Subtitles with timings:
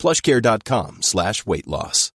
[0.00, 2.10] plushcare.com slash weight loss.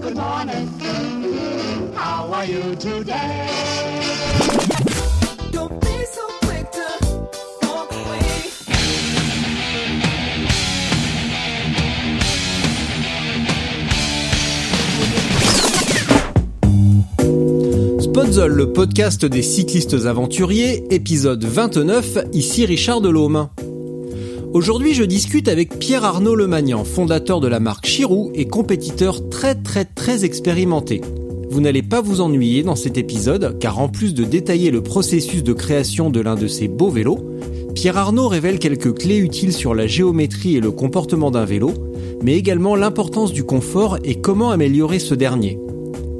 [0.00, 0.68] Good morning.
[1.94, 3.99] How are you today?
[18.10, 23.50] Spotzol, le podcast des cyclistes aventuriers, épisode 29, ici Richard Delhomme.
[24.52, 29.84] Aujourd'hui, je discute avec Pierre-Arnaud Lemagnan, fondateur de la marque Chirou et compétiteur très très
[29.84, 31.02] très expérimenté.
[31.50, 35.44] Vous n'allez pas vous ennuyer dans cet épisode, car en plus de détailler le processus
[35.44, 37.20] de création de l'un de ces beaux vélos,
[37.76, 41.72] Pierre-Arnaud révèle quelques clés utiles sur la géométrie et le comportement d'un vélo,
[42.24, 45.60] mais également l'importance du confort et comment améliorer ce dernier.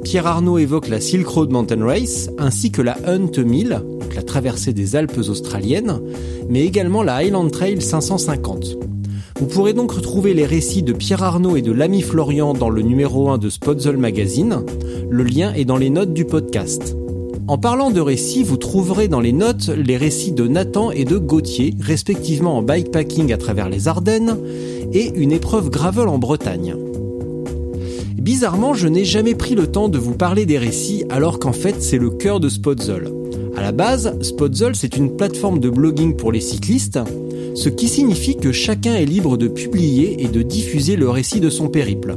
[0.03, 4.23] Pierre Arnaud évoque la Silk Road Mountain Race ainsi que la Hunt 1000, donc la
[4.23, 6.01] traversée des Alpes australiennes,
[6.49, 8.77] mais également la Highland Trail 550.
[9.39, 12.81] Vous pourrez donc retrouver les récits de Pierre Arnaud et de l'ami Florian dans le
[12.81, 14.63] numéro 1 de Spotzol Magazine.
[15.09, 16.95] Le lien est dans les notes du podcast.
[17.47, 21.17] En parlant de récits, vous trouverez dans les notes les récits de Nathan et de
[21.17, 24.37] Gauthier, respectivement en bikepacking à travers les Ardennes
[24.93, 26.75] et une épreuve gravel en Bretagne.
[28.15, 31.81] Bizarrement, je n'ai jamais pris le temps de vous parler des récits alors qu'en fait
[31.81, 33.11] c'est le cœur de Spotzol.
[33.55, 36.99] À la base, Spotzol c'est une plateforme de blogging pour les cyclistes,
[37.55, 41.49] ce qui signifie que chacun est libre de publier et de diffuser le récit de
[41.49, 42.15] son périple.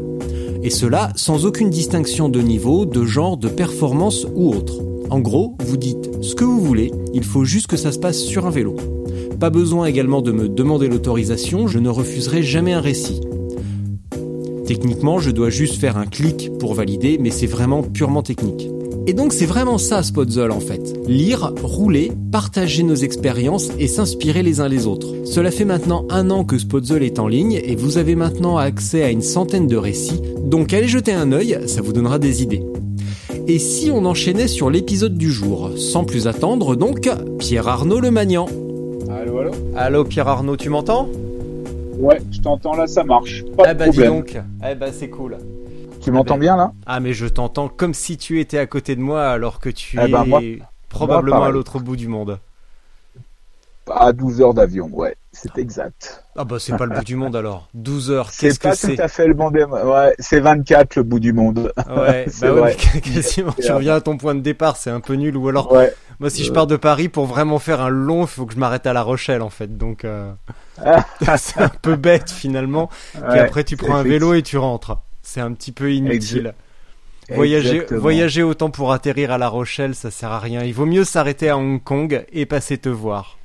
[0.63, 4.81] Et cela sans aucune distinction de niveau, de genre, de performance ou autre.
[5.11, 8.19] En gros, vous dites ce que vous voulez, il faut juste que ça se passe
[8.19, 8.77] sur un vélo.
[9.39, 13.21] Pas besoin également de me demander l'autorisation, je ne refuserai jamais un récit.
[14.67, 18.69] Techniquement, je dois juste faire un clic pour valider, mais c'est vraiment purement technique.
[19.07, 20.99] Et donc c'est vraiment ça Spotzol en fait.
[21.07, 25.09] Lire, rouler, partager nos expériences et s'inspirer les uns les autres.
[25.25, 29.03] Cela fait maintenant un an que Spotzol est en ligne et vous avez maintenant accès
[29.03, 32.63] à une centaine de récits, donc allez jeter un œil, ça vous donnera des idées.
[33.47, 35.73] Et si on enchaînait sur l'épisode du jour?
[35.77, 38.47] Sans plus attendre donc, Pierre Arnaud le Magnan.
[39.11, 39.51] Allô, allô?
[39.77, 41.11] Allô Pierre Arnaud, tu m'entends?
[41.99, 43.45] Ouais, je t'entends là, ça marche.
[43.57, 44.37] Pas Eh de bah dis donc,
[44.69, 45.39] eh bah c'est cool.
[46.01, 46.73] Tu m'entends bien là?
[46.87, 49.99] Ah mais je t'entends comme si tu étais à côté de moi alors que tu
[50.01, 50.41] Eh es ben, moi-
[50.91, 52.39] probablement moi, à l'autre bout du monde.
[53.91, 56.25] À 12 heures d'avion, ouais, c'est exact.
[56.37, 57.69] Ah bah c'est pas le bout du monde alors.
[57.75, 60.97] 12 heures, C'est qu'est-ce pas que c'est tout à fait le bon Ouais, c'est 24
[60.97, 61.71] le bout du monde.
[61.95, 65.37] Ouais, bah ouais, quasiment tu reviens à ton point de départ, c'est un peu nul
[65.37, 65.93] ou alors Ouais.
[66.19, 66.55] moi si je Euh.
[66.55, 69.03] pars de Paris pour vraiment faire un long, il faut que je m'arrête à La
[69.03, 69.77] Rochelle en fait.
[69.77, 70.33] Donc euh,
[71.37, 72.91] c'est un peu bête finalement.
[73.15, 74.99] Ouais, après tu prends un vélo et tu rentres.
[75.23, 76.55] C'est un petit peu inutile.
[77.31, 80.63] Voyager, voyager autant pour atterrir à La Rochelle, ça sert à rien.
[80.63, 83.39] Il vaut mieux s'arrêter à Hong Kong et passer te voir.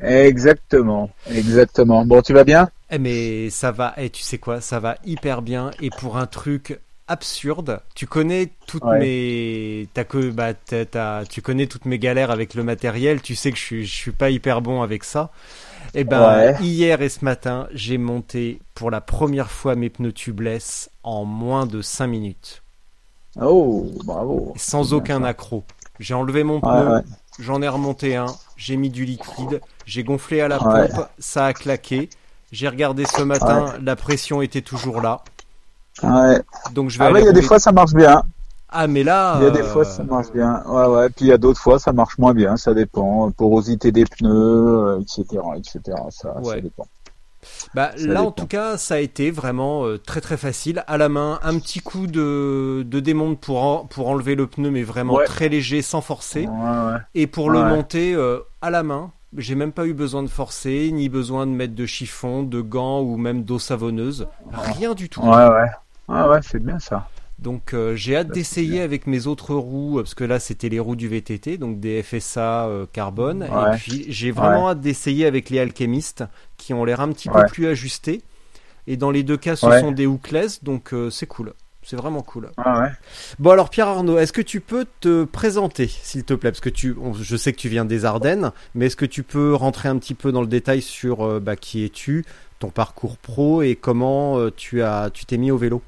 [0.00, 2.04] Exactement, exactement.
[2.04, 2.68] Bon, tu vas bien?
[2.90, 5.70] Eh mais ça va, et tu sais quoi, ça va hyper bien.
[5.80, 8.98] Et pour un truc absurde, tu connais toutes Ouais.
[8.98, 10.54] mes, t'as que, bah,
[11.28, 13.22] tu connais toutes mes galères avec le matériel.
[13.22, 15.30] Tu sais que je suis, je suis pas hyper bon avec ça.
[15.94, 16.56] Et ben Ouais.
[16.62, 21.66] hier et ce matin, j'ai monté pour la première fois mes pneus tubeless en moins
[21.66, 22.62] de 5 minutes,
[23.40, 24.54] Oh, bravo.
[24.56, 25.30] sans aucun bien ça.
[25.30, 25.64] accro.
[26.00, 27.02] J'ai enlevé mon pneu, Ouais, ouais.
[27.38, 28.26] J'en ai remonté un,
[28.56, 32.08] j'ai mis du liquide, j'ai gonflé à la pompe, ça a claqué.
[32.52, 35.22] J'ai regardé ce matin, la pression était toujours là.
[36.02, 36.40] Ouais.
[36.72, 38.22] Donc je vais Ah ouais, il y a des fois ça marche bien.
[38.72, 40.62] Ah mais là Il y a des euh, fois ça marche bien.
[40.66, 41.08] Ouais, ouais.
[41.10, 42.56] Puis il y a d'autres fois ça marche moins bien.
[42.56, 43.30] Ça dépend.
[43.32, 45.80] Porosité des pneus, euh, etc., etc.
[46.10, 46.54] Ça, Ouais.
[46.56, 46.86] ça dépend.
[47.74, 50.96] bah, ça là en tout cas, ça a été vraiment euh, très très facile à
[50.96, 54.82] la main, un petit coup de, de démonte pour en- pour enlever le pneu mais
[54.84, 55.24] vraiment Ouais.
[55.26, 59.10] très léger sans forcer Ouais, et pour le monter euh, à la main.
[59.38, 63.00] J'ai même pas eu besoin de forcer, ni besoin de mettre de chiffon, de gants
[63.00, 64.26] ou même d'eau savonneuse.
[64.52, 65.22] Rien du tout.
[65.22, 65.70] Ouais, ouais.
[66.06, 67.08] Ouais, ouais, c'est bien ça.
[67.42, 70.78] Donc euh, j'ai hâte d'essayer avec mes autres roues, euh, parce que là c'était les
[70.78, 73.42] roues du VTT, donc des FSA euh, carbone.
[73.42, 73.74] Ouais.
[73.74, 74.70] Et puis j'ai vraiment Ouais.
[74.70, 76.24] hâte d'essayer avec les alchimistes,
[76.56, 77.42] qui ont l'air un petit Ouais.
[77.42, 78.22] peu plus ajustés.
[78.86, 81.52] Et dans les deux cas ce sont des hookless, donc euh, c'est cool.
[81.84, 82.50] C'est vraiment cool.
[82.58, 82.90] Ah.
[83.40, 86.68] Bon alors Pierre Arnaud, est-ce que tu peux te présenter, s'il te plaît, parce que
[86.68, 89.88] tu, on- je sais que tu viens des Ardennes, mais est-ce que tu peux rentrer
[89.88, 92.24] un petit peu dans le détail sur bah, qui es-tu,
[92.60, 95.82] ton parcours pro et comment tu as, tu t'es mis au vélo?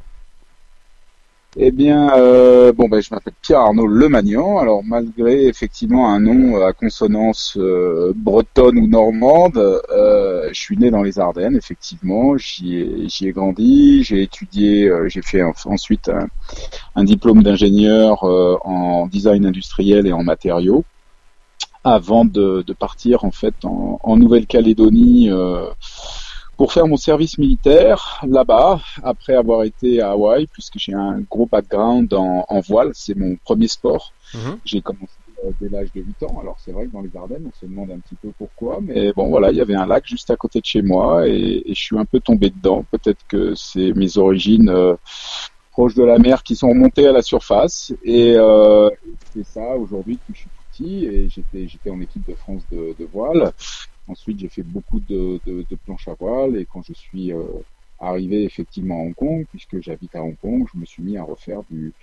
[1.57, 4.59] Eh bien, euh, bon, ben, je m'appelle Pierre Arnaud Lemagnan.
[4.59, 10.91] Alors, malgré effectivement un nom à consonance euh, bretonne ou normande, euh, je suis né
[10.91, 12.37] dans les Ardennes, effectivement.
[12.37, 14.03] J'y ai, ai grandi.
[14.03, 16.27] J'ai étudié, euh, j'ai fait en- ensuite un,
[16.97, 20.85] un diplôme d'ingénieur euh, en design industriel et en matériaux,
[21.85, 25.31] avant de, de partir en fait en, en Nouvelle-Calédonie.
[26.57, 31.47] Pour faire mon service militaire là-bas, après avoir été à Hawaï, puisque j'ai un gros
[31.47, 34.13] background en, en voile, c'est mon premier sport.
[34.35, 34.59] Mhm.
[34.65, 35.13] J'ai commencé
[35.45, 36.39] euh, dès l'âge de 8 ans.
[36.41, 39.13] Alors c'est vrai que dans les Ardennes, on se demande un petit peu pourquoi, mais
[39.13, 41.75] bon voilà, il y avait un lac juste à côté de chez moi et, et
[41.75, 42.85] je suis un peu tombé dedans.
[42.91, 44.95] Peut-être que c'est mes origines euh,
[45.73, 48.89] proches de la mer qui sont remontées à la surface et euh,
[49.33, 52.95] c'est ça aujourd'hui que je suis petit et j'étais j'étais en équipe de France de,
[52.99, 53.53] de voile.
[54.07, 57.43] Ensuite, j'ai fait beaucoup de, de, de planches à voile et quand je suis euh,
[57.99, 61.23] arrivé effectivement à Hong Kong, puisque j'habite à Hong Kong, je me suis mis à
[61.25, 61.95] refaire du,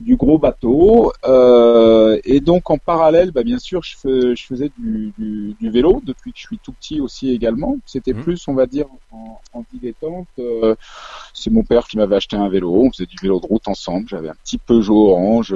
[0.00, 1.12] du gros bateau.
[1.26, 5.70] Euh, et donc en parallèle, bah, bien sûr, je, fais- je faisais du, du, du
[5.70, 7.76] vélo depuis que je suis tout petit aussi également.
[7.86, 8.22] C'était Mhm.
[8.22, 10.28] plus, on va dire, en, en dilettante.
[10.38, 10.74] Euh,
[11.34, 12.72] c'est mon père qui m'avait acheté un vélo.
[12.74, 14.08] On faisait du vélo de route ensemble.
[14.08, 15.54] J'avais un petit Peugeot orange.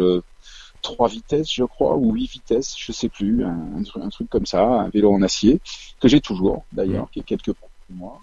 [0.91, 4.47] Euh, trois vitesses, je crois, ou huit vitesses, je sais plus, un, un truc- comme
[4.47, 5.61] ça, un vélo en acier
[6.01, 8.21] que j'ai toujours d'ailleurs, qui est quelque part pour moi.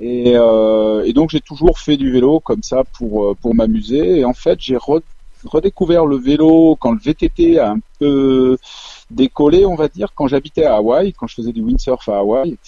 [0.00, 4.20] Et, euh, et donc j'ai toujours fait du vélo comme ça pour euh, pour m'amuser.
[4.20, 5.02] Et en fait, j'ai re-
[5.44, 8.56] redécouvert le vélo quand le VTT a un peu
[9.10, 12.58] décollé, on va dire, quand j'habitais à Hawaï, quand je faisais du windsurf à Hawaï.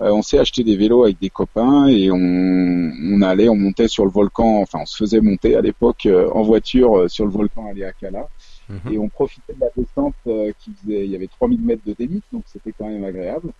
[0.00, 3.88] Euh, on s'est acheté des vélos avec des copains et on, on allait, on montait
[3.88, 7.26] sur le volcan, enfin on se faisait monter à l'époque euh, en voiture euh, sur
[7.26, 8.26] le volcan Haleakala
[8.70, 8.92] Mhm.
[8.92, 11.92] et on profitait de la descente euh, qui faisait, il y avait 3000 mètres de
[11.92, 13.52] dénive, donc c'était quand même agréable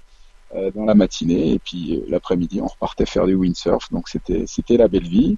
[0.54, 1.52] euh, dans la matinée.
[1.52, 5.36] Et puis euh, l'après-midi, on repartait faire du windsurf, donc c'était c'était la belle vie.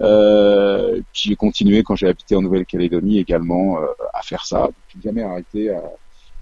[0.00, 4.68] Euh, puis j'ai continué quand j'ai habité en Nouvelle-Calédonie également euh, à faire ça.
[4.88, 5.82] J'ai jamais arrêté à-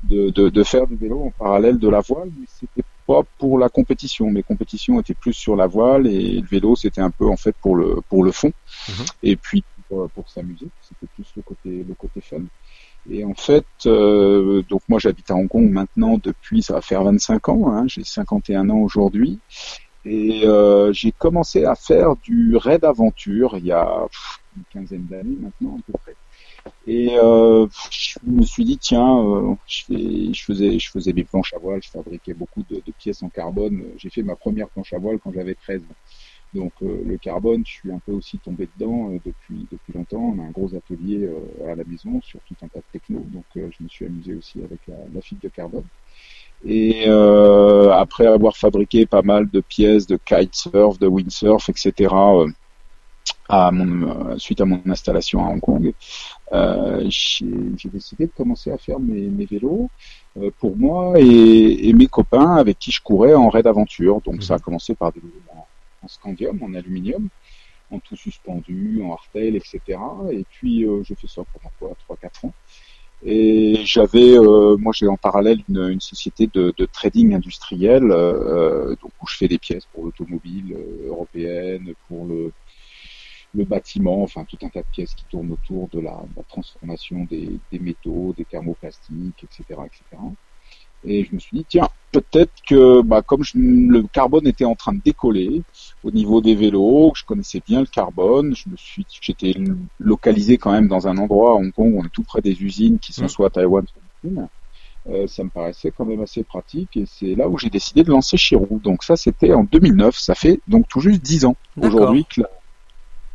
[0.03, 3.59] de, de, de faire du vélo en parallèle de la voile, mais c'était pas pour
[3.59, 4.31] la compétition.
[4.31, 7.55] Mes compétitions étaient plus sur la voile et le vélo c'était un peu en fait
[7.63, 8.53] pour le pour le fond.
[8.89, 8.95] Mhm.
[9.23, 12.43] Et puis pour, pour s'amuser, c'était plus le côté le côté fun.
[13.11, 17.05] Et en fait, euh, donc moi j'habite à Hong Kong maintenant depuis, ça va faire
[17.05, 19.39] 25 ans, hein, j'ai 51 ans aujourd'hui.
[20.07, 24.07] Et euh, j'ai commencé à faire du raid aventure il y a
[24.57, 26.15] une quinzaine d'années maintenant à peu près.
[26.87, 31.25] Et euh, je me suis dit tiens, euh, je, fais, je faisais je faisais des
[31.25, 33.85] planches à voile, je fabriquais beaucoup de pièces en carbone.
[33.99, 35.95] J'ai fait ma première planche à voile quand j'avais 13 ans.
[36.55, 40.35] Donc euh, le carbone, je suis un peu aussi tombé dedans euh, depuis depuis longtemps.
[40.37, 43.21] On a un gros atelier euh, à la maison sur tout un tas de techno,
[43.33, 45.85] donc euh, je me suis amusé aussi avec la, la fibre de carbone.
[46.65, 52.15] Et euh, après avoir fabriqué pas mal de pièces de kitesurf, de windsurf, etc.
[52.15, 52.49] euh,
[53.49, 55.93] à mon, euh, suite à mon installation à Hong Kong,
[56.53, 59.91] euh, j'ai décidé de commencer à faire mes, mes vélos
[60.39, 64.21] euh, pour moi et, et mes copains avec qui je courais en raid aventure.
[64.23, 65.33] Donc ça a commencé par des vélos
[66.05, 67.29] en, scandium, en aluminium,
[67.91, 69.81] en tout suspendu, en hardtail, etc.
[70.31, 72.55] Et puis euh, fait ça pendant quoi, 3-4 ans.
[73.27, 79.27] Et j'avais, euh, moi j'ai en parallèle une, société de, trading industriel, euh, donc où
[79.27, 82.53] je fais des pièces pour l'automobile euh, européenne, pour le,
[83.55, 87.25] bâtiment, enfin tout un tas de pièces qui tournent autour de la, de la transformation
[87.25, 90.23] des, des métaux, des thermoplastiques, etc., etc.
[91.07, 94.75] Et je me suis dit tiens, peut-être que bah, comme je- le carbone était en
[94.75, 95.63] train de décoller
[96.03, 99.55] au niveau des vélos, que je connaissais bien le carbone, je me suis, j'étais
[99.99, 102.99] localisé quand même dans un endroit à Hong Kong, on est tout près des usines
[102.99, 103.29] qui sont Mm.
[103.29, 104.49] soit à Taïwan, soit en Chine.
[105.07, 108.11] Euh, ça me paraissait quand même assez pratique et c'est là où j'ai décidé de
[108.11, 108.81] lancer Chirou.
[108.81, 112.49] Donc ça c'était en 2009, ça fait donc tout juste 10 ans aujourd'hui que la,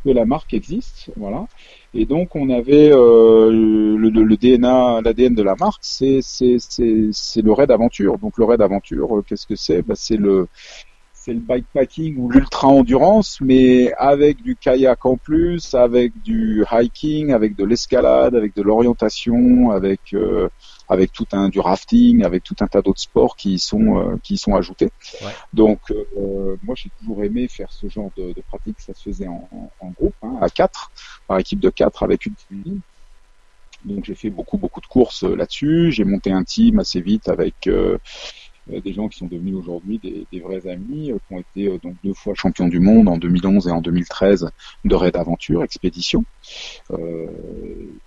[0.04, 1.46] que la marque existe, voilà.
[1.94, 7.08] Et donc on avait euh, le, le- DNA, l'ADN de la marque, c'est c'est c'est
[7.12, 8.18] c'est le raid aventure.
[8.18, 9.82] Donc le raid aventure, euh, qu'est-ce que c'est?
[9.82, 10.48] Bah, c'est le
[11.12, 17.32] c'est le bikepacking ou l'ultra endurance, mais avec du kayak en plus, avec du hiking,
[17.32, 20.48] avec de l'escalade, avec de l'orientation, avec euh,
[20.90, 24.16] avec tout un du rafting, avec tout un tas d'autres sports qui y sont euh,
[24.22, 24.90] qui y sont ajoutés.
[25.22, 25.32] Ouais.
[25.52, 28.80] Donc euh, moi j'ai toujours aimé faire ce genre de, de pratique.
[28.80, 29.48] Ça se faisait en,
[29.80, 30.90] en- groupe, hein, à quatre,
[31.26, 32.80] par équipe de quatre avec une cuisine.
[33.84, 35.90] Donc j'ai fait beaucoup beaucoup de courses euh, là-dessus.
[35.90, 37.98] J'ai monté un team assez vite avec euh,
[38.66, 41.78] des gens qui sont devenus aujourd'hui des, des, vrais amis, euh, qui ont été euh,
[41.82, 44.50] donc deux fois champions du monde en 2011 et en 2013
[44.84, 46.24] de raid aventure, expédition.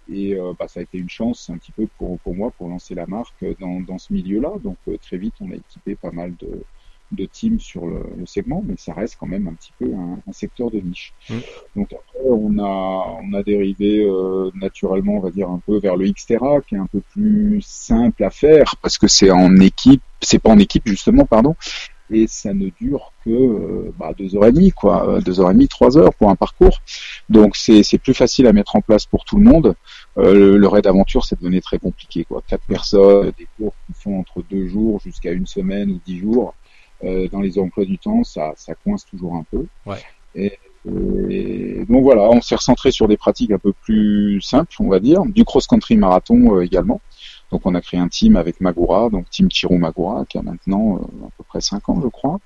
[0.10, 2.96] et bah, ça a été une chance un petit peu pour, pour moi pour lancer
[2.96, 4.52] la marque dans, dans ce milieu-là.
[4.64, 6.64] Donc très vite, on a équipé pas mal de,
[7.16, 10.20] de teams sur le, le, segment, mais ça reste quand même un petit peu un,
[10.28, 11.14] un secteur de niche.
[11.30, 11.34] Mmh.
[11.76, 15.96] Donc après, on a, on a dérivé euh, naturellement, on va dire, un peu vers
[15.96, 20.02] le Xterra, qui est un peu plus simple à faire, parce que c'est en équipe,
[20.22, 21.56] c'est pas en équipe justement, pardon,
[22.14, 25.52] et ça ne dure que euh, bah, deux heures et demie, quoi, euh, deux heures
[25.52, 26.82] et demie, trois heures pour un parcours.
[27.30, 29.76] Donc c'est plus facile à mettre en place pour tout le monde.
[30.18, 32.44] Euh, le, le raid aventure, c'est devenu très compliqué, quoi.
[32.48, 36.54] Quatre personnes, des cours qui font entre deux jours jusqu'à une semaine ou dix jours
[37.04, 39.66] euh, dans les emplois du temps, ça, ça coince toujours un peu.
[39.86, 40.02] Ouais.
[40.36, 40.58] Et,
[41.30, 45.00] et, donc voilà, on s'est recentré sur des pratiques un peu plus simples, on va
[45.00, 47.02] dire, du cross-country marathon euh, également.
[47.54, 50.96] Donc on a créé un team avec Magura, donc Team Chiro Magura, qui a maintenant
[50.96, 52.40] euh, à peu près 5 ans, je crois.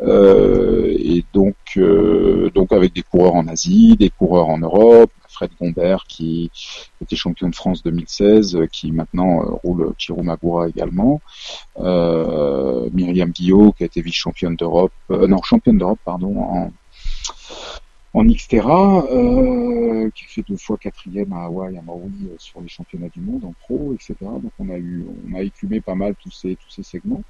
[0.00, 5.50] Euh, et donc, euh, donc avec des coureurs en Asie, des coureurs en Europe, Fred
[5.60, 6.50] Gombert qui
[7.02, 11.20] était champion de France 2016, qui maintenant euh, roule Chiro Magura également.
[11.78, 16.70] Euh, Myriam Guillot qui a été vice-championne d'Europe, euh, non championne d'Europe pardon
[18.14, 22.68] en Xterra, euh, qui fait deux fois quatrième à Hawaï, à Maui, euh, sur les
[22.68, 24.14] championnats du monde en pro, etc.
[24.20, 27.22] Donc on a eu, on a écumé pas mal tous ces tous ces segments.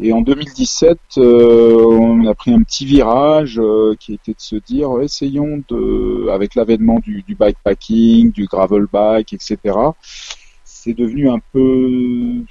[0.00, 4.56] Et en 2017, euh, on a pris un petit virage euh, qui était de se
[4.56, 9.58] dire, essayons de, avec l'avènement du, du bikepacking, du gravel bike, etc.
[10.64, 12.42] C'est devenu un peu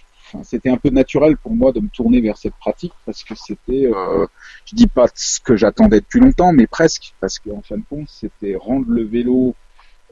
[0.43, 3.85] c'était un peu naturel pour moi de me tourner vers cette pratique parce que c'était,
[3.85, 4.25] euh,
[4.65, 8.09] je dis pas ce que j'attendais depuis longtemps, mais presque, parce qu'en fin de compte,
[8.09, 9.55] c'était rendre le vélo,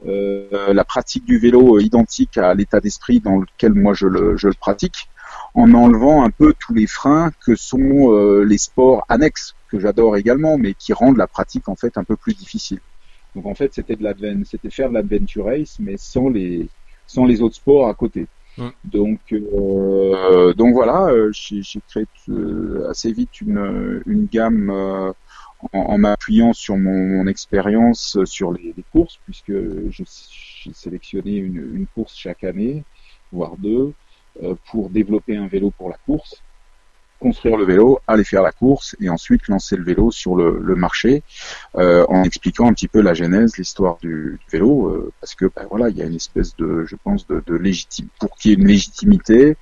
[0.06, 4.48] euh, la pratique du vélo identique à l'état d'esprit dans lequel moi je le, je
[4.48, 5.08] le pratique,
[5.54, 10.16] en enlevant un peu tous les freins que sont euh, les sports annexes que j'adore
[10.16, 12.80] également, mais qui rendent la pratique en fait un peu plus difficile.
[13.34, 16.68] Donc en fait, c'était de c'était faire de l'adventure race, mais sans les
[17.06, 18.26] sans les autres sports à côté.
[18.84, 25.12] Donc, euh, donc voilà, euh, j'ai créé euh, assez vite une, une gamme euh,
[25.72, 29.52] en, en m'appuyant sur mon, mon expérience sur les, les, courses, puisque
[29.90, 30.04] j'ai
[30.72, 32.84] sélectionné une, une, course chaque année,
[33.32, 33.92] voire deux,
[34.42, 36.43] euh, pour développer un vélo pour la course
[37.20, 41.22] construire le vélo, aller faire la course et ensuite lancer le vélo sur le, marché
[41.76, 45.66] euh, en expliquant un petit peu la genèse, l'histoire du, vélo, euh, parce que ben,
[45.70, 47.60] voilà, il y a une espèce de, je pense, de, de
[48.18, 49.56] pour qu'il y ait une légitimité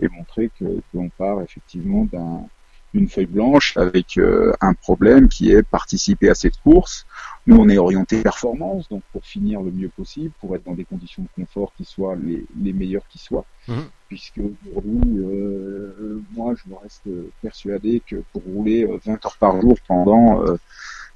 [0.00, 2.46] et montrer que qu'on part effectivement d'un
[2.94, 7.06] d'une feuille blanche avec euh, un problème qui est participer à cette course.
[7.46, 10.84] Nous, on est orienté performance, donc pour finir le mieux possible, pour être dans des
[10.84, 13.44] conditions de confort qui soient les, les meilleures qui soient.
[13.68, 13.74] Mmh.
[14.08, 17.08] Puisque aujourd'hui, euh, moi, je reste
[17.42, 20.56] persuadé que pour rouler 20 heures par jour pendant euh,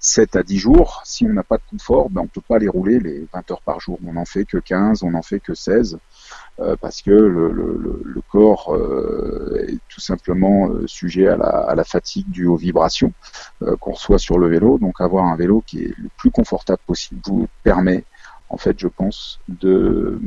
[0.04, 2.68] 7 à 10 jours, si on n'a pas de confort, ben, on peut pas les
[2.68, 4.00] rouler les 20 heures par jour.
[4.04, 5.96] On n'en fait que 15, on n'en fait que 16.
[6.60, 12.46] Euh, parce que le, corps euh, est tout simplement euh, sujet à la, fatigue due
[12.46, 13.12] aux vibrations
[13.80, 14.78] qu'on reçoit sur le vélo.
[14.78, 18.04] Donc avoir un vélo qui est le plus confortable possible vous permet
[18.48, 20.18] en fait, je pense, de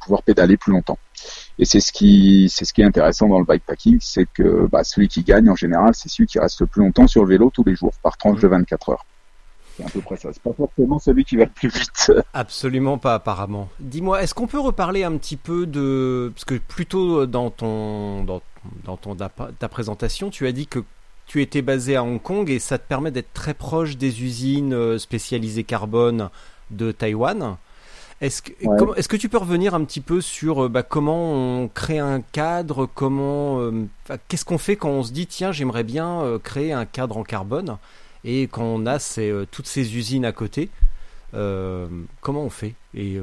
[0.00, 0.98] pouvoir pédaler plus longtemps.
[1.58, 4.84] Et c'est ce qui, c'est ce qui est intéressant dans le bikepacking, c'est que bah,
[4.84, 7.50] celui qui gagne en général, c'est celui qui reste le plus longtemps sur le vélo
[7.52, 9.04] tous les jours, par tranche de 24 heures.
[9.76, 10.30] C'est à peu près ça.
[10.32, 12.12] C'est pas forcément celui qui va le plus vite.
[12.34, 13.68] Absolument pas, apparemment.
[13.80, 18.42] Dis-moi, est-ce qu'on peut reparler un petit peu de, parce que plutôt dans ton, dans,
[18.84, 20.80] dans ton ta présentation, tu as dit que
[21.26, 24.72] tu étais basé à Hong Kong et ça te permet d'être très proche des usines
[24.72, 26.30] euh, spécialisées carbone
[26.70, 27.56] de Taïwan.
[28.20, 28.76] Est-ce que, Ouais.
[28.96, 31.32] est-ce que tu peux revenir un petit peu sur euh, bah, comment
[31.62, 33.86] on crée un cadre, comment, euh,
[34.28, 37.22] qu'est-ce qu'on fait quand on se dit tiens j'aimerais bien euh, créer un cadre en
[37.22, 37.78] carbone
[38.24, 40.68] et quand on a ces, euh, toutes ces usines à côté,
[41.32, 43.20] comment on fait et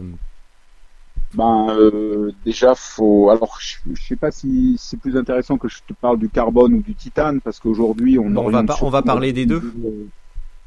[1.33, 5.79] Ben euh, déjà faut alors je, je sais pas si c'est plus intéressant que je
[5.85, 8.89] te parle du carbone ou du titane parce qu'aujourd'hui on On va oriente pas- on
[8.89, 9.61] va surtout parler des deux.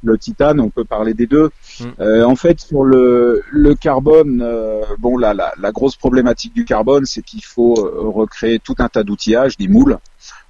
[0.03, 1.51] Le titane, on peut parler des deux.
[1.81, 1.85] Mm.
[2.01, 6.65] Euh, en fait sur le le carbone, euh, bon la, la la grosse problématique du
[6.65, 9.99] carbone c'est qu'il faut euh, recréer tout un tas d'outillages, des moules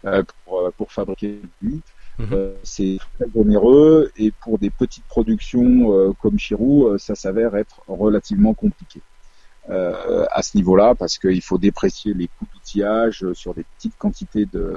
[0.04, 1.80] euh, pour euh, pour fabriquer lui.
[2.18, 2.28] Mhm.
[2.32, 7.80] Euh, c'est très onéreux et pour des petites productions euh, comme Chirou, ça s'avère être
[7.86, 9.00] relativement compliqué
[9.70, 14.46] euh, à ce niveau-là parce qu'il faut déprécier les coûts d'outillage sur des petites quantités
[14.52, 14.76] de,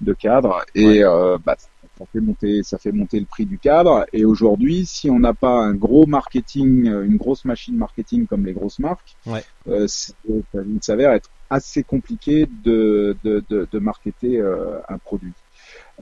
[0.00, 1.04] de cadres et Ouais.
[1.04, 1.56] euh, bah,
[2.00, 5.34] ça fait monter ça fait monter le prix du cadre et aujourd'hui si on n'a
[5.34, 9.44] pas un gros marketing euh, une grosse machine marketing comme les grosses marques Ouais.
[9.68, 10.14] euh, c'est-
[10.52, 15.32] ça s'avère être assez compliqué de, de, de, de marketer euh, un produit.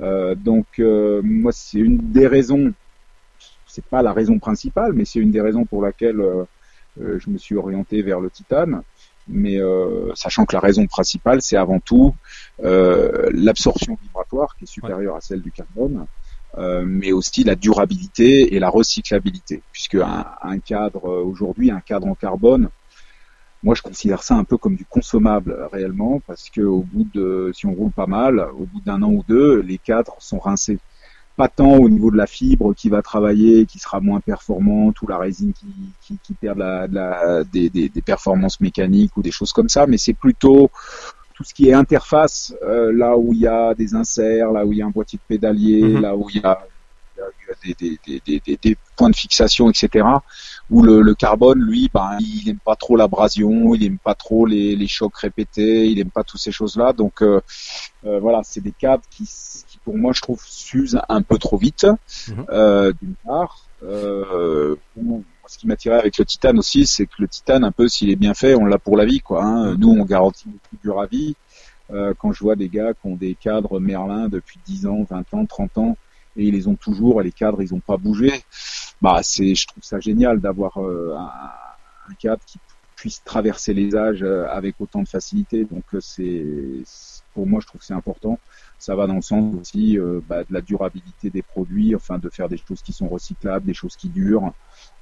[0.01, 2.73] Euh, donc euh, moi c'est une des raisons,
[3.67, 6.45] c'est pas la raison principale, mais c'est une des raisons pour laquelle euh,
[7.01, 8.83] euh, je me suis orienté vers le titane.
[9.29, 12.15] Mais euh, sachant que la raison principale c'est avant tout
[12.65, 16.07] euh, l'absorption vibratoire qui est supérieure à celle du carbone.
[16.57, 22.07] Euh, mais aussi la durabilité et la recyclabilité, puisque un, un cadre aujourd'hui, un cadre
[22.07, 22.71] en carbone,
[23.63, 27.53] moi je considère ça un peu comme du consommable réellement, parce que au bout de,
[27.55, 30.79] si on roule pas mal, au bout d'un an ou deux, les cadres sont rincés.
[31.39, 35.07] Pas tant au niveau de la fibre qui va travailler, qui sera moins performante, ou
[35.09, 35.69] la résine qui,
[36.01, 39.87] qui, qui perd la, la, des, des, des performances mécaniques ou des choses comme ça,
[39.87, 40.71] mais c'est plutôt
[41.35, 44.73] tout ce qui est interface, euh, là où il y a des inserts, là où
[44.73, 46.03] il y a un boîtier de pédalier, Mhm.
[46.03, 46.59] là où il y a,
[47.17, 50.23] il y a des, des, des, des, des- des points de fixation, etc.
[50.71, 54.47] Où le, le carbone, lui, ben, il aime pas trop l'abrasion, il aime pas trop
[54.47, 56.93] les, les chocs répétés, il aime pas toutes ces choses-là.
[56.93, 57.41] Donc euh,
[58.05, 61.39] euh, voilà, c'est des cadres qui, s- qui, pour moi, je trouve, s'usent un peu
[61.39, 61.87] trop vite,
[62.29, 62.45] Mhm.
[62.51, 63.65] euh, d'une part.
[63.83, 64.77] Euh,
[65.47, 68.17] ce qui m'attirait avec le titane aussi, c'est que le titane, un peu, s'il est
[68.17, 69.43] bien fait, on l'a pour la vie, quoi.
[69.43, 69.77] Hein.
[69.79, 71.37] Nous, on garantit beaucoup du ravi.
[71.91, 75.33] Euh, quand je vois des gars qui ont des cadres Merlin depuis 10 ans, 20
[75.33, 75.97] ans, 30 ans,
[76.37, 78.31] et ils les ont toujours, et les cadres, ils ont pas bougé,
[79.01, 81.31] bah, c'est, je trouve ça génial d'avoir euh, un,
[82.11, 82.59] un cadre qui
[82.95, 85.65] puisse traverser les âges euh, avec autant de facilité.
[85.65, 88.37] Donc, euh, c'est- pour moi, je trouve que c'est important.
[88.81, 92.29] Ça va dans le sens aussi euh, bah, de la durabilité des produits, enfin, de
[92.31, 94.51] faire des choses qui sont recyclables, des choses qui durent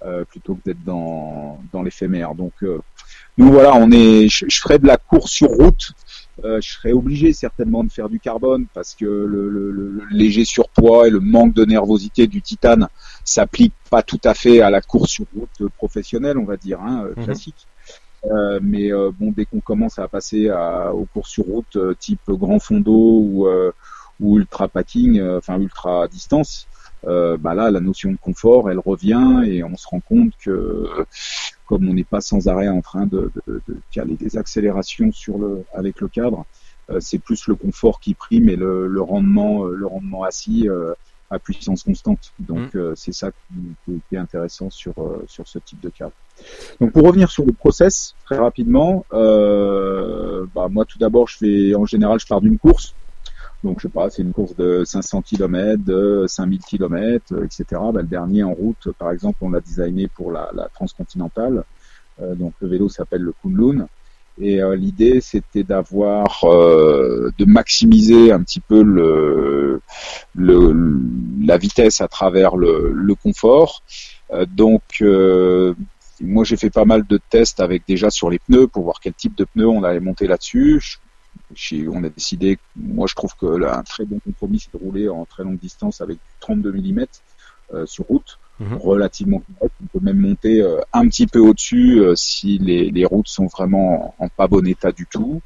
[0.04, 2.34] euh, plutôt que d'être dans, dans l'éphémère.
[2.34, 2.78] Donc euh,
[3.38, 5.92] nous voilà, on est, je, je ferai de la course sur route.
[6.44, 10.44] Euh, je serais obligé certainement de faire du carbone parce que le, le- le- léger
[10.44, 12.86] surpoids et le manque de nervosité du titane
[13.24, 17.06] s'applique pas tout à fait à la course sur route professionnelle, on va dire, hein,
[17.06, 17.24] euh, Mhm.
[18.30, 21.94] Euh, mais euh, bon, dès qu'on commence à passer à, aux courses sur route euh,
[21.94, 23.72] type grand fond d'eau ou, euh,
[24.20, 26.66] ou ultra packing, euh, enfin ultra distance,
[27.04, 30.88] bah là, la notion de confort, elle revient et on se rend compte que
[31.64, 35.38] comme on n'est pas sans arrêt en train de, de, de caler des accélérations sur
[35.38, 36.46] le, avec le cadre,
[36.98, 40.68] c'est plus le confort qui prime et le, le rendement, le rendement assis
[41.30, 42.32] à puissance constante.
[42.38, 46.12] Donc euh, c'est ça qui, qui est intéressant sur euh, sur ce type de cadre.
[46.80, 51.74] Donc pour revenir sur le process très rapidement, euh, bah, moi tout d'abord je fais
[51.74, 52.94] en général je pars d'une course.
[53.64, 57.64] Donc, je sais pas, c'est une course de 500 km, de 5000 km, etc.
[57.70, 61.64] Bah, le dernier en route, par exemple, on l'a designé pour la, la transcontinentale.
[62.20, 63.88] Euh, donc, le vélo s'appelle le Kunlun.
[64.38, 69.80] Et euh, l'idée, c'était d'avoir, euh, de maximiser un petit peu le,
[70.34, 71.00] le,
[71.42, 73.82] la vitesse à travers le, le confort.
[74.32, 75.74] Euh, donc, euh,
[76.20, 79.14] moi, j'ai fait pas mal de tests avec déjà sur les pneus pour voir quel
[79.14, 80.98] type de pneus on allait monter là-dessus.
[81.88, 85.08] On a décidé, moi je trouve que là, un très bon compromis c'est de rouler
[85.08, 87.06] en très longue distance avec du 32 mm
[87.74, 88.76] euh, sur route, Mhm.
[88.78, 89.74] relativement correct.
[89.82, 93.46] On peut même monter euh, un petit peu au-dessus euh, si les, les routes sont
[93.46, 95.42] vraiment en, pas bon état du tout.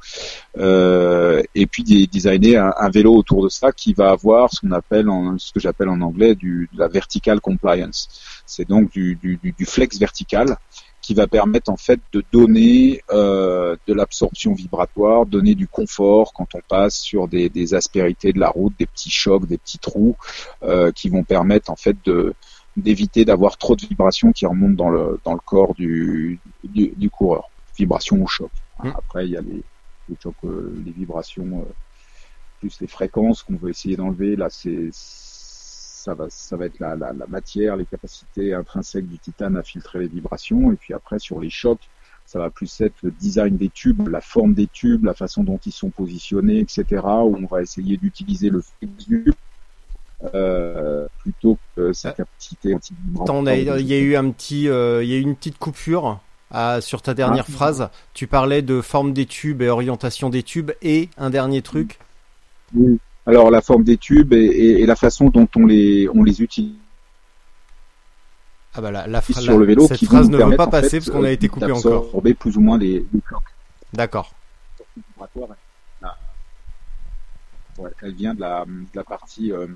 [0.59, 4.61] Euh, et puis dé- designer un, un vélo autour de ça qui va avoir ce
[4.61, 8.09] qu'on appelle, en, ce que j'appelle en anglais du, de la vertical compliance.
[8.47, 10.57] C'est donc du, du, du, du flex vertical
[11.03, 16.49] qui va permettre en fait de donner euh, de l'absorption vibratoire, donner du confort quand
[16.55, 20.17] on passe sur des, des aspérités de la route, des petits chocs, des petits trous,
[20.63, 22.35] euh, qui vont permettre en fait de
[22.77, 27.11] d'éviter d'avoir trop de vibrations qui remontent dans le dans le corps du du, du
[27.11, 28.51] coureur, vibrations ou choc.
[28.83, 28.91] Mm.
[28.97, 29.63] Après il y a les,
[30.09, 31.73] les chocs, euh, les vibrations euh,
[32.61, 34.37] plus les fréquences qu'on veut essayer d'enlever.
[34.37, 34.91] Là c'est
[36.01, 39.63] ça va, ça va être la, la, la matière, les capacités intrinsèques du titane à
[39.63, 40.73] filtrer les vibrations.
[40.73, 41.91] Et puis après, sur les chocs,
[42.25, 45.59] ça va plus être le design des tubes, la forme des tubes, la façon dont
[45.67, 46.85] ils sont positionnés, etc.
[47.05, 49.35] Où on va essayer d'utiliser le flex du tube,
[50.35, 52.93] euh, plutôt que sa capacité anti
[53.71, 56.21] a- il y a eu un petit, euh, il y a eu une petite coupure
[56.51, 57.53] à- sur ta dernière Ah.
[57.53, 57.89] phrase.
[58.13, 61.99] Tu parlais de forme des tubes et orientation des tubes et un dernier truc.
[62.75, 62.99] Oui.
[63.27, 66.43] Alors la forme des tubes et, et- et la façon dont on les, on les
[66.43, 66.73] utilise
[68.75, 70.99] Ah bah la, la, sur le vélo cette qui phrase ne veut pas passer fait,
[70.99, 72.09] parce qu'on a euh, été coupé encore.
[72.39, 73.21] plus ou moins les, les.
[73.93, 74.33] D'accord.
[77.79, 79.69] ouais, elle vient de la, de la partie, euh, euh,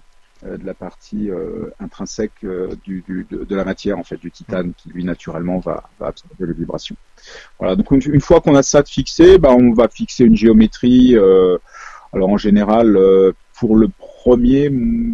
[0.42, 4.31] de la partie euh, intrinsèque euh, du, du- de, de la matière, en fait, du
[4.31, 6.97] titane, qui lui naturellement va, va absorber les vibrations.
[7.59, 7.77] Voilà.
[7.77, 11.16] Donc une, une fois qu'on a ça de fixé, bah, on va fixer une géométrie.
[11.16, 11.57] euh,
[12.12, 14.70] alors en général, euh, pour le premier,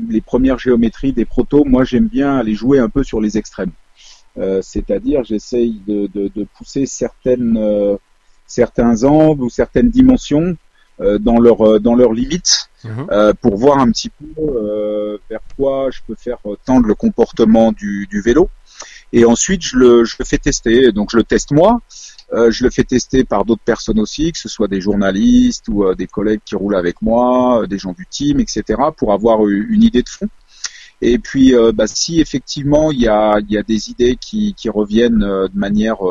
[0.08, 3.72] les premières géométries des protos, moi j'aime bien aller jouer un peu sur les extrêmes.
[4.38, 7.96] Euh, C'est-à-dire, j'essaye de, de, de pousser certaines euh,
[8.46, 10.56] certains angles ou certaines dimensions
[11.00, 13.06] euh, dans leur euh, dans leurs limites Mhm.
[13.10, 17.72] euh, pour voir un petit peu euh, vers quoi je peux faire tendre le comportement
[17.72, 18.48] du, du vélo.
[19.12, 20.92] Et ensuite, je le, je le fais tester.
[20.92, 21.80] Donc, je le teste moi.
[22.32, 25.84] Euh, je le fais tester par d'autres personnes aussi, que ce soit des journalistes ou
[25.84, 28.62] euh, des collègues qui roulent avec moi, euh, des gens du team, etc.,
[28.96, 30.28] pour avoir une idée de fond.
[31.02, 34.68] Et puis, euh, bah, si effectivement il y a, y a des idées qui, qui
[34.68, 36.02] reviennent de manière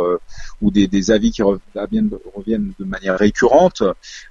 [0.61, 3.83] ou des, des avis qui reviennent, reviennent de manière récurrente,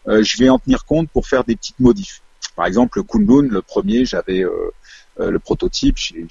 [0.06, 2.22] je vais en tenir compte pour faire des petites modifs.
[2.58, 4.50] Par exemple, le Kunlun, le premier, j'avais euh,
[5.20, 6.26] euh, le prototype, j'ai-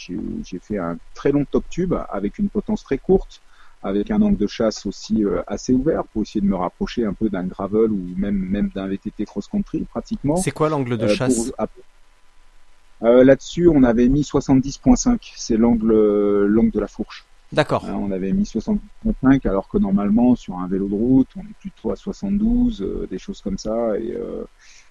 [0.61, 3.41] fait un très long top tube avec une potence très courte,
[3.81, 7.13] avec un angle de chasse aussi euh, assez ouvert pour essayer de me rapprocher un
[7.13, 10.35] peu d'un gravel ou même même d'un VTT cross country pratiquement.
[10.35, 11.55] C'est quoi l'angle de chasse pour-
[13.03, 15.93] Euh, Là-dessus, on avait mis 70.5, c'est l'angle
[16.45, 17.23] l'angle de la fourche.
[17.53, 17.85] D'accord.
[17.85, 21.55] Hein, on avait mis 70.5 alors que normalement sur un vélo de route, on est
[21.61, 23.97] plutôt à 72, euh, des choses comme ça.
[23.97, 24.43] Et euh,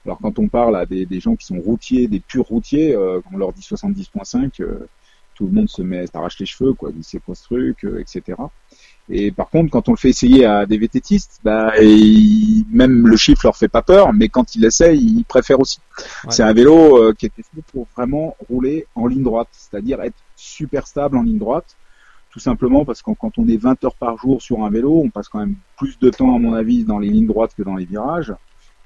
[0.07, 3.21] alors quand on parle à des, des gens qui sont routiers, des purs routiers, euh,
[3.23, 4.89] quand on leur dit 70.5, euh,
[5.35, 7.99] tout le monde se met, s'arrache les cheveux, quoi, dit c'est quoi ce truc, euh,
[8.01, 8.39] etc.
[9.11, 13.17] Et par contre, quand on le fait essayer à des vététistes, bah, ils- même le
[13.19, 15.79] chiffre leur fait pas peur, mais quand ils l'essayent, ils préfèrent aussi.
[16.25, 16.31] Ouais.
[16.31, 20.17] C'est un vélo euh, qui était fait pour vraiment rouler en ligne droite, c'est-à-dire être
[20.37, 21.77] super stable en ligne droite
[22.37, 25.09] tout simplement parce que quand on est 20 heures par jour sur un vélo, on
[25.09, 27.77] passe quand même plus de temps, à mon avis, dans les lignes droites que dans
[27.77, 28.35] les virages.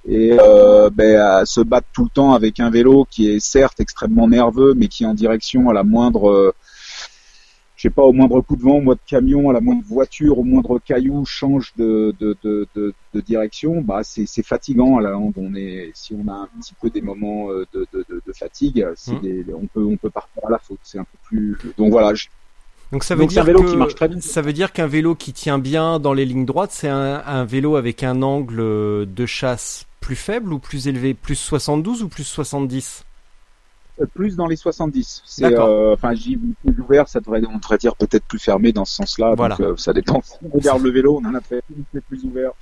[0.06, 3.80] Et euh, ben, à se battre tout le temps avec un vélo qui est certes
[3.80, 6.54] extrêmement nerveux, mais qui est en direction à la moindre, euh,
[7.74, 10.38] je sais pas, au moindre coup de vent, au moindre camion, à la moindre voiture,
[10.38, 15.00] au moindre caillou change de, de, de, de, de direction, bah c'est c'est fatigant à
[15.02, 15.34] la longue.
[15.36, 18.32] On est, si on a un petit peu des moments euh, de, de, de, de
[18.32, 20.78] fatigue, c'est des- on peut on peut partir à la faute.
[20.84, 21.58] C'est un peu plus.
[21.76, 22.12] Donc voilà,
[22.92, 24.20] Donc ça veut Donc, c'est un dire vélo que qui marche très bien.
[24.20, 27.44] ça veut dire qu'un vélo qui tient bien dans les lignes droites, c'est un, un
[27.44, 28.56] vélo avec un angle
[29.06, 33.09] de chasse plus faible ou plus élevé, plus 72 ou plus 70 Euh,
[34.06, 35.22] plus dans les 70.
[35.24, 38.84] C'est, euh, enfin, j'ai plus ouvert, ça devrait, on devrait dire peut-être plus fermé dans
[38.84, 39.34] ce sens-là.
[39.36, 39.56] Voilà.
[39.56, 40.22] Donc, euh, ça dépend.
[40.22, 41.62] Si on regarde le vélo, on en a fait
[42.08, 42.52] plus ouvert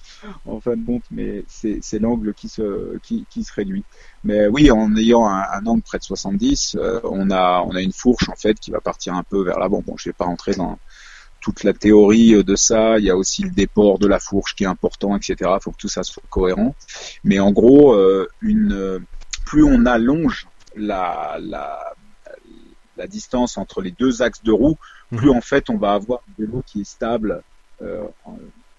[0.46, 3.84] en fin de compte, mais c'est, l'angle qui se, qui, qui se réduit.
[4.24, 7.82] Mais oui, en ayant un, un angle près de 70, euh, on a, on a
[7.82, 9.82] une fourche en fait qui va partir un peu vers l'avant.
[9.86, 10.78] Bon, je vais pas rentrer dans
[11.40, 12.98] toute la théorie euh, de ça.
[12.98, 15.36] Il y a aussi le déport de la fourche qui est important, etc.
[15.40, 16.74] Il faut que tout ça soit cohérent.
[17.24, 18.98] Mais en gros, euh, une, euh,
[19.46, 20.46] plus on allonge
[20.78, 21.94] la, la,
[22.96, 24.76] la distance entre les deux axes de roue,
[25.10, 27.42] plus en fait on va avoir un vélo qui est stable,
[27.82, 28.06] euh,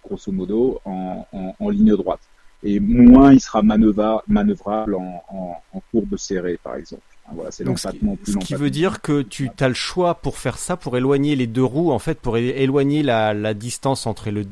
[0.03, 2.21] grosso modo, en, en, en ligne droite.
[2.61, 7.03] Et moins il sera manœuvra- manœuvrable en, en, en courbe serrée, par exemple.
[7.29, 9.73] Hein, Voilà, c'est Donc, ce qui, plus ce qui veut dire que tu as le
[9.73, 13.53] choix pour faire ça, pour éloigner les deux roues, en fait, pour éloigner la, la
[13.53, 14.43] distance entre le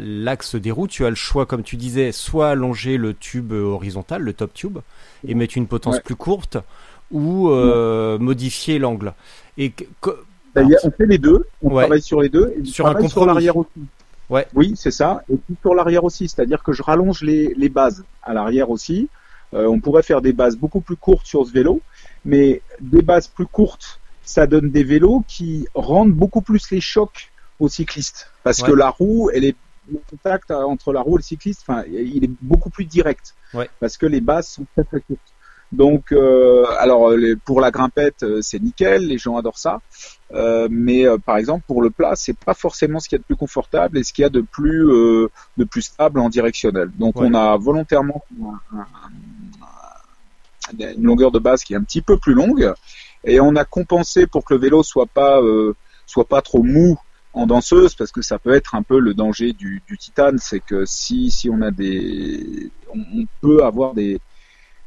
[0.00, 4.22] l'axe des roues, tu as le choix, comme tu disais, soit allonger le tube horizontal,
[4.22, 4.78] le top tube,
[5.26, 6.02] et mettre une potence Ouais.
[6.02, 6.58] plus courte,
[7.10, 9.12] ou euh, modifier l'angle.
[9.58, 10.16] Et que- que-
[10.54, 11.82] Ben, il y a- on fait les deux, on Ouais.
[11.84, 13.26] travaille sur les deux, et Sur un sur compromis.
[13.28, 13.68] l'arrière aussi.
[14.30, 14.46] Ouais.
[14.54, 15.22] Oui, c'est ça.
[15.30, 19.08] Et puis sur l'arrière aussi, c'est-à-dire que je rallonge les, les bases à l'arrière aussi.
[19.54, 21.80] Euh, on pourrait faire des bases beaucoup plus courtes sur ce vélo,
[22.24, 27.30] mais des bases plus courtes, ça donne des vélos qui rendent beaucoup plus les chocs
[27.60, 28.68] aux cyclistes, parce Ouais.
[28.68, 29.56] que la roue, elle est
[29.90, 33.68] le contact entre la roue et le cycliste, enfin, il est beaucoup plus direct, Ouais.
[33.80, 35.20] parce que les bases sont très très courtes.
[35.72, 37.12] Donc, euh, alors
[37.46, 39.80] pour la grimpette, euh, c'est nickel, les gens adorent ça.
[40.34, 43.20] Euh, mais euh, par exemple pour le plat, c'est pas forcément ce qu'il y a
[43.20, 46.28] de plus confortable et ce qu'il y a de plus euh, de plus stable en
[46.28, 46.90] directionnel.
[46.98, 47.28] Donc Ouais.
[47.30, 48.86] on a volontairement un- un- un-
[50.78, 52.72] une longueur de base qui est un petit peu plus longue.
[53.24, 55.74] Et on a compensé pour que le vélo soit pas euh,
[56.06, 56.98] soit pas trop mou
[57.34, 60.60] en danseuse parce que ça peut être un peu le danger du, du titane, c'est
[60.60, 64.20] que si si on a des on, on peut avoir des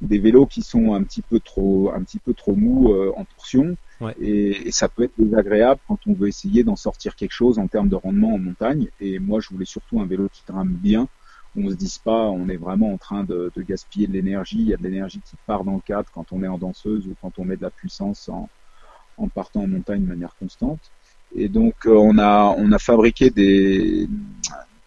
[0.01, 3.25] des vélos qui sont un petit peu trop un petit peu trop mous euh, en
[3.25, 4.13] torsion Ouais.
[4.19, 7.67] et, et ça peut être désagréable quand on veut essayer d'en sortir quelque chose en
[7.67, 8.89] termes de rendement en montagne.
[8.99, 11.07] Et moi je voulais surtout un vélo qui grimpe bien
[11.57, 14.57] on se dise pas on est vraiment en train de, de gaspiller de l'énergie.
[14.59, 17.07] Il y a de l'énergie qui part dans le cadre quand on est en danseuse
[17.07, 18.49] ou quand on met de la puissance en,
[19.17, 20.79] en partant en montagne de manière constante.
[21.35, 24.07] Et donc euh, on a on a fabriqué des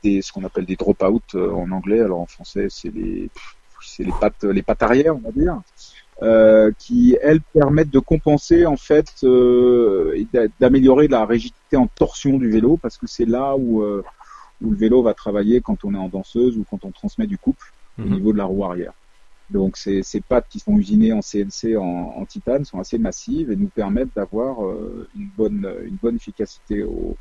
[0.04, 2.00] des ce qu'on appelle des drop-out euh, en anglais.
[2.00, 3.30] Alors en français c'est les
[3.82, 5.60] c'est les pattes les pattes arrière on va dire
[6.22, 11.86] euh, qui elles permettent de compenser en fait euh, et d'a- d'améliorer la rigidité en
[11.86, 14.02] torsion du vélo parce que c'est là où euh,
[14.62, 17.38] où le vélo va travailler quand on est en danseuse ou quand on transmet du
[17.38, 18.14] couple au Mhm.
[18.14, 18.92] niveau de la roue arrière.
[19.50, 21.82] Donc ces, ces pattes qui sont usinées en CNC en,
[22.18, 26.82] en titane sont assez massives et nous permettent d'avoir euh, une bonne une bonne efficacité
[26.82, 27.16] au,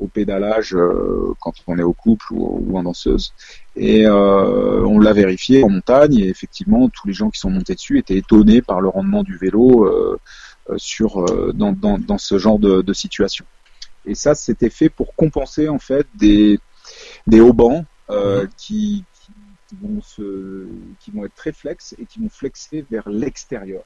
[0.00, 3.32] au pédalage euh, quand on est au couple ou, ou en danseuse.
[3.76, 7.74] Et euh, on l'a vérifié en montagne et effectivement tous les gens qui sont montés
[7.74, 10.18] dessus étaient étonnés par le rendement du vélo euh,
[10.70, 13.44] euh, sur dans, dans, dans ce genre de, de situation.
[14.04, 16.58] Et ça c'était fait pour compenser en fait des
[17.26, 19.04] des haubans euh, qui,
[19.68, 20.66] qui vont se
[21.00, 23.82] qui vont être très flex et qui vont flexer vers l'extérieur.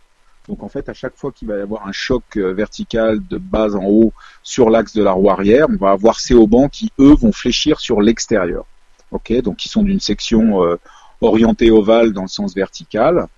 [0.48, 3.38] Donc en fait, à chaque fois qu'il va y avoir un choc euh, vertical de
[3.38, 4.12] bas en haut
[4.42, 7.80] sur l'axe de la roue arrière, on va avoir ces haubans qui eux vont fléchir
[7.80, 8.66] sur l'extérieur.
[9.10, 10.76] Ok, donc qui sont d'une section euh,
[11.20, 13.28] orientée ovale dans le sens vertical,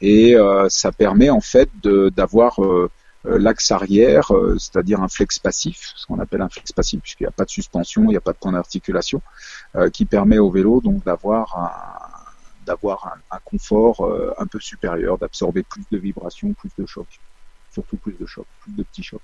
[0.00, 2.90] et euh, ça permet en fait d'avoir euh,
[3.24, 7.28] l'axe arrière, euh, c'est-à-dire un flex passif, ce qu'on appelle un flex passif puisqu'il n'y
[7.28, 9.20] a pas de suspension, il n'y a pas de point d'articulation,
[9.76, 11.70] euh, qui permet au vélo donc d'avoir un
[12.66, 17.20] d'avoir un, un confort euh, un peu supérieur, d'absorber plus de vibrations, plus de chocs,
[17.72, 19.20] surtout plus de chocs, plus de petits chocs.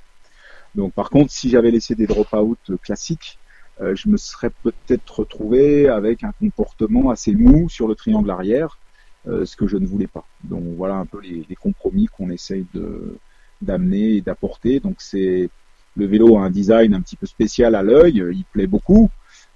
[0.75, 3.39] Donc par contre, si j'avais laissé des drop-out classiques,
[3.81, 8.79] euh, je me serais peut-être retrouvé avec un comportement assez mou sur le triangle arrière,
[9.27, 10.25] euh, ce que je ne voulais pas.
[10.45, 13.19] Donc voilà un peu les, les compromis qu'on essaye de
[13.63, 14.81] d'amener et d'apporter.
[14.81, 15.51] Donc c'est
[15.97, 19.11] le vélo a un design un petit peu spécial à l'œil, il plaît beaucoup,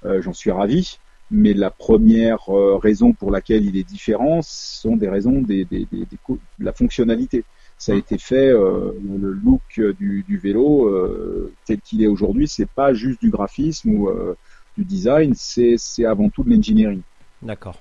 [0.05, 0.99] euh, j'en suis ravi.
[1.33, 5.87] Mais la première euh, raison pour laquelle il est différent sont des raisons des, des,
[5.93, 7.45] des, de la fonctionnalité.
[7.79, 12.49] Ça a été fait, euh, le look du, du vélo euh, tel qu'il est aujourd'hui,
[12.49, 14.37] c'est pas juste du graphisme ou euh,
[14.77, 17.01] du design, c'est c'est avant tout de l'engineering.
[17.43, 17.81] D'accord.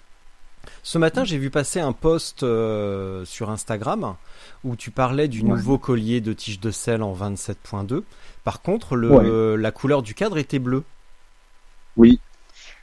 [0.83, 4.15] Ce matin, j'ai vu passer un post euh, sur Instagram
[4.63, 5.49] où tu parlais du Ouais.
[5.49, 8.03] nouveau collier de tige de sel en 27.2.
[8.43, 10.83] Par contre, le, la couleur du cadre était bleue.
[11.97, 12.19] Oui.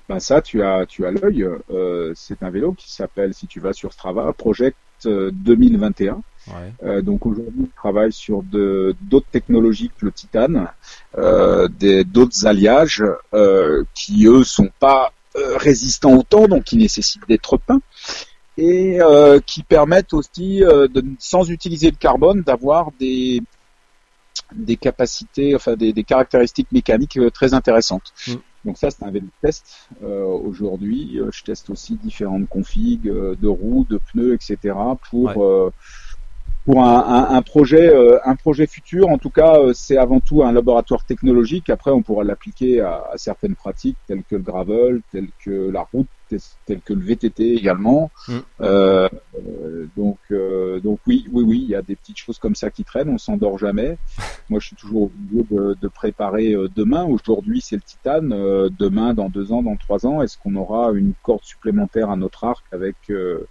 [0.08, 1.44] Ben ça, tu as, tu as l'œil.
[1.70, 6.22] Euh, c'est un vélo qui s'appelle, si tu vas sur Strava, Project euh, 2021.
[6.46, 6.52] Ouais.
[6.84, 10.68] Euh, donc aujourd'hui, on travaille sur d'autres technologies que le titane,
[11.80, 13.02] des- d'autres alliages
[13.94, 15.12] qui eux sont pas
[15.56, 17.80] résistants au temps, donc qui nécessitent d'être peints
[18.58, 23.42] et euh, qui permettent aussi, euh, de, sans utiliser le carbone, d'avoir des
[24.54, 28.12] des capacités, enfin des, des caractéristiques mécaniques euh, très intéressantes.
[28.28, 28.34] Mm.
[28.64, 29.88] Donc ça, c'est un vélo de test.
[30.02, 34.74] Euh, Aujourd'hui, euh, je teste aussi différentes configs euh, de roues, de pneus, etc.
[35.10, 35.34] pour Ouais.
[35.38, 35.70] euh,
[36.66, 39.08] pour un, un, un projet euh, un projet futur.
[39.08, 41.70] En tout cas, euh, c'est avant tout un laboratoire technologique.
[41.70, 45.82] Après, on pourra l'appliquer à, à certaines pratiques telles que le gravel, telles que la
[45.82, 46.08] route,
[46.66, 48.10] telles que le VTT également.
[48.26, 48.38] Mm.
[48.62, 49.08] Euh,
[49.96, 52.82] donc euh, donc oui oui oui, il y a des petites choses comme ça qui
[52.82, 53.10] traînent.
[53.10, 53.96] On s'endort jamais.
[54.50, 57.04] Moi, je suis toujours obligé de, de préparer euh, demain.
[57.04, 58.32] Aujourd'hui, c'est le titane.
[58.32, 62.16] Euh, demain, dans deux ans, dans trois ans, est-ce qu'on aura une corde supplémentaire à
[62.16, 63.46] notre arc avec euh,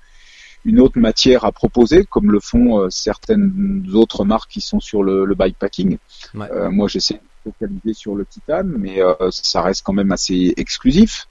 [0.65, 5.03] une autre matière à proposer, comme le font euh, certaines autres marques qui sont sur
[5.03, 5.97] le, le bikepacking.
[6.33, 6.51] Ouais.
[6.51, 10.11] Euh, moi, j'essaie de me focaliser sur le titane, mais euh, ça reste quand même
[10.11, 11.27] assez exclusif.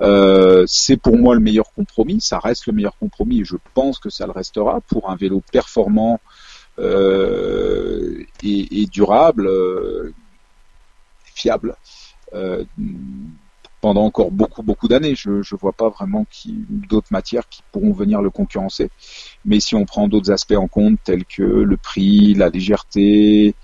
[0.00, 2.20] Euh, c'est pour moi le meilleur compromis.
[2.20, 5.42] Ça reste le meilleur compromis et je pense que ça le restera pour un vélo
[5.52, 6.20] performant
[6.78, 10.14] euh, et, et durable, euh,
[11.34, 11.76] fiable.
[13.86, 15.14] Pendant encore beaucoup beaucoup d'années.
[15.14, 16.26] Je ne vois pas vraiment
[16.90, 18.90] d'autres matières qui pourront venir le concurrencer.
[19.44, 23.54] Mais si on prend d'autres aspects en compte, tels que le prix, la légèreté,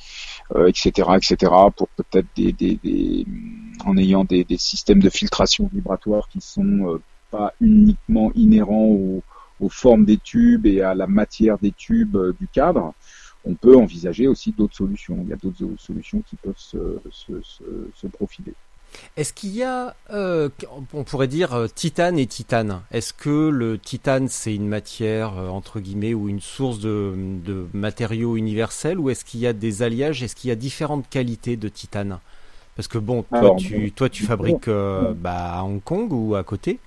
[0.54, 3.26] euh, etc., etc., pour peut-être des, des, des-
[3.85, 7.00] en ayant des, systèmes de filtration vibratoire qui sont euh,
[7.32, 8.90] pas uniquement inhérents
[9.58, 12.94] aux, formes des tubes et à la matière des tubes euh, du cadre,
[13.44, 15.18] on peut envisager aussi d'autres solutions.
[15.24, 18.54] Il y a d'autres solutions qui peuvent se profiler.
[19.16, 20.48] Est-ce qu'il y a, euh,
[20.92, 22.83] on pourrait dire, euh, titane et titane?
[22.90, 27.66] Est-ce que le titane, c'est une matière, euh, entre guillemets, ou une source de, de
[27.72, 31.57] matériaux universels, ou est-ce qu'il y a des alliages Est-ce qu'il y a différentes qualités
[31.57, 32.20] de titane?
[32.76, 36.35] Parce que bon, toi, Alors, tu, toi, tu fabriques euh, bah, à Hong Kong ou
[36.37, 36.78] à côté,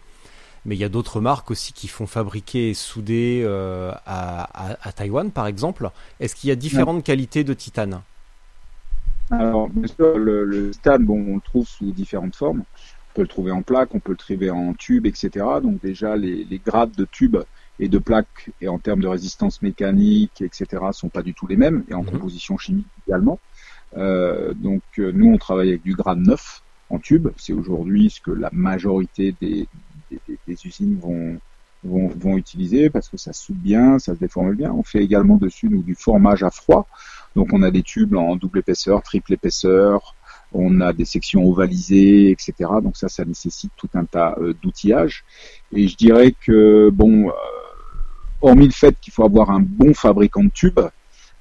[0.66, 4.78] mais il y a d'autres marques aussi qui font fabriquer et souder euh, à, à,
[4.88, 5.92] à Taïwan, par exemple.
[6.20, 8.02] Est-ce qu'il y a différentes qualités de titane?
[9.32, 12.62] Alors, bien sûr, le, le titane, bon, on le trouve sous différentes formes.
[12.62, 15.62] On peut le trouver en plaque, on peut le trouver en tube, etc.
[15.62, 17.38] Donc déjà, les, les grades de tubes
[17.80, 21.58] et de plaques, et en termes de résistance mécanique, etc., sont pas du tout les
[21.58, 22.06] mêmes, et en Mhm.
[22.06, 23.42] composition chimique également.
[23.98, 27.30] Euh, donc euh, nous, on travaille avec du grade 9 en tube.
[27.38, 29.70] C'est aujourd'hui ce que la majorité des,
[30.10, 31.40] des, des- des usines vont,
[31.84, 34.74] vont, vont utiliser parce que ça se soude bien, ça se déforme bien.
[34.74, 36.88] On fait également dessus nous, du formage à froid.
[37.36, 40.16] Donc on a des tubes en double épaisseur, triple épaisseur,
[40.54, 42.54] on a des sections ovalisées, etc.
[42.82, 45.26] Donc ça, ça nécessite tout un tas euh, d'outillages.
[45.74, 47.34] Et je dirais que, bon, euh,
[48.42, 50.80] hormis le fait qu'il faut avoir un bon fabricant de tubes,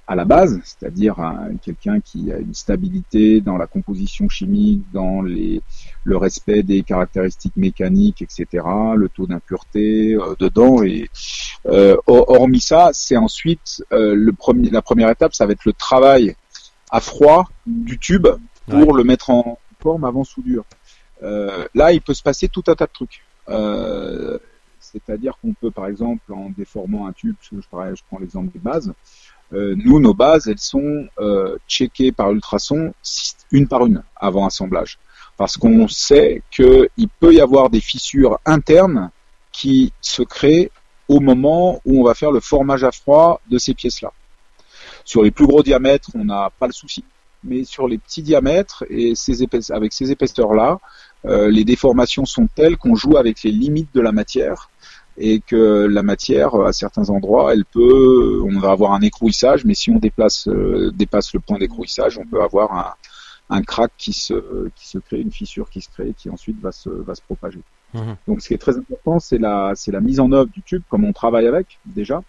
[0.06, 5.22] à la base, c'est-à-dire un- quelqu'un qui a une stabilité dans la composition chimique, dans
[5.22, 5.62] les,
[6.04, 8.46] le respect des caractéristiques mécaniques, etc.,
[8.96, 10.82] le taux d'impureté euh, dedans.
[10.82, 11.08] Et
[11.66, 15.64] euh, hor- hormis ça, c'est ensuite euh, le premier, la première étape, ça va être
[15.64, 16.36] le travail
[16.90, 18.28] à froid du tube
[18.68, 20.64] pour le mettre en forme avant soudure.
[21.22, 23.24] Euh, là, il peut se passer tout un tas de trucs.
[23.48, 24.38] Euh,
[24.80, 28.92] C'est-à-dire qu'on peut, par exemple, en déformant un tube, je, je prends l'exemple des bases,
[29.52, 34.46] euh, nous, nos bases, elles sont euh, checkées par ultrason sy- une par une avant
[34.46, 34.98] assemblage.
[35.36, 39.10] Parce qu'on sait qu'il peut y avoir des fissures internes
[39.52, 40.70] qui se créent
[41.08, 44.12] au moment où on va faire le formage à froid de ces pièces-là.
[45.04, 47.04] Sur les plus gros diamètres, on n'a pas le souci.
[47.42, 49.12] Mais sur les petits diamètres et
[49.70, 50.78] avec ces épaisseurs-là,
[51.26, 54.70] euh, les déformations sont telles qu'on joue avec les limites de la matière
[55.16, 59.74] et que la matière, à certains endroits, elle peut, on va avoir un écrouissage, mais
[59.74, 62.94] si on déplace, euh, dépasse le point d'écrouissage, on peut avoir un,
[63.56, 66.72] un crack qui se, qui se crée, une fissure qui se crée, qui ensuite va
[66.72, 67.60] se, va se propager.
[67.92, 68.16] Mhm.
[68.26, 70.82] Donc, ce qui est très important, c'est la, c'est la mise en œuvre du tube,
[70.88, 72.22] comme on travaille avec déjà.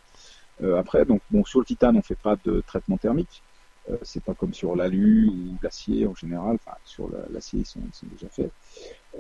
[0.63, 3.41] Euh, après, donc, bon, sur le titane, on fait pas de traitement thermique.
[3.89, 6.55] Euh, c'est pas comme sur l'alu ou l'acier en général.
[6.65, 8.51] Enfin, sur la- l'acier, ils sont, ils sont déjà faits.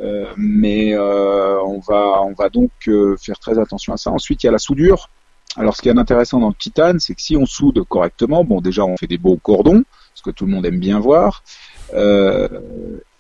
[0.01, 4.11] Euh, mais euh, on va, on va donc euh, faire très attention à ça.
[4.11, 5.09] Ensuite, il y a la soudure.
[5.57, 8.59] Alors, ce qui est intéressant dans le titane, c'est que si on soude correctement, bon,
[8.59, 11.43] déjà, on fait des beaux cordons, ce que tout le monde aime bien voir,
[11.93, 12.49] euh,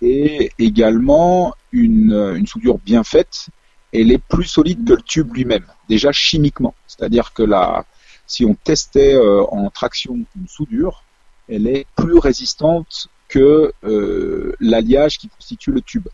[0.01, 3.47] et également une, une soudure bien faite,
[3.93, 6.75] elle est plus solide que le tube lui-même, déjà chimiquement.
[6.87, 7.85] C'est-à-dire que la,
[8.27, 11.03] si on testait euh, en traction une soudure,
[11.47, 13.71] elle est plus résistante que
[14.59, 16.07] l'alliage qui constitue le tube.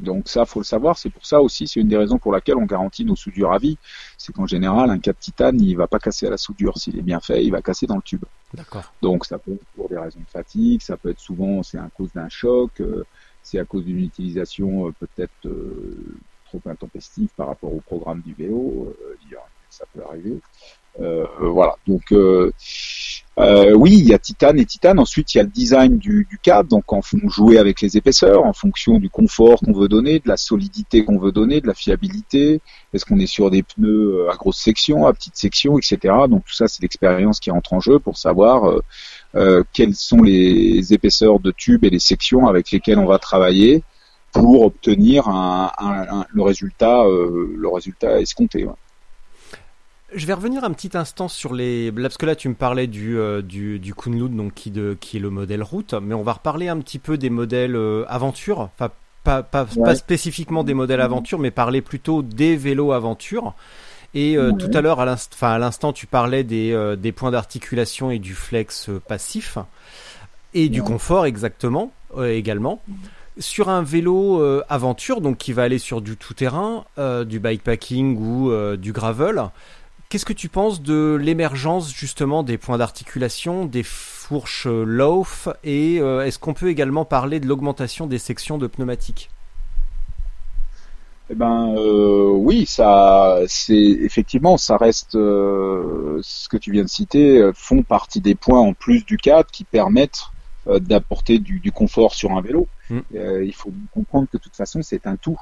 [0.00, 0.98] Donc ça, faut le savoir.
[0.98, 3.58] C'est pour ça aussi, c'est une des raisons pour laquelle on garantit nos soudures à
[3.58, 3.78] vie.
[4.18, 6.78] C'est qu'en général, un de titane, il va pas casser à la soudure.
[6.78, 8.24] S'il est bien fait, il va casser dans le tube.
[8.54, 8.92] D'accord.
[9.02, 11.88] Donc ça peut être pour des raisons de fatigue, ça peut être souvent c'est à
[11.96, 13.04] cause d'un choc, euh,
[13.42, 18.34] c'est à cause d'une utilisation euh, peut-être euh, trop intempestive par rapport au programme du
[18.34, 19.14] vélo, euh,
[19.68, 20.40] ça peut arriver.
[20.98, 22.12] Euh, euh, voilà, donc
[23.38, 24.98] euh, oui, il y a titane et titane.
[24.98, 27.96] Ensuite, il y a le design du, du cadre, donc en fon- jouer avec les
[27.96, 31.66] épaisseurs, en fonction du confort qu'on veut donner, de la solidité qu'on veut donner, de
[31.66, 32.60] la fiabilité.
[32.92, 35.98] Est-ce qu'on est sur des pneus euh, à grosse section, à petite section, etc.
[36.28, 38.78] Donc tout ça, c'est l'expérience qui entre en jeu pour savoir
[39.36, 43.82] euh, quelles sont les épaisseurs de tubes et les sections avec lesquelles on va travailler
[44.32, 45.72] pour obtenir un,
[46.32, 48.66] le résultat, le résultat escompté.
[50.12, 51.90] Je vais revenir un petit instant sur les.
[51.92, 54.96] là, Parce que là, tu me parlais du, euh, du, du Kunlun, donc qui, de,
[55.00, 58.04] qui est le modèle route, mais on va reparler un petit peu des modèles euh,
[58.08, 58.70] aventure.
[58.74, 58.90] Enfin,
[59.22, 59.84] pas, pas, Ouais.
[59.84, 63.54] pas spécifiquement des modèles aventure, mais parler plutôt des vélos aventure.
[64.14, 64.58] Et euh, Ouais.
[64.58, 68.10] tout à l'heure, à l'inst- enfin, à l'instant, tu parlais des, euh, des points d'articulation
[68.10, 69.58] et du flex euh, passif.
[70.54, 72.82] Et du confort, exactement, euh, également.
[73.38, 78.16] Sur un vélo euh, aventure, donc qui va aller sur du tout-terrain, euh, du bikepacking
[78.18, 79.44] ou euh, du gravel,
[80.10, 86.00] Qu'est-ce que tu penses de l'émergence justement des points d'articulation, des fourches euh, loaf et
[86.00, 89.30] euh, est-ce qu'on peut également parler de l'augmentation des sections de pneumatiques?
[91.30, 96.88] Eh ben euh, oui, ça, c'est effectivement, ça reste euh, ce que tu viens de
[96.88, 100.24] citer font partie des points en plus du cadre qui permettent
[100.66, 102.66] d'apporter du, du confort sur un vélo.
[102.90, 102.98] Mm.
[103.12, 105.38] Il faut comprendre que de toute façon c'est un tout.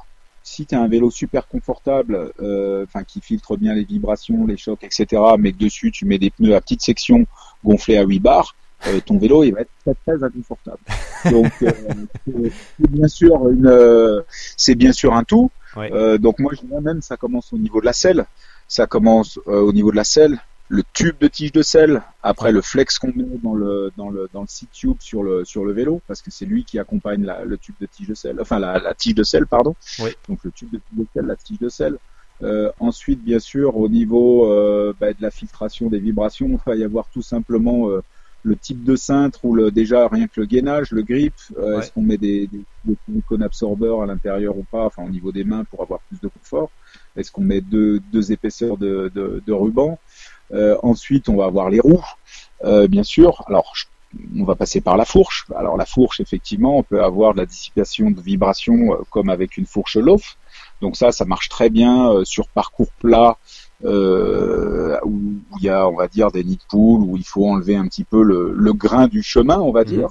[0.51, 4.57] Si tu as un vélo super confortable, euh, enfin qui filtre bien les vibrations, les
[4.57, 7.27] chocs, etc., mais que dessus tu mets des pneus à petite section
[7.63, 8.57] gonflés à 8 bars,
[8.87, 10.79] euh, ton vélo il va être très très inconfortable.
[11.31, 11.71] Donc euh,
[12.81, 14.25] c'est bien sûr une,
[14.57, 15.51] c'est bien sûr un tout.
[15.77, 16.19] Ouais.
[16.19, 18.25] Donc moi je dirais même ça commence au niveau de la selle,
[18.69, 22.61] ça commence au niveau de la selle, le tube de tige de selle, après le
[22.61, 25.72] flex qu'on met dans le dans le dans le seat tube sur le sur le
[25.72, 28.59] vélo parce que c'est lui qui accompagne la, le tube de tige de selle, enfin
[28.59, 29.74] la, la tige de selle pardon.
[30.00, 30.11] Oui.
[30.28, 31.96] Donc le tube de tige de selle, la tige de selle.
[32.42, 36.76] Euh, ensuite bien sûr au niveau euh, bah, de la filtration des vibrations, il va
[36.76, 38.00] y avoir tout simplement euh,
[38.44, 41.78] le type de cintre ou le déjà rien que le gainage, le grip, euh, Ouais.
[41.81, 45.42] est-ce qu'on met des, des, des absorbeurs à l'intérieur ou pas, enfin au niveau des
[45.42, 46.70] mains pour avoir plus de confort,
[47.16, 49.98] est-ce qu'on met deux, deux épaisseurs de, de, de ruban,
[50.83, 52.05] ensuite on va avoir les roues,
[52.65, 53.87] euh, bien sûr, alors je-
[54.41, 57.47] on va passer par la fourche, alors la fourche effectivement on peut avoir de la
[57.47, 60.37] dissipation de vibrations euh, comme avec une fourche loaf,
[60.81, 63.37] donc ça ça marche très bien euh, sur parcours plat,
[63.85, 67.46] euh, où il y a, on va dire, des nids de poules, où il faut
[67.49, 69.85] enlever un petit peu le, le grain du chemin, on va Mhm.
[69.85, 70.09] dire,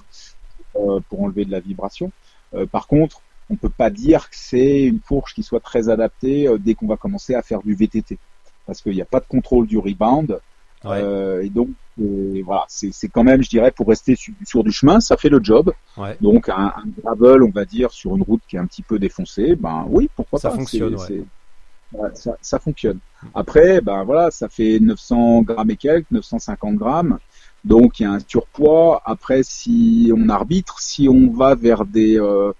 [0.76, 2.12] euh, pour enlever de la vibration.
[2.54, 6.48] Euh, par contre, on peut pas dire que c'est une fourche qui soit très adaptée
[6.48, 8.20] euh, dès qu'on va commencer à faire du VTT,
[8.68, 10.40] parce qu'il n'y a pas de contrôle du rebound,
[10.86, 11.00] Ouais.
[11.02, 14.72] euh, et donc Et voilà, c'est quand même, je dirais, pour rester su- sur du
[14.72, 15.74] chemin, ça fait le job.
[15.98, 16.16] Ouais.
[16.22, 19.00] Donc un, un gravel, on va dire, sur une route qui est un petit peu
[19.00, 20.58] défoncée, ben oui, pourquoi Ça pas.
[20.58, 22.12] fonctionne, ouais.
[22.14, 23.00] ça, ça fonctionne.
[23.34, 27.18] Après, ben voilà, ça fait 900 grammes et quelques, 950 grammes.
[27.66, 29.02] Donc il y a un surpoids.
[29.04, 32.52] Après, si on arbitre, si on va vers des euh,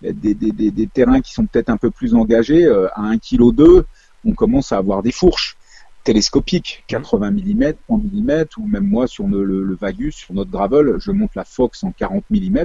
[0.00, 3.18] des, des, des, des terrains qui sont peut-être un peu plus engagés, euh, à 1
[3.18, 3.84] kg 2,
[4.24, 5.56] on commence à avoir des fourches
[6.04, 10.50] télescopiques, 80 mm, 100 mm, ou même moi sur le, le, le Vagus, sur notre
[10.50, 12.64] gravel, je monte la Fox en 40 mm,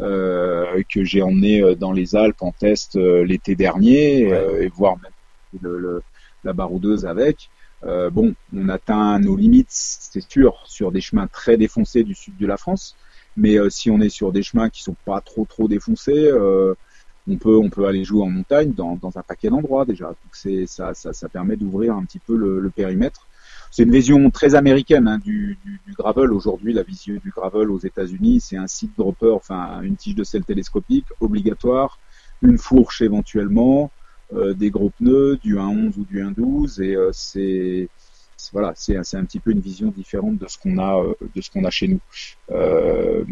[0.00, 4.32] euh, que j'ai emmené euh, dans les Alpes en test euh, l'été dernier, Ouais.
[4.32, 5.12] euh, et voir même
[5.60, 6.02] le, le-
[6.42, 7.50] la baroudeuse avec.
[7.84, 12.36] Euh, bon, on atteint nos limites, c'est sûr, sur des chemins très défoncés du sud
[12.36, 12.96] de la France.
[13.36, 16.74] Mais si on est sur des chemins qui sont pas trop trop défoncés, euh,
[17.28, 20.06] on peut on peut aller jouer en montagne dans, dans un paquet d'endroits déjà.
[20.06, 23.26] Donc c'est ça, ça ça permet d'ouvrir un petit peu le, le périmètre.
[23.70, 26.72] C'est une vision très américaine hein, du, du, du gravel aujourd'hui.
[26.72, 30.44] La vision du gravel aux États-Unis, c'est un site dropper, enfin une tige de sel
[30.44, 31.98] télescopique obligatoire,
[32.42, 33.90] une fourche éventuellement,
[34.32, 37.88] euh, des gros pneus, du 1.11 ou du 1.12, et euh, c'est
[38.52, 41.40] voilà, c'est c'est un petit peu une vision différente de ce qu'on a euh, de
[41.40, 42.00] ce qu'on a chez nous.
[42.50, 43.24] Euh,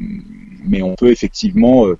[0.64, 1.98] mais on peut effectivement euh,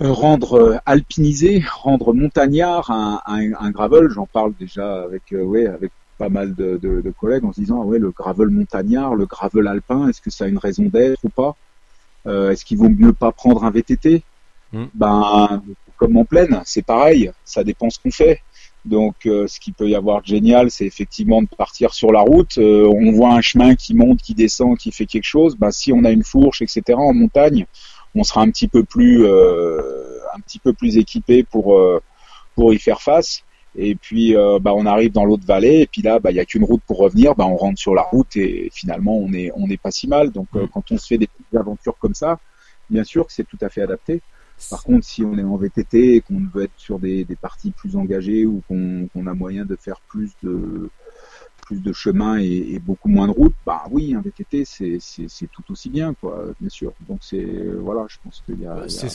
[0.00, 4.08] rendre euh, alpinisé, rendre montagnard un, un, un gravel.
[4.10, 7.60] J'en parle déjà avec euh, ouais avec pas mal de, de, de collègues en se
[7.60, 10.84] disant ah ouais le gravel montagnard, le gravel alpin, est-ce que ça a une raison
[10.84, 11.56] d'être ou pas?
[12.26, 14.22] Euh, Est-ce qu'il vaut mieux pas prendre un VTT
[14.72, 14.86] Hmm.
[14.94, 15.62] Ben
[15.96, 18.40] comme en plaine, c'est pareil, ça dépend ce qu'on fait.
[18.84, 22.20] Donc, euh, ce qui peut y avoir de génial, c'est effectivement de partir sur la
[22.20, 22.56] route.
[22.58, 25.56] Euh, on voit un chemin qui monte, qui descend, qui fait quelque chose.
[25.56, 26.82] Ben, si on a une fourche, etc.
[26.96, 27.66] En montagne,
[28.14, 32.00] on sera un petit peu plus, euh, un petit peu plus équipé pour euh,
[32.54, 33.42] pour y faire face.
[33.76, 36.40] Et puis, euh, bah, on arrive dans l'autre vallée, et puis là, bah, il y
[36.40, 37.34] a qu'une route pour revenir.
[37.36, 40.30] Bah, on rentre sur la route, et finalement, on est on n'est pas si mal.
[40.30, 40.68] Donc, euh, Mm.
[40.72, 42.40] quand on se fait des petites aventures comme ça,
[42.90, 44.20] bien sûr que c'est tout à fait adapté.
[44.70, 47.70] Par contre, si on est en VTT et qu'on veut être sur des, des parties
[47.70, 50.90] plus engagées ou qu'on qu'on a moyen de faire plus de
[51.66, 54.98] plus de chemin et, et beaucoup moins de route, bah oui, un VTT c'est
[55.52, 56.92] tout aussi bien, quoi, bien sûr.
[57.08, 57.46] Donc c'est
[57.80, 59.08] voilà, je pense qu'il y a, C'est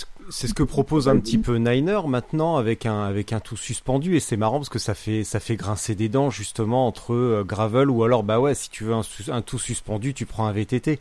[0.48, 4.20] ce, que propose un petit peu Niner maintenant avec un avec un tout suspendu et
[4.20, 7.90] c'est marrant parce que ça fait ça fait grincer des dents justement entre euh, gravel
[7.90, 11.00] ou alors bah ouais si tu veux un, tout suspendu tu prends un VTT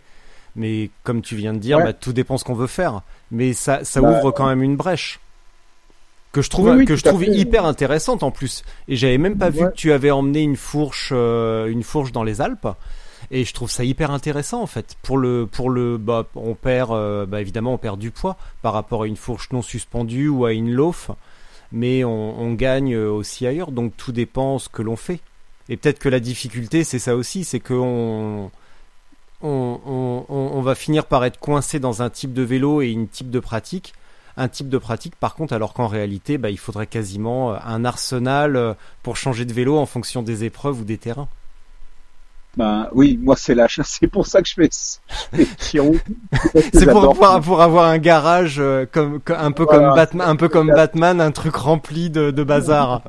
[0.57, 1.85] mais comme tu viens de dire Ouais.
[1.85, 4.77] bah, tout dépend ce qu'on veut faire mais ça ça Bah, ouvre quand même une
[4.77, 5.21] brèche
[6.33, 7.31] que je trouve Oui, oui, que je trouve fait.
[7.31, 11.11] hyper intéressante en plus et j'avais même pas vu que tu avais emmené une fourche
[11.13, 12.67] euh, une fourche dans les Alpes
[13.31, 14.97] et je trouve ça hyper intéressant en fait.
[15.03, 18.73] Pour le, pour le, bah, on perd, euh, bah, évidemment, on perd du poids par
[18.73, 21.11] rapport à une fourche non suspendue ou à une loaf,
[21.71, 23.71] mais on, on gagne euh, aussi ailleurs.
[23.71, 25.21] Donc tout dépend ce que l'on fait.
[25.69, 28.51] Et peut-être que la difficulté, c'est ça aussi, c'est que on,
[29.43, 32.89] on, on, on- on va finir par être coincé dans un type de vélo et
[32.89, 33.95] une type de pratique.
[34.37, 37.85] Un type de pratique, par contre, alors qu'en réalité, bah, il faudrait quasiment euh, un
[37.85, 41.29] arsenal euh, pour changer de vélo en fonction des épreuves ou des terrains.
[42.57, 44.69] Ben oui, moi c'est la c'est pour ça que je fais.
[45.63, 45.79] C'est
[46.87, 47.41] pour, J'adore.
[47.43, 49.87] pour, avoir un garage euh, comme, comme- un peu Voilà.
[49.89, 53.03] comme Batman, un peu comme Batman, un truc rempli de, de bazar.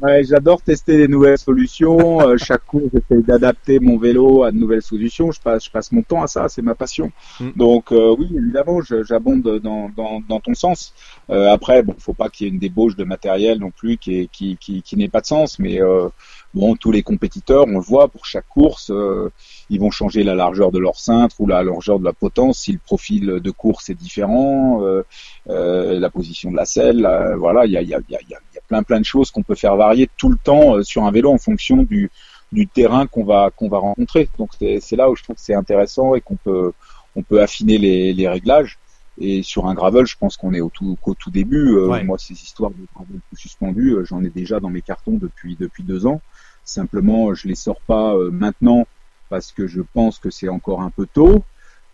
[0.00, 2.20] Ouais, j'adore tester des nouvelles solutions.
[2.20, 5.32] Euh, chaque cours, j'essaie d'adapter mon vélo à de nouvelles solutions.
[5.32, 7.10] Je passe, je passe mon temps à ça, c'est ma passion.
[7.40, 7.48] Mm.
[7.56, 10.94] Donc euh, oui, évidemment, j'abonde dans, dans, dans ton sens.
[11.30, 14.20] Euh, après, bon, faut pas qu'il y ait une débauche de matériel non plus qui,
[14.20, 15.58] est- qui, qui, qui n'ait pas de sens.
[15.58, 16.08] Mais euh,
[16.54, 19.30] bon, tous les compétiteurs, on le voit pour chaque course, euh,
[19.68, 22.70] ils vont changer la largeur de leur cintre ou la largeur de la potence si
[22.72, 25.02] le profil de course est différent, euh,
[25.48, 27.08] euh, la position de la selle.
[27.36, 28.38] voilà, il y a, y, a, y, a, y a
[28.68, 31.32] plein plein de choses qu'on peut faire varier tout le temps euh, sur un vélo
[31.32, 32.10] en fonction du,
[32.52, 34.28] du terrain qu'on va qu'on va rencontrer.
[34.38, 36.72] Donc c'est là où je trouve que c'est intéressant et qu'on peut
[37.16, 38.78] on peut affiner les, les réglages.
[39.20, 41.76] Et sur un gravel, je pense qu'on est au tout, qu'au tout début.
[41.76, 42.02] Euh.
[42.04, 45.56] Moi, ces histoires de gravel tout suspendu, euh, j'en ai déjà dans mes cartons depuis
[45.58, 46.20] depuis deux ans.
[46.64, 48.86] Simplement, je les sors pas euh, maintenant
[49.28, 51.44] parce que je pense que c'est encore un peu tôt.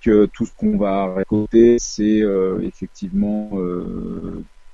[0.03, 2.23] Que tout ce qu'on va récolter, c'est
[2.61, 3.53] effectivement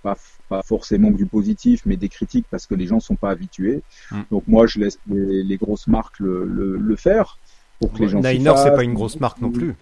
[0.03, 0.16] pas,
[0.48, 3.82] pas forcément que du positif, mais des critiques parce que les gens sont pas habitués.
[4.11, 4.20] Mm.
[4.30, 7.38] Donc moi, je laisse les, les grosses marques le, le, le faire
[7.80, 9.74] pour que les gens s'y Niner, c'est pas une grosse marque non plus.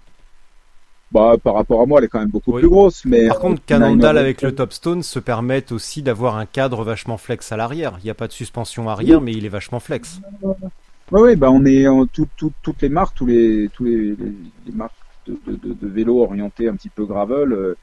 [1.11, 2.61] Bah, par rapport à moi, elle est quand même beaucoup Oui.
[2.61, 3.05] plus grosse.
[3.07, 6.85] Mais Par contre, euh, Cannondale Niner- avec le Topstone se permettent aussi d'avoir un cadre
[6.85, 7.97] vachement flex à l'arrière.
[8.01, 10.21] Il n'y a pas de suspension arrière, mais il est vachement flex.
[11.11, 13.97] Oui, oui, bah on est en tout, tout- toutes les marques, tous les, tous les,
[14.09, 14.16] les,
[14.66, 14.93] les marques
[15.27, 17.75] de, de, de, de vélos orientés un petit peu gravel euh, euh,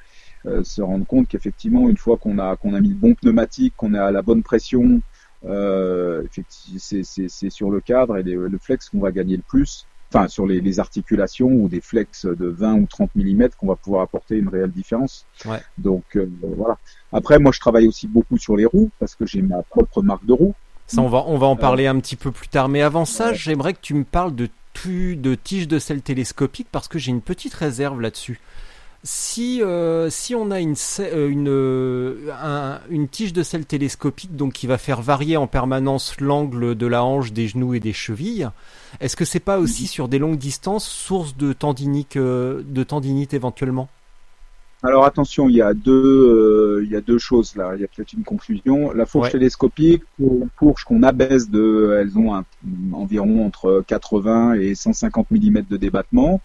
[0.64, 3.94] se rendent compte qu'effectivement, une fois qu'on a qu'on a mis le bon pneumatique, qu'on
[3.94, 5.02] est à la bonne pression,
[5.46, 9.86] euh, effectivement, c'est sur le cadre et les- le flex qu'on va gagner le plus.
[10.14, 13.76] enfin sur les, les articulations ou des flex de 20 ou 30 mm qu'on va
[13.76, 15.26] pouvoir apporter une réelle différence.
[15.46, 15.60] Ouais.
[15.78, 16.78] Donc euh, voilà.
[17.12, 20.26] Après, moi, je travaille aussi beaucoup sur les roues parce que j'ai ma propre marque
[20.26, 20.54] de roues.
[20.88, 22.70] Ça, on va, on va en parler un petit peu plus tard.
[22.70, 26.68] Mais avant ça, j'aimerais que tu me parles de, tu, de tiges de sel télescopiques
[26.72, 28.40] parce que j'ai une petite réserve là-dessus.
[29.08, 34.36] Si, euh, si on a une, euh, une, euh, un- une tige de sel télescopique
[34.36, 37.94] donc qui va faire varier en permanence l'angle de la hanche, des genoux et des
[37.94, 38.50] chevilles,
[39.00, 43.36] est-ce que c'est pas aussi sur des longues distances source de tendinique, euh, de tendinite
[43.36, 43.90] éventuellement?
[44.88, 45.92] Alors attention, il y a deux,
[46.80, 47.72] euh, il y a deux choses là.
[47.76, 48.92] Il y a peut-être une confusion.
[48.94, 49.32] La fourche Ouais.
[49.32, 52.46] télescopique, pour une fourche qu'on abaisse de, elles ont un-
[52.94, 56.42] environ entre 80 et 150 mm de débattement.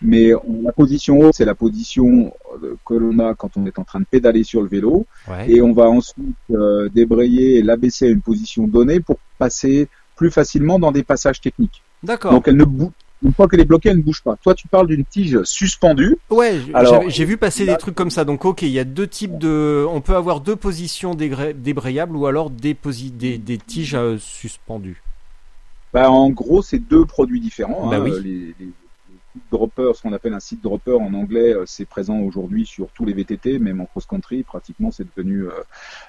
[0.00, 2.32] Mais on- la position haute, c'est la position
[2.62, 5.06] euh, que l'on a quand on est en train de pédaler sur le vélo.
[5.28, 5.50] Ouais.
[5.50, 10.30] Et on va ensuite euh, débrayer et l'abaisser à une position donnée pour passer plus
[10.30, 11.82] facilement dans des passages techniques.
[12.02, 12.32] D'accord.
[12.32, 12.90] Donc elle ne bouge.
[13.24, 14.36] Une fois qu'elle est bloquée, elle ne bouge pas.
[14.42, 16.18] Toi, tu parles d'une tige suspendue.
[16.30, 16.60] Ouais,
[17.08, 18.24] j'ai vu passer des trucs comme ça.
[18.24, 19.86] Donc, ok, il y a deux types de.
[19.88, 22.76] On peut avoir deux positions débrayables ou alors des,
[23.12, 25.02] des, des tiges euh, suspendues.
[25.92, 27.88] Bah, en gros, c'est deux produits différents.
[27.88, 28.02] Bah hein.
[28.02, 28.12] oui.
[28.22, 28.72] Les, les,
[29.34, 32.66] les seat droppers, ce qu'on appelle un seat dropper en anglais, euh, c'est présent aujourd'hui
[32.66, 35.50] sur tous les VTT, même en cross-country, pratiquement, c'est devenu euh,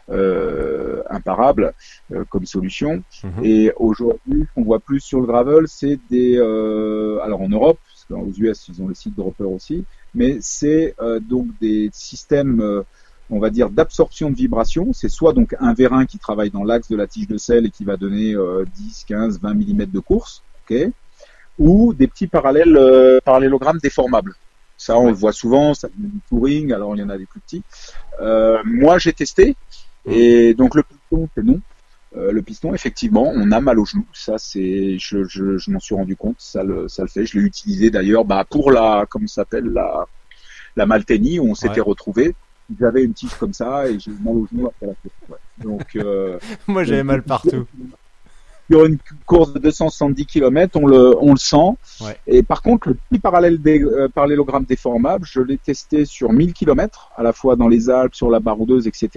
[0.10, 1.74] euh, imparable
[2.12, 3.04] euh, comme solution.
[3.24, 3.44] Mhm.
[3.44, 6.38] Et aujourd'hui, ce qu'on voit plus sur le gravel, c'est des...
[6.38, 10.96] euh, alors en Europe, parce qu'aux US, ils ont les seat droppers aussi, mais c'est
[11.02, 12.62] euh, donc des systèmes...
[12.62, 12.84] euh,
[13.30, 16.90] on va dire d'absorption de vibration, c'est soit donc un vérin qui travaille dans l'axe
[16.90, 20.00] de la tige de sel et qui va donner euh, 10, 15, 20 mm de
[20.00, 20.92] course, ok,
[21.60, 24.34] ou des petits parallèles euh, parallélogrammes déformables.
[24.78, 27.26] Ça, on le voit souvent, ça vient du touring, alors il y en a des
[27.26, 27.64] plus petits.
[28.22, 29.56] Euh, moi, j'ai testé,
[30.06, 31.62] et donc le piston, c'est non.
[32.16, 34.06] Euh, le piston, effectivement, on a mal au genou.
[34.14, 36.36] Ça, c'est, je, je, je m'en suis rendu compte.
[36.38, 37.26] Ça le, ça le fait.
[37.26, 40.06] Je l'ai utilisé d'ailleurs, bah, pour la, comment ça s'appelle, la,
[40.76, 41.88] la Malteni, où on s'était Ouais.
[41.88, 42.36] retrouvés.
[42.80, 45.16] J'avais une tige comme ça et j'ai eu mal au genou après la course.
[45.30, 45.38] Ouais.
[45.64, 46.38] Donc, euh,
[46.68, 47.66] Moi, j'avais mal partout.
[48.74, 48.98] Sur une
[49.28, 51.78] course de 270 km, on le, on le sent.
[52.02, 52.18] Ouais.
[52.26, 56.54] Et par contre, le petit parallèle dé- euh, parallélogramme déformable, je l'ai testé sur 1000
[56.54, 59.10] km, à la fois dans les Alpes, sur la Baroudeuse, etc.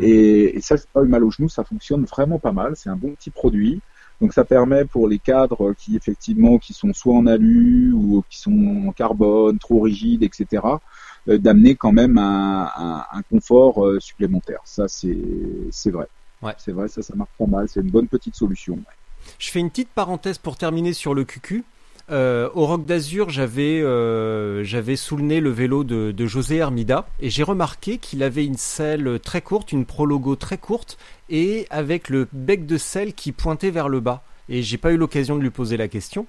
[0.00, 2.72] Et, et ça, c'est pas eu mal au genou, ça fonctionne vraiment pas mal.
[2.74, 3.80] C'est un bon petit produit.
[4.20, 8.38] Donc ça permet pour les cadres qui effectivement qui sont soit en alu ou qui
[8.38, 10.62] sont en carbone, trop rigides, etc.
[11.28, 14.60] euh, d'amener quand même un, un, un confort euh, supplémentaire.
[14.64, 16.06] Ça c'est vrai.
[16.42, 16.54] Ouais.
[16.58, 17.68] C'est vrai, ça ça marche pas mal.
[17.68, 18.78] C'est une bonne petite solution.
[19.38, 21.64] Je fais une petite parenthèse pour terminer sur le QQ.
[22.10, 26.56] Euh, au Rock d'Azur, j'avais euh, j'avais sous le nez le vélo de, de José
[26.56, 30.98] Hermida et j'ai remarqué qu'il avait une selle très courte, une prologo très courte
[31.30, 34.24] et avec le bec de selle qui pointait vers le bas.
[34.48, 36.26] Et j'ai pas eu l'occasion de lui poser la question.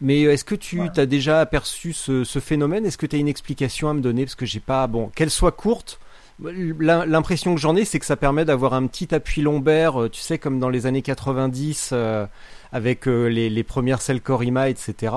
[0.00, 2.84] Mais est-ce que tu as déjà aperçu ce, ce phénomène?
[2.84, 4.24] Est-ce que tu as une explication à me donner?
[4.24, 4.86] Parce que j'ai pas.
[4.88, 6.00] Bon, qu'elle soit courte,
[6.40, 10.20] l'impression que j'en ai, c'est que ça permet d'avoir un petit appui lombaire, euh, tu
[10.20, 12.26] sais, comme dans les années 90, euh,
[12.72, 15.14] avec euh, les, premières selles Corima, etc.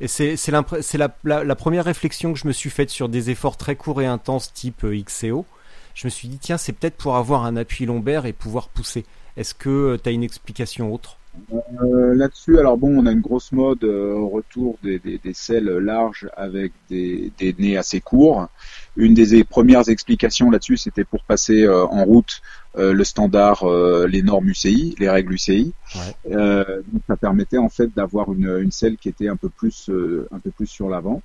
[0.00, 4.02] Et c'est la, première réflexion que je me suis faite sur des efforts très courts
[4.02, 5.46] et intenses type XCO.
[5.94, 9.04] Je me suis dit, tiens, c'est peut-être pour avoir un appui lombaire et pouvoir pousser.
[9.36, 11.16] Est-ce que tu as une explication autre?
[11.52, 15.34] Euh, Là-dessus, alors bon, on a une grosse mode euh, au retour des, des, des
[15.34, 18.48] selles larges avec des, des nez assez courts.
[18.96, 22.40] Une des premières explications là-dessus, c'était pour passer euh, en route
[22.78, 25.72] euh, le standard, euh, les normes UCI, les règles UCI.
[25.94, 26.34] Ouais.
[26.34, 29.88] Euh, donc ça permettait en fait d'avoir une, une selle qui était un peu plus,
[29.90, 31.22] euh, un peu plus sur l'avant.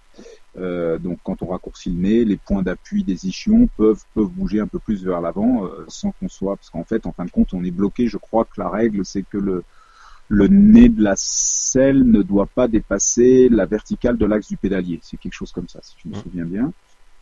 [0.57, 4.59] Euh, donc quand on raccourcit le nez, les points d'appui des ischions peuvent peuvent bouger
[4.59, 7.32] un peu plus vers l'avant euh, sans qu'on soit, parce qu'en fait, en fin de
[7.32, 8.07] compte, on est bloqué.
[8.07, 9.64] Je crois que la règle, c'est que le
[10.32, 14.99] le nez de la selle ne doit pas dépasser la verticale de l'axe du pédalier.
[15.03, 16.21] C'est quelque chose comme ça, si je me Ouais.
[16.23, 16.73] souviens bien.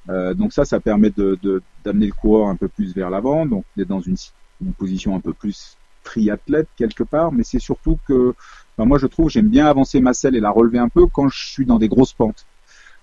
[0.09, 3.45] Euh, donc ça, ça permet de de- d'amener le coureur un peu plus vers l'avant,
[3.47, 4.17] donc d'être dans une,
[4.61, 7.31] une position un peu plus triathlète quelque part.
[7.31, 8.33] Mais c'est surtout que,
[8.77, 11.29] enfin, moi je trouve, j'aime bien avancer ma selle et la relever un peu quand
[11.29, 12.45] je suis dans des grosses pentes.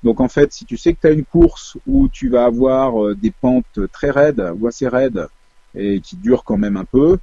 [0.05, 3.05] Donc en fait, si tu sais que tu as une course où tu vas avoir
[3.05, 5.27] euh, des pentes très raides ou assez raides
[5.75, 7.19] et qui durent quand même un peu,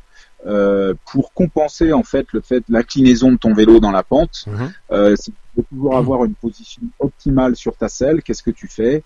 [0.45, 4.45] euh, pour compenser en fait le fait l'inclinaison de ton vélo dans la pente,
[4.91, 8.21] euh, c'est de pouvoir avoir une position optimale sur ta selle.
[8.23, 9.03] Qu'est-ce que tu fais?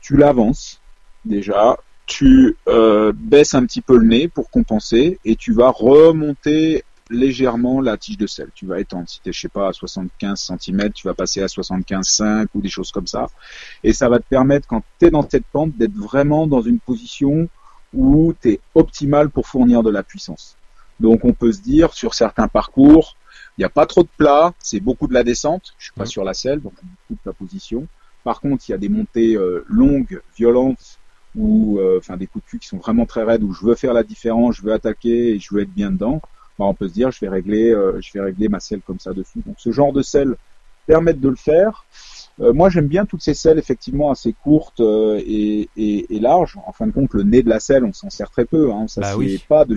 [0.00, 0.80] Tu l'avances
[1.24, 1.76] déjà,
[2.06, 7.80] tu euh, baisses un petit peu le nez pour compenser et tu vas remonter légèrement
[7.80, 8.50] la tige de selle.
[8.54, 9.08] Tu vas étendre.
[9.08, 12.68] Si tu je sais pas, à 75 cm, tu vas passer à 75,5 ou des
[12.68, 13.28] choses comme ça.
[13.82, 16.78] Et ça va te permettre, quand tu es dans cette pente, d'être vraiment dans une
[16.78, 17.48] position
[17.94, 20.57] où tu es optimal pour fournir de la puissance.
[21.00, 23.14] Donc on peut se dire, sur certains parcours,
[23.56, 25.74] Il n'y a pas trop de plat, c'est beaucoup de la descente.
[25.78, 26.08] Je suis pas Mhm.
[26.10, 27.88] sur la selle, donc je coupe la position.
[28.22, 30.98] Par contre, il y a des montées euh, longues, violentes,
[31.34, 33.74] ou euh, enfin des coups de cul qui sont vraiment très raides, où je veux
[33.74, 36.20] faire la différence, je veux attaquer et je veux être bien dedans.
[36.56, 39.00] Bah, on peut se dire, je vais régler, euh, je vais régler ma selle comme
[39.00, 39.40] ça dessus.
[39.44, 40.36] Donc ce genre de selle
[40.86, 41.84] permettent de le faire.
[42.40, 46.56] Euh, moi, j'aime bien toutes ces selles effectivement assez courtes euh, et, et, et larges.
[46.64, 48.70] En fin de compte, le nez de la selle, on s'en sert très peu.
[48.72, 48.86] Hein.
[48.86, 49.42] Ça Bah c'est oui.
[49.48, 49.76] pas de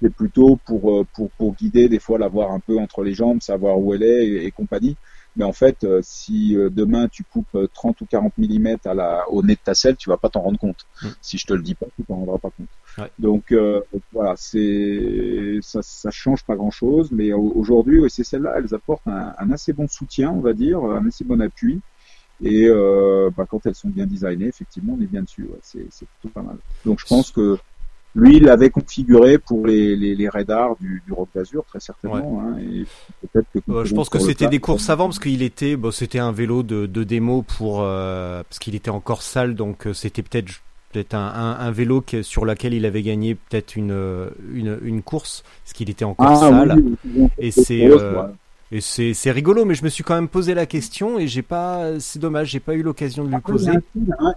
[0.00, 3.40] c'est plutôt pour, euh, pour pour guider des fois l'avoir un peu entre les jambes,
[3.42, 4.96] savoir où elle est et, et compagnie.
[5.36, 8.94] Mais en fait, euh, si euh, demain tu coupes euh, 30 ou 40 mm à
[8.94, 10.86] la, au nez de ta selle, tu vas pas t'en rendre compte.
[11.02, 11.08] Mm.
[11.20, 12.66] Si je te le dis pas, tu t'en rendras pas compte.
[12.98, 13.10] Ouais.
[13.18, 13.80] Donc euh,
[14.12, 18.74] voilà, c'est ça, ça change pas grand chose, mais au- aujourd'hui, ouais, ces celles-là, elles
[18.74, 21.80] apportent un, un assez bon soutien, on va dire, un assez bon appui.
[22.42, 25.42] Et euh, bah, quand elles sont bien designées, effectivement, on est bien dessus.
[25.44, 26.56] Ouais, c'est c'est plutôt pas mal.
[26.84, 27.58] Donc je pense que
[28.14, 32.40] lui, il l'avait configuré pour les, les, les radars du, du Rock d'Azur, très certainement.
[32.42, 32.84] Hein, et
[33.32, 36.18] peut-être que Euh, je pense que c'était des courses avant parce qu'il était, bon, c'était
[36.18, 40.22] un vélo de, de démo pour euh, parce qu'il était encore sale, donc euh, c'était
[40.22, 40.50] peut-être
[40.92, 43.94] peut-être un, un, un vélo que- sur lequel il avait gagné peut-être une,
[44.52, 46.80] une une course parce qu'il était encore Ah, sale.
[46.82, 48.22] oui, oui, oui, Et c'est, euh.
[48.72, 51.42] Et c'est c'est rigolo, mais je me suis quand même posé la question et j'ai
[51.42, 53.72] pas, c'est dommage, j'ai pas eu l'occasion de lui Après, poser.
[53.90, 54.34] style, hein,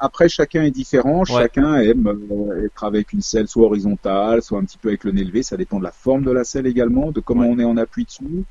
[0.00, 1.24] après, chacun est différent.
[1.26, 5.12] Chacun aime euh, être avec une selle soit horizontale, soit un petit peu avec le
[5.12, 5.42] nez levé.
[5.42, 7.48] Ça dépend de la forme de la selle également, de comment Ouais.
[7.50, 8.44] on est en appui dessus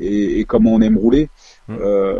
[0.00, 1.28] et, et comment on aime rouler.
[1.68, 1.76] Mm.
[1.80, 2.18] Euh,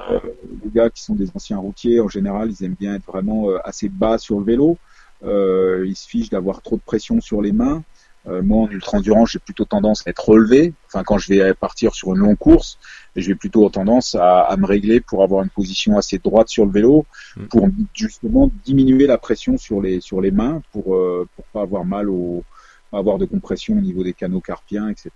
[0.64, 3.58] les gars qui sont des anciens routiers, en général, ils aiment bien être vraiment euh,
[3.64, 4.78] assez bas sur le vélo.
[5.24, 7.82] Euh, ils se fichent d'avoir trop de pression sur les mains.
[8.28, 10.74] Euh, moi, en ultra-endurance, j'ai plutôt tendance à être relevé.
[10.86, 12.78] Enfin, quand je vais partir sur une longue course,
[13.16, 16.64] je vais plutôt tendance à, à me régler pour avoir une position assez droite sur
[16.64, 17.04] le vélo,
[17.36, 17.44] Mm.
[17.46, 21.84] pour justement diminuer la pression sur les sur les mains, pour euh, pour pas avoir
[21.84, 22.44] mal au
[22.90, 25.10] pas avoir de compression au niveau des canaux carpiens, etc.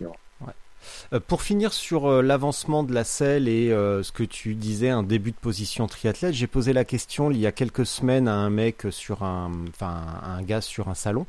[1.12, 4.89] Euh, Pour finir sur euh, l'avancement de la selle et euh, ce que tu disais,
[4.91, 8.34] un début de position triathlète, j'ai posé la question il y a quelques semaines à
[8.34, 11.26] un mec sur un, enfin un gars sur un salon,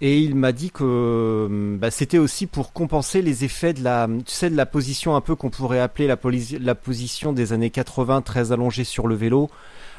[0.00, 4.06] et il m'a dit que euh, bah, c'était aussi pour compenser les effets de la,
[4.26, 7.52] tu sais, de la position un peu qu'on pourrait appeler la, posi- la position des
[7.52, 9.50] années 80, très allongée sur le vélo.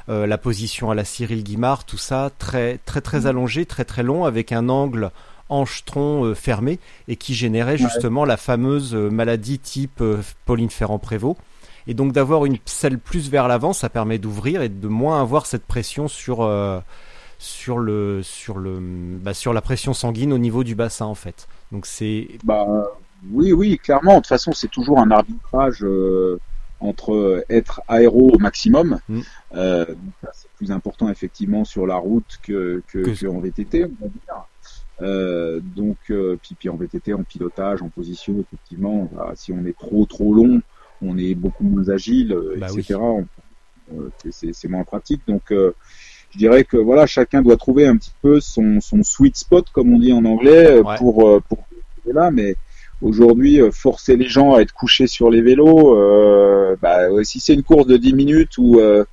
[0.09, 4.03] euh, la position à la Cyril Guimard, tout ça, très très très allongé, très très
[4.03, 5.11] long, avec un angle
[5.51, 11.37] hanche-tronc euh, fermé et qui générait justement la fameuse euh, maladie type euh, Pauline Ferrand-Prévot.
[11.87, 15.45] Et donc d'avoir une selle plus vers l'avant, ça permet d'ouvrir et de moins avoir
[15.45, 16.79] cette pression sur euh,
[17.39, 21.47] sur le sur le bah, sur la pression sanguine au niveau du bassin en fait.
[21.71, 22.65] Donc c'est Bah
[23.31, 24.13] oui, oui, clairement.
[24.13, 26.39] De toute façon, c'est toujours un arbitrage euh,
[26.79, 28.99] entre être aéro au maximum.
[29.09, 29.19] Mm.
[29.55, 29.85] Euh,
[30.33, 34.07] c'est plus important effectivement sur la route que que, Que- que en VTT, on va
[34.07, 34.45] dire.
[35.01, 39.65] Euh, donc euh, puis, puis en VTT, en pilotage, en position, effectivement, bah, si on
[39.65, 40.61] est trop trop long,
[41.01, 42.99] on est beaucoup moins agile, euh, Bah etc.
[43.93, 45.21] Euh, c'est- moins pratique.
[45.27, 45.73] Donc euh,
[46.31, 49.93] je dirais que voilà, chacun doit trouver un petit peu son, son sweet spot, comme
[49.93, 50.95] on dit en anglais, Ouais.
[50.97, 51.65] pour pour
[52.05, 52.29] là.
[52.31, 52.55] Mais
[53.01, 57.63] aujourd'hui, forcer les gens à être couchés sur les vélos, euh, bah, si c'est une
[57.63, 59.03] course de 10 minutes ou euh,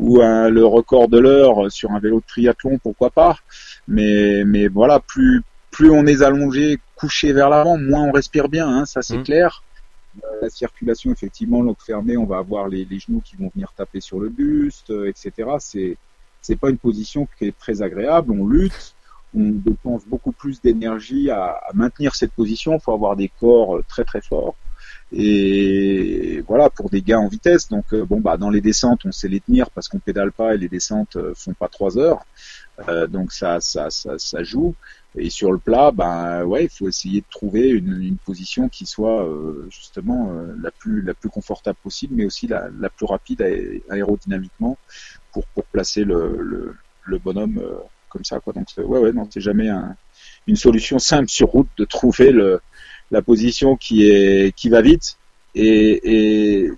[0.00, 3.36] ou un- le record de l'heure sur un vélo de triathlon, pourquoi pas.
[3.88, 8.66] Mais mais voilà, plus plus on est allongé, couché vers l'avant, moins on respire bien.
[8.68, 9.24] Hein, ça c'est Mhm.
[9.24, 9.62] clair.
[10.24, 13.72] Euh, la circulation, effectivement, l'eau fermée, on va avoir les, les genoux qui vont venir
[13.76, 15.48] taper sur le buste, euh, etc.
[15.60, 15.96] C'est
[16.42, 18.32] c'est pas une position qui est très agréable.
[18.32, 18.94] On lutte,
[19.36, 22.74] on dépense beaucoup plus d'énergie à, à maintenir cette position.
[22.74, 24.54] Il faut avoir des corps euh, très très forts.
[25.12, 27.68] Et voilà pour des gains en vitesse.
[27.68, 30.54] Donc euh, bon bah dans les descentes, on sait les tenir parce qu'on pédale pas
[30.54, 32.24] et les descentes euh, font pas trois heures.
[32.88, 34.74] Euh, donc ça, ça ça ça joue.
[35.16, 38.86] Et sur le plat, ben ouais, il faut essayer de trouver une, une position qui
[38.86, 43.06] soit euh, justement euh, la plus la plus confortable possible, mais aussi la, la plus
[43.06, 44.78] rapide aé- aérodynamiquement
[45.32, 48.52] pour pour placer le le, le bonhomme euh, comme ça quoi.
[48.52, 49.96] Donc ouais ouais non c'est jamais un,
[50.46, 52.60] une solution simple sur route de trouver le
[53.10, 55.16] la position qui est qui va vite
[55.54, 56.70] et et,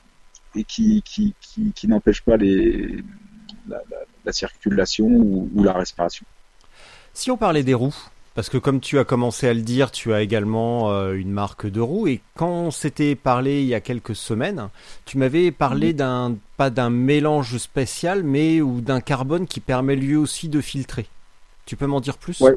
[0.54, 3.02] et qui qui qui, qui n'empêche pas les
[3.68, 6.26] la, la, la circulation ou, ou la respiration.
[7.14, 7.94] Si on parlait des roues,
[8.34, 11.66] parce que comme tu as commencé à le dire, tu as également euh, une marque
[11.66, 14.70] de roues, et quand on s'était parlé il y a quelques semaines,
[15.04, 20.16] tu m'avais parlé d'un pas d'un mélange spécial, mais ou d'un carbone qui permet lui
[20.16, 21.06] aussi de filtrer.
[21.66, 22.40] Tu peux m'en dire plus?
[22.40, 22.56] Ouais.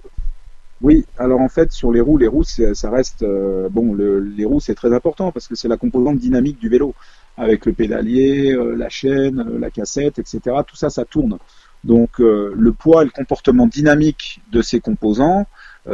[0.86, 3.96] Oui, alors en fait sur les roues, les roues ça reste euh, bon.
[3.96, 6.94] Le, les roues c'est très important parce que c'est la composante dynamique du vélo
[7.38, 10.42] avec le pédalier, euh, la chaîne, euh, la cassette, etc.
[10.68, 11.40] Tout ça, ça tourne.
[11.84, 15.46] Donc le poids et le comportement dynamique de ces composants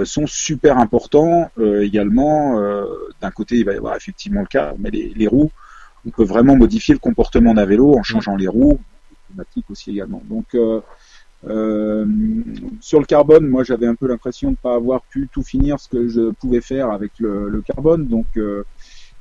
[0.04, 2.62] sont super importants également.
[3.20, 5.52] D'un côté, il va y avoir effectivement le cas, mais les, les roues,
[6.06, 8.80] on peut vraiment modifier le comportement d'un vélo en changeant les roues,
[9.32, 10.22] automatique aussi également.
[11.48, 12.06] Euh,
[12.80, 15.80] sur le carbone, moi j'avais un peu l'impression de ne pas avoir pu tout finir
[15.80, 18.08] ce que je pouvais faire avec le, le carbone.
[18.08, 18.64] Donc euh,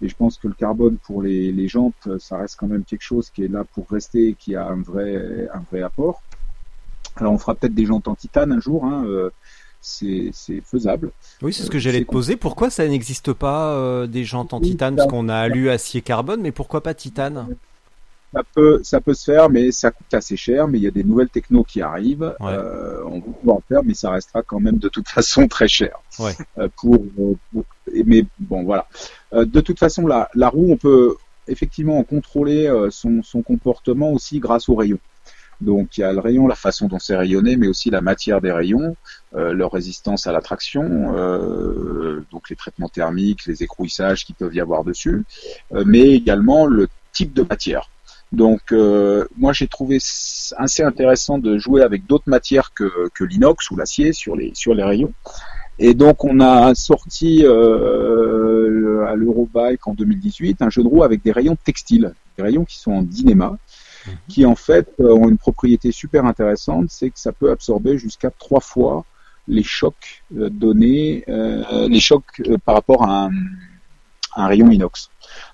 [0.03, 3.03] et je pense que le carbone pour les, les jantes, ça reste quand même quelque
[3.03, 6.23] chose qui est là pour rester et qui a un vrai, un vrai apport.
[7.17, 9.31] Alors on fera peut-être des jantes en titane un jour, hein, euh,
[9.81, 10.33] c'est
[10.65, 11.11] faisable.
[11.43, 12.37] Oui, c'est ce que j'allais te poser.
[12.37, 14.97] Pourquoi ça n'existe pas des jantes en titane?
[14.97, 17.47] Parce qu'on a alu acier carbone, mais pourquoi pas titane?
[18.33, 20.69] Ça peut, ça peut se faire, mais ça coûte assez cher.
[20.69, 22.35] Mais il y a des nouvelles technos qui arrivent.
[22.41, 22.53] Ouais.
[22.53, 25.69] Euh, on va pouvoir en faire, mais ça restera quand même de toute façon très
[25.69, 25.97] cher.
[26.19, 26.33] Ouais.
[26.59, 26.99] Euh, pour,
[27.53, 27.65] pour-
[28.07, 28.87] mais bon, voilà.
[29.33, 31.17] Euh, de toute façon, la, la roue, on peut
[31.49, 35.01] effectivement contrôler euh, son, son comportement aussi grâce aux rayons.
[35.61, 38.41] Donc il y a le rayon, la façon dont c'est rayonné, mais aussi la matière
[38.41, 38.97] des rayons,
[39.35, 44.55] euh, leur résistance à la traction, euh, donc les traitements thermiques, les écrouissages qui peuvent
[44.55, 45.23] y avoir dessus,
[45.75, 47.91] euh, mais également le type de matière.
[48.33, 49.99] Donc euh, moi j'ai trouvé
[50.57, 54.75] assez intéressant de jouer avec d'autres matières que, que l'inox ou l'acier sur les sur
[54.75, 55.13] les rayons.
[55.79, 61.23] Et donc on a sorti euh, à l'Eurobike en 2018 un jeu de roue avec
[61.23, 63.57] des rayons textiles, des rayons qui sont en dynéma,
[64.29, 68.31] qui en fait euh, ont une propriété super intéressante, c'est que ça peut absorber jusqu'à
[68.31, 69.05] trois fois
[69.49, 73.31] les chocs euh, donnés, euh, les chocs euh, par rapport à un,
[74.37, 75.11] un rayon inox.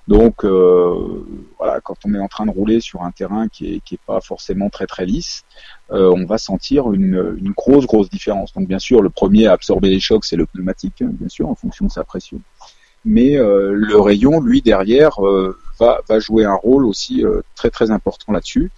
[0.09, 1.25] Donc euh,
[1.59, 4.01] voilà, quand on est en train de rouler sur un terrain qui est, qui est
[4.07, 5.45] pas forcément très très lisse,
[5.91, 8.53] euh, on va sentir une, une grosse grosse différence.
[8.53, 11.49] Donc bien sûr, le premier à absorber les chocs, c'est le pneumatique, hein, bien sûr,
[11.49, 12.41] en fonction de sa pression.
[13.05, 17.71] Mais euh, le rayon, lui derrière, euh, va, va jouer un rôle aussi euh, très
[17.71, 18.71] très important là-dessus.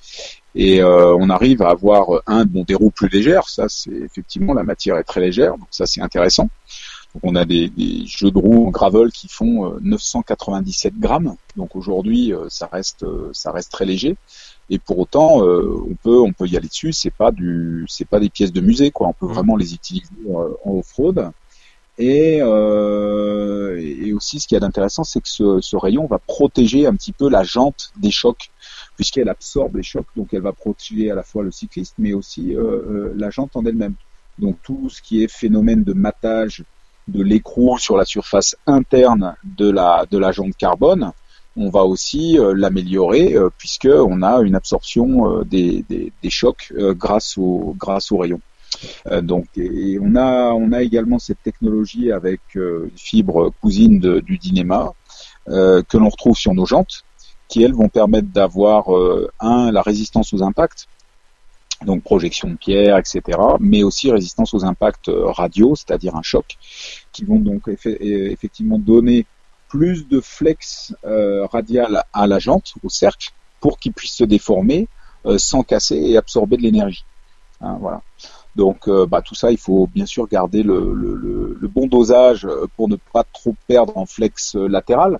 [0.55, 4.55] Et euh, on arrive à avoir un bon des roues plus légères, ça c'est effectivement
[4.55, 6.49] la matière est très légère, donc ça c'est intéressant.
[7.19, 11.35] Donc, on a des, des jeux de roues en gravel qui font euh, 997 grammes,
[11.57, 14.16] donc aujourd'hui euh, ça reste euh, ça reste très léger.
[14.71, 16.93] Et pour autant, euh, on peut on peut y aller dessus.
[16.93, 19.09] C'est pas du c'est pas des pièces de musée quoi.
[19.09, 21.33] On peut vraiment les utiliser euh, en off-road.
[21.99, 26.19] Et, euh, et aussi, ce qu'il y a d'intéressant, c'est que ce, ce rayon va
[26.19, 28.51] protéger un petit peu la jante des chocs,
[28.95, 32.55] puisqu'elle absorbe les chocs, donc elle va protéger à la fois le cycliste, mais aussi
[32.55, 33.95] euh, euh, la jante en elle-même.
[34.39, 36.62] Donc tout ce qui est phénomène de matage
[37.09, 41.12] de l'écrou sur la surface interne de la de la jante carbone,
[41.59, 43.88] on va aussi euh, l'améliorer euh, puisque
[44.22, 48.40] a une absorption euh, des, des, chocs euh, grâce au grâce au rayon.
[49.09, 54.92] Euh, donc on a on a également cette technologie avec une fibre cousine du Dynéma
[55.46, 57.04] que l'on retrouve sur nos jantes
[57.48, 58.88] qui elles vont permettre d'avoir
[59.40, 60.86] un la résistance aux impacts
[61.85, 66.57] donc projection de pierre etc mais aussi résistance aux impacts euh, radio c'est-à-dire un choc
[67.12, 69.26] qui vont donc effe- effectivement donner
[69.68, 74.89] plus de flex euh, radial à la jante au cercle pour qu'il puisse se déformer
[75.26, 77.05] euh, sans casser et absorber de l'énergie
[77.61, 78.03] Hein, voilà.
[78.55, 81.89] Donc euh, bah, tout ça, il faut bien sûr garder le, le, le, le bon
[81.89, 85.18] dosage pour ne pas trop perdre en flex latéral,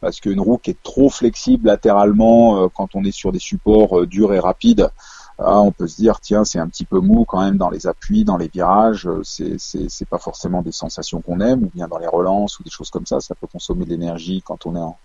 [0.00, 4.32] parce qu'une roue qui est trop flexible latéralement quand on est sur des supports durs
[4.32, 4.90] et rapides,
[5.38, 7.86] ah, on peut se dire tiens c'est un petit peu mou quand même dans les
[7.86, 11.88] appuis, dans les virages, euh, c'est c'est pas forcément des sensations qu'on aime, ou bien
[11.88, 14.76] dans les relances ou des choses comme ça, ça peut consommer de l'énergie quand on
[14.76, 14.96] est en,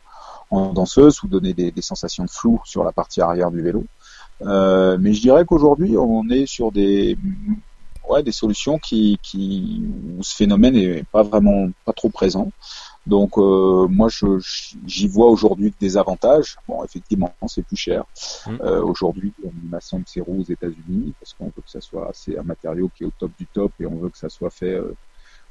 [0.52, 3.84] en danseuse ou donner des, des sensations de flou sur la partie arrière du vélo.
[4.42, 7.18] Euh, mais je dirais qu'aujourd'hui, on est sur des,
[8.10, 9.84] ouais, des solutions qui, qui,
[10.18, 12.52] où ce phénomène est pas vraiment, pas trop présent.
[13.08, 14.40] Donc, euh, moi, je,
[14.86, 16.58] j'y vois aujourd'hui des avantages.
[16.68, 18.04] Bon, effectivement, c'est plus cher.
[18.46, 18.58] Mm.
[18.62, 22.38] Euh, aujourd'hui, on assemble ces roues aux États-Unis parce qu'on veut que ça soit, c'est
[22.38, 24.76] un matériau qui est au top du top et on veut que ça soit fait
[24.76, 24.96] euh,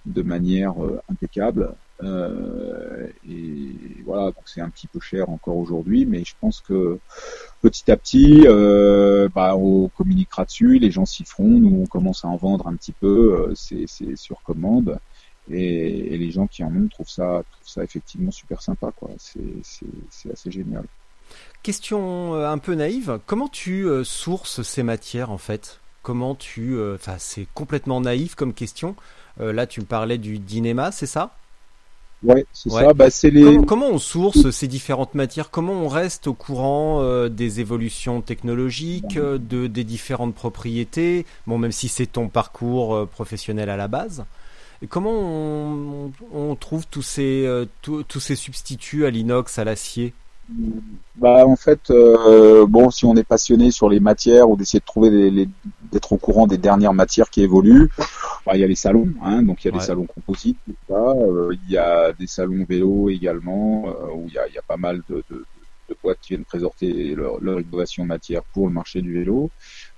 [0.07, 1.75] de manière euh, impeccable.
[2.03, 3.75] Euh, et
[4.05, 6.99] voilà, donc c'est un petit peu cher encore aujourd'hui, mais je pense que
[7.61, 12.25] petit à petit, euh, bah, on communiquera dessus, les gens s'y feront, nous on commence
[12.25, 14.99] à en vendre un petit peu, euh, c'est c'est sur commande,
[15.51, 19.11] et, et les gens qui en ont trouvent ça, trouvent ça effectivement super sympa, quoi.
[19.19, 20.85] C'est c'est c'est assez génial.
[21.63, 25.81] Question euh, un peu naïve, comment tu euh, sources ces matières en fait?
[26.03, 26.75] Comment tu...
[26.77, 28.95] euh, Enfin, c'est complètement naïf comme question.
[29.41, 31.35] Euh, là, tu me parlais du dynéma, c'est ça?
[32.23, 32.85] Ouais, c'est Ouais.
[32.85, 32.95] ça.
[32.95, 33.43] Bah, les.
[33.43, 35.51] comment, comment on source ces différentes matières?
[35.51, 41.27] Comment on reste au courant euh, des évolutions technologiques, euh, de, des différentes propriétés?
[41.47, 44.25] Bon, même si c'est ton parcours professionnel à la base.
[44.83, 49.65] Et comment on, on trouve tous ces, euh, tous- tous ces substituts à l'inox, à
[49.65, 50.15] l'acier?
[51.17, 54.85] Bah en fait, euh, bon, si on est passionné sur les matières ou d'essayer de
[54.85, 55.49] trouver les-
[55.93, 57.91] d'être au courant des dernières matières qui évoluent,
[58.47, 59.81] bah, il y a les salons, hein, donc il y a Ouais.
[59.81, 60.95] des salons composites, tout ça.
[60.95, 64.59] euh, il y a des salons vélo également euh, où il y a, il y
[64.59, 65.45] a pas mal de, de,
[65.91, 69.51] de boîtes qui viennent présenter leur, leur innovation matière pour le marché du vélo.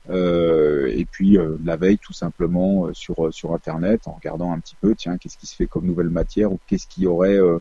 [0.09, 4.51] Euh, et puis euh, la veille tout simplement euh, sur euh, sur internet en regardant
[4.51, 7.37] un petit peu tiens qu'est-ce qui se fait comme nouvelle matière ou qu'est-ce qui aurait
[7.37, 7.59] euh,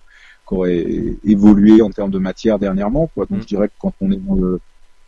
[0.48, 0.86] qui aurait
[1.26, 3.42] évolué en termes de matière dernièrement quoi donc Mm.
[3.42, 4.62] je dirais que quand on est dans le,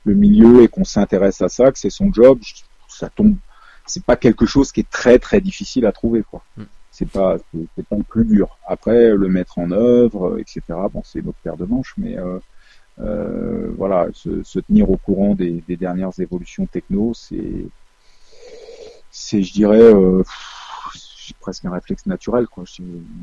[0.03, 2.37] le milieu et qu'on s'intéresse à ça que c'est son job
[2.89, 3.35] ça tombe
[3.87, 6.63] c'est pas quelque chose qui est très très difficile à trouver quoi Mm.
[6.91, 7.37] c'est pas
[7.77, 10.59] c'est pas le plus dur après le mettre en œuvre etc
[10.93, 12.39] bon c'est notre paire de manches mais euh,
[12.99, 17.71] euh, voilà, se, se tenir au courant des, des dernières évolutions techno, c'est,
[19.09, 20.23] c'est, je dirais, euh,
[21.39, 22.47] presque un réflexe naturel.
[22.47, 22.63] Quoi.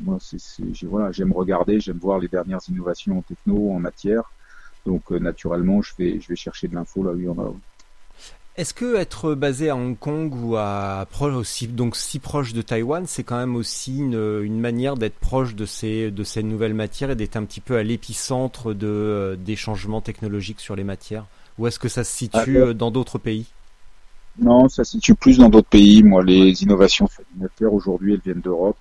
[0.03, 4.33] Moi, c'est, c'est- voilà, j'aime regarder, j'aime voir les dernières innovations en techno, en matière.
[4.87, 7.39] Donc, euh, naturellement, je vais, je vais chercher de l'info là où il y en
[7.39, 7.53] a.
[8.59, 12.61] Est-ce que être basé à Hong Kong ou à proche aussi donc si proche de
[12.61, 16.75] Taïwan, c'est quand même aussi une, une manière d'être proche de ces de ces nouvelles
[16.75, 20.83] matières et d'être un petit peu à l'épicentre de euh, des changements technologiques sur les
[20.83, 21.27] matières?
[21.59, 23.47] Ou est-ce que ça se situe Ah, dans d'autres pays?
[24.41, 26.03] Non, ça se situe plus dans d'autres pays.
[26.03, 28.79] Moi, les innovations sur les matières aujourd'hui, elles viennent d'Europe.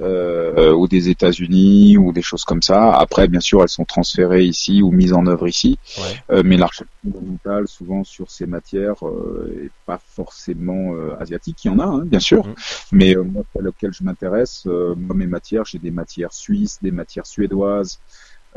[0.00, 2.92] Euh, ou des États-Unis ou des choses comme ça.
[2.92, 5.78] Après, bien sûr, elles sont transférées ici ou mises en œuvre ici.
[5.98, 6.36] Ouais.
[6.36, 11.64] Euh, mais l'architecture fondamentale, souvent sur ces matières, euh, est pas forcément euh, asiatique.
[11.64, 12.46] Il y en a, hein, bien sûr.
[12.46, 12.54] Mhm.
[12.92, 16.78] Mais euh, moi, à laquelle je m'intéresse, euh, moi, mes matières, j'ai des matières suisses,
[16.82, 18.00] des matières suédoises,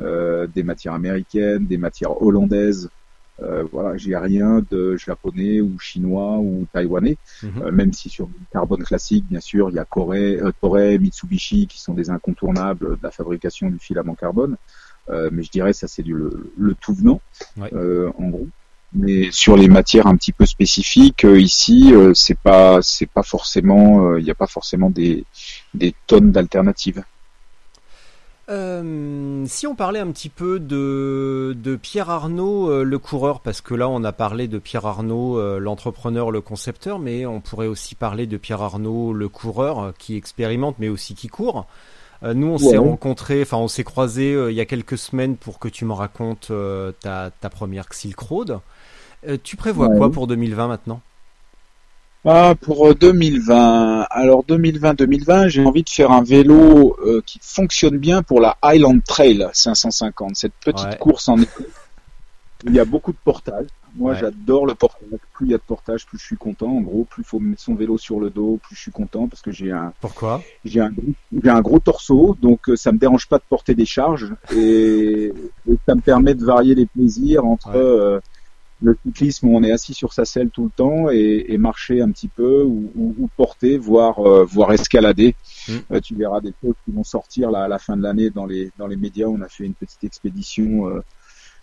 [0.02, 2.90] euh, des matières américaines, des matières hollandaises.
[3.42, 7.18] Euh, voilà, j'ai rien de japonais ou chinois ou taïwanais.
[7.42, 7.52] Mhm.
[7.64, 11.68] Euh, même si sur le carbone classique, bien sûr, il y a Corée, euh, Mitsubishi
[11.68, 14.56] qui sont des incontournables de la fabrication du filament carbone.
[15.10, 17.20] Euh, mais je dirais ça c'est du le, le tout venant
[17.58, 17.74] Ouais.
[17.74, 18.48] euh, en gros.
[18.96, 23.24] Mais sur les matières un petit peu spécifiques, euh, ici, euh, c'est pas c'est pas
[23.24, 25.26] forcément euh, il n'y a pas forcément des
[25.74, 27.04] des tonnes d'alternatives.
[28.50, 33.62] Euh, si on parlait un petit peu de, de Pierre Arnaud, euh, le coureur, parce
[33.62, 37.68] que là on a parlé de Pierre Arnaud, euh, l'entrepreneur, le concepteur, mais on pourrait
[37.68, 41.68] aussi parler de Pierre Arnaud, le coureur, euh, qui expérimente, mais aussi qui court.
[42.24, 42.90] Euh, nous on s'est Ouais.
[42.90, 45.94] rencontrés, enfin on s'est croisés euh, il y a quelques semaines pour que tu me
[45.94, 48.60] racontes euh, ta, ta première Silk Road.
[49.26, 49.98] Euh, tu prévois Ouais.
[49.98, 51.00] quoi pour 2020 maintenant?
[52.26, 54.08] Ah, pour euh, 2020.
[54.10, 59.00] Alors 2020-2020, j'ai envie de faire un vélo euh, qui fonctionne bien pour la Highland
[59.06, 60.98] Trail 550, cette petite Ouais.
[60.98, 61.52] course en été.
[61.60, 63.68] où Il y a beaucoup de portages.
[63.96, 64.18] Moi, Ouais.
[64.22, 65.02] j'adore le portage.
[65.34, 66.68] Plus il y a de portages, plus je suis content.
[66.70, 69.28] En gros, plus il faut mettre son vélo sur le dos, plus je suis content
[69.28, 70.42] parce que j'ai un Pourquoi?
[70.64, 71.04] j'ai un gros,
[71.44, 75.26] j'ai un gros torseau, donc euh, ça me dérange pas de porter des charges et,
[75.70, 77.76] et ça me permet de varier les plaisirs entre Ouais.
[77.76, 78.20] euh,
[78.84, 82.02] le cyclisme où on est assis sur sa selle tout le temps et, et marcher
[82.02, 85.36] un petit peu ou, ou, ou porter, voire euh, voire escalader.
[85.68, 85.72] Mm.
[85.94, 88.46] Euh, tu verras des choses qui vont sortir là à la fin de l'année dans
[88.46, 89.28] les dans les médias.
[89.28, 91.02] On a fait une petite expédition euh,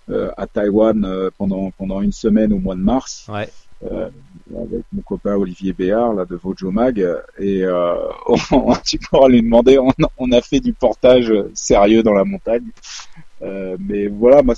[0.08, 3.48] euh, à Taïwan euh, pendant pendant une semaine au mois de mars Ouais.
[3.92, 4.08] euh,
[4.56, 6.98] avec mon copain Olivier Béard là de Vojo Mag
[7.38, 7.94] et euh,
[8.50, 12.24] on- tu pourras lui demander on, a- on a fait du portage sérieux dans la
[12.24, 12.66] montagne
[13.42, 14.54] Euh, mais voilà moi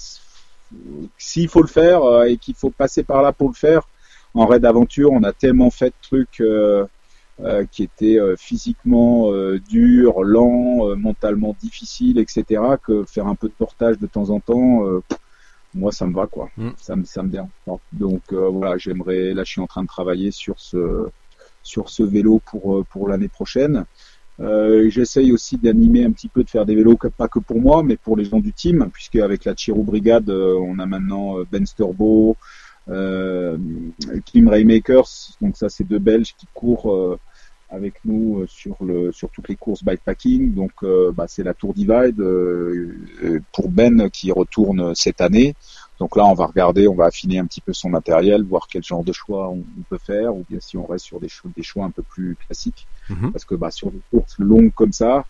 [1.18, 3.88] s'il faut le faire euh, et qu'il faut passer par là pour le faire
[4.34, 6.86] en raid aventure on a tellement fait de trucs euh,
[7.40, 12.62] euh, qui étaient euh, physiquement euh, durs, lents, euh, mentalement difficiles, etc.
[12.84, 15.02] que faire un peu de portage de temps en temps, euh,
[15.74, 16.50] moi ça me va quoi.
[16.56, 16.70] Mm.
[16.76, 17.48] Ça me ça me dérange.
[17.92, 19.32] Donc euh, voilà, j'aimerais.
[19.32, 21.08] Là, je suis en train de travailler sur ce
[21.62, 23.86] sur ce vélo pour pour l'année prochaine.
[24.40, 27.82] Euh, J'essaye aussi d'animer un petit peu, de faire des vélos pas que pour moi,
[27.82, 31.38] mais pour les gens du team, puisque avec la Chiro Brigade, euh, on a maintenant
[31.38, 32.36] euh, Ben Sturbo,
[32.88, 33.56] euh,
[34.24, 35.08] Kim Raymakers,
[35.40, 37.18] donc ça c'est deux Belges qui courent euh,
[37.70, 40.52] avec nous sur le sur toutes les courses bikepacking.
[40.52, 40.72] Donc
[41.14, 42.22] bah, c'est la Tour Divide
[43.50, 45.54] pour Ben qui retourne cette année.
[45.98, 48.82] Donc là on va regarder, on va affiner un petit peu son matériel, voir quel
[48.82, 51.50] genre de choix on, on peut faire, ou bien si on reste sur des choix,
[51.56, 52.86] des choix un peu plus classiques.
[53.08, 53.30] Mhm.
[53.32, 55.24] Parce que bah, sur des courses longues comme ça,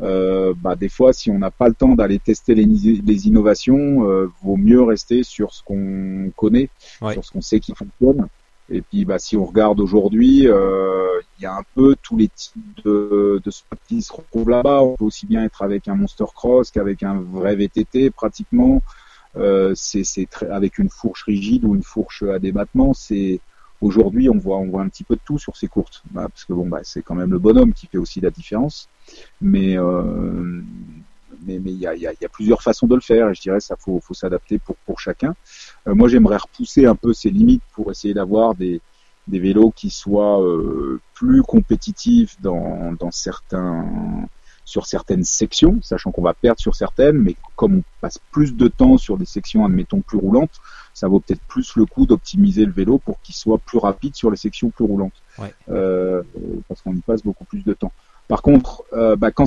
[0.00, 4.08] euh, bah, des fois, si on n'a pas le temps d'aller tester les, les innovations,
[4.08, 6.68] euh, vaut mieux rester sur ce qu'on connaît,
[7.00, 7.12] Ouais.
[7.12, 8.26] sur ce qu'on sait qui fonctionne.
[8.68, 12.28] Et puis, bah, si on regarde aujourd'hui, euh, il y a un peu tous les
[12.28, 14.82] types de, de spots qui se retrouvent là-bas.
[14.82, 18.82] On peut aussi bien être avec un Monster Cross qu'avec un vrai VTT, pratiquement.
[19.36, 22.92] Euh, c'est avec une fourche rigide ou une fourche à débattement.
[22.94, 23.40] C'est
[23.80, 26.44] aujourd'hui, on voit on voit un petit peu de tout sur ces courses, Bah, parce
[26.44, 28.88] que bon, bah, c'est quand même le bonhomme qui fait aussi la différence.
[29.40, 30.62] Mais euh,
[31.46, 33.32] mais mais il y a, y, a, y a, plusieurs façons de le faire.
[33.34, 35.34] Je dirais ça faut faut s'adapter pour pour chacun.
[35.88, 38.80] Euh, moi, j'aimerais repousser un peu ces limites pour essayer d'avoir des
[39.28, 43.86] des vélos qui soient euh, plus compétitifs dans dans certains
[44.64, 48.68] sur certaines sections, sachant qu'on va perdre sur certaines, mais comme on passe plus de
[48.68, 50.60] temps sur des sections, admettons, plus roulantes,
[50.94, 54.30] ça vaut peut-être plus le coup d'optimiser le vélo pour qu'il soit plus rapide sur
[54.30, 55.52] les sections plus roulantes, ouais.
[55.70, 56.22] euh,
[56.68, 57.92] parce qu'on y passe beaucoup plus de temps.
[58.28, 59.46] Par contre, euh, bah, quand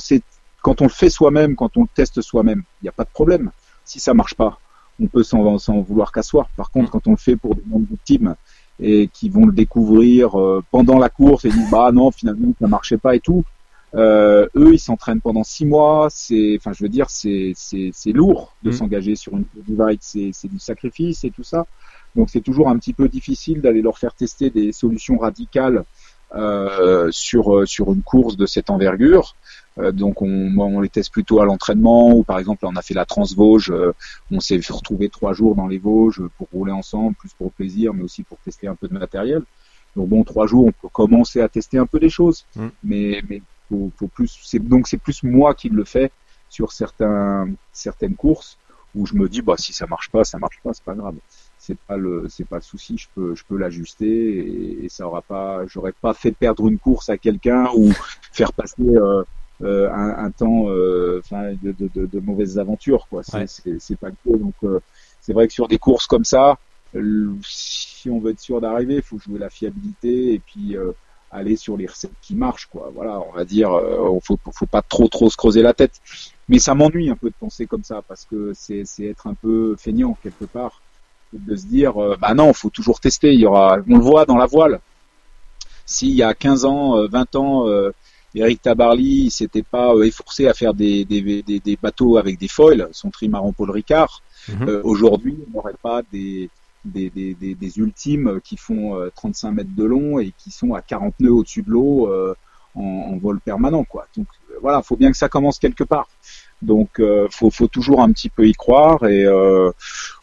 [0.61, 3.09] quand on le fait soi-même, quand on le teste soi-même, il n'y a pas de
[3.09, 3.51] problème.
[3.83, 4.59] Si ça marche pas,
[4.99, 6.47] on peut s'en vouloir qu'à soi.
[6.57, 8.35] Par contre, quand on le fait pour des membres de team
[8.79, 12.67] et qui vont le découvrir euh, pendant la course et disent bah non finalement ça
[12.67, 13.45] marchait pas et tout,
[13.95, 16.07] euh, eux, ils s'entraînent pendant six mois.
[16.09, 18.73] C'est, enfin, je veux dire, c'est c'est c'est lourd de Mm.
[18.73, 19.99] s'engager sur une divide.
[20.01, 21.65] C'est c'est du sacrifice et tout ça.
[22.15, 25.83] Donc c'est toujours un petit peu difficile d'aller leur faire tester des solutions radicales
[26.33, 29.35] euh, sur euh, sur une course de cette envergure.
[29.77, 32.81] Euh, donc on, moi, on les teste plutôt à l'entraînement ou par exemple on a
[32.81, 33.91] fait la Transvosges, euh,
[34.31, 37.93] on s'est retrouvé trois jours dans les Vosges pour rouler ensemble, plus pour le plaisir,
[37.93, 39.41] mais aussi pour tester un peu de matériel.
[39.95, 42.67] Donc bon, trois jours, on peut commencer à tester un peu des choses, Mm.
[42.83, 44.39] mais mais faut, faut plus.
[44.43, 46.11] C'est donc c'est plus moi qui le fais
[46.49, 48.57] sur certains certaines courses
[48.95, 51.15] où je me dis bah si ça marche pas, ça marche pas, c'est pas grave.
[51.57, 55.07] C'est pas le c'est pas le souci, je peux je peux l'ajuster et, et ça
[55.07, 57.91] aura pas j'aurais pas fait perdre une course à quelqu'un ou
[58.31, 59.23] faire passer euh,
[59.63, 63.23] euh, un, un temps euh, de, de, de, de mauvaises aventures quoi.
[63.23, 63.95] C'est Ouais.
[63.99, 64.79] pas cas donc euh,
[65.21, 66.57] c'est vrai que sur des courses comme ça
[67.43, 70.91] si on veut être sûr d'arriver, il faut jouer la fiabilité et puis euh,
[71.35, 72.91] aller sur les recettes qui marchent, quoi.
[72.95, 76.01] Voilà, on va dire, euh, faut, faut pas trop trop se creuser la tête.
[76.49, 79.33] Mais ça m'ennuie un peu de penser comme ça parce que c'est c'est être un
[79.33, 80.81] peu feignant quelque part
[81.33, 83.33] de se dire, euh, bah non, faut toujours tester.
[83.33, 84.79] Il y aura, on le voit dans la voile.
[85.85, 87.91] S'il y a 15 ans, euh, 20 ans, euh,
[88.33, 92.37] Eric Tabarly il s'était pas euh, efforcé à faire des, des, des, des bateaux avec
[92.39, 94.69] des foils, son trimaran Paul Ricard, Mhm.
[94.69, 96.49] euh, aujourd'hui, on n'aurait pas des,
[96.85, 100.73] des, des, des, des ultimes qui font euh, 35 mètres de long et qui sont
[100.73, 102.35] à 40 nœuds au-dessus de l'eau euh,
[102.75, 104.07] en, en vol permanent, quoi.
[104.15, 106.07] Donc euh, voilà, faut bien que ça commence quelque part.
[106.61, 109.71] Donc euh, faut, faut toujours un petit peu y croire et euh,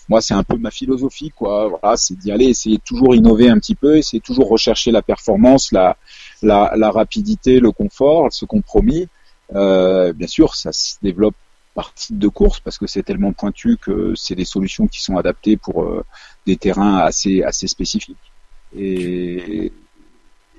[0.08, 1.68] moi c'est un peu ma philosophie, quoi.
[1.68, 5.02] Voilà, c'est d'y aller, essayer toujours innover un petit peu, essayer de toujours rechercher la
[5.02, 5.96] performance, la,
[6.42, 9.08] la, la rapidité, le confort, ce compromis.
[9.54, 11.34] Euh, bien sûr, ça se développe
[11.74, 15.16] par type de course parce que c'est tellement pointu que c'est des solutions qui sont
[15.16, 16.04] adaptées pour euh,
[16.46, 18.32] des terrains assez assez spécifiques
[18.76, 19.72] et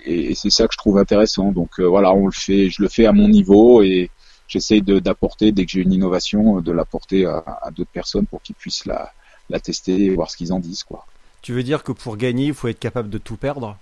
[0.06, 2.90] et c'est ça que je trouve intéressant donc euh, voilà on le fait je le
[2.90, 4.12] fais à mon niveau et
[4.48, 8.56] j'essaye d'apporter dès que j'ai une innovation de l'apporter à, à d'autres personnes pour qu'ils
[8.56, 9.12] puissent la
[9.50, 11.08] la tester et voir ce qu'ils en disent quoi
[11.44, 13.78] Tu veux dire que pour gagner, il faut être capable de tout perdre?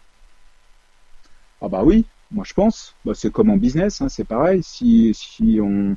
[1.61, 2.95] Ah bah oui, moi je pense.
[3.05, 4.63] Bah, c'est comme en business, hein, c'est pareil.
[4.63, 5.95] Si, si on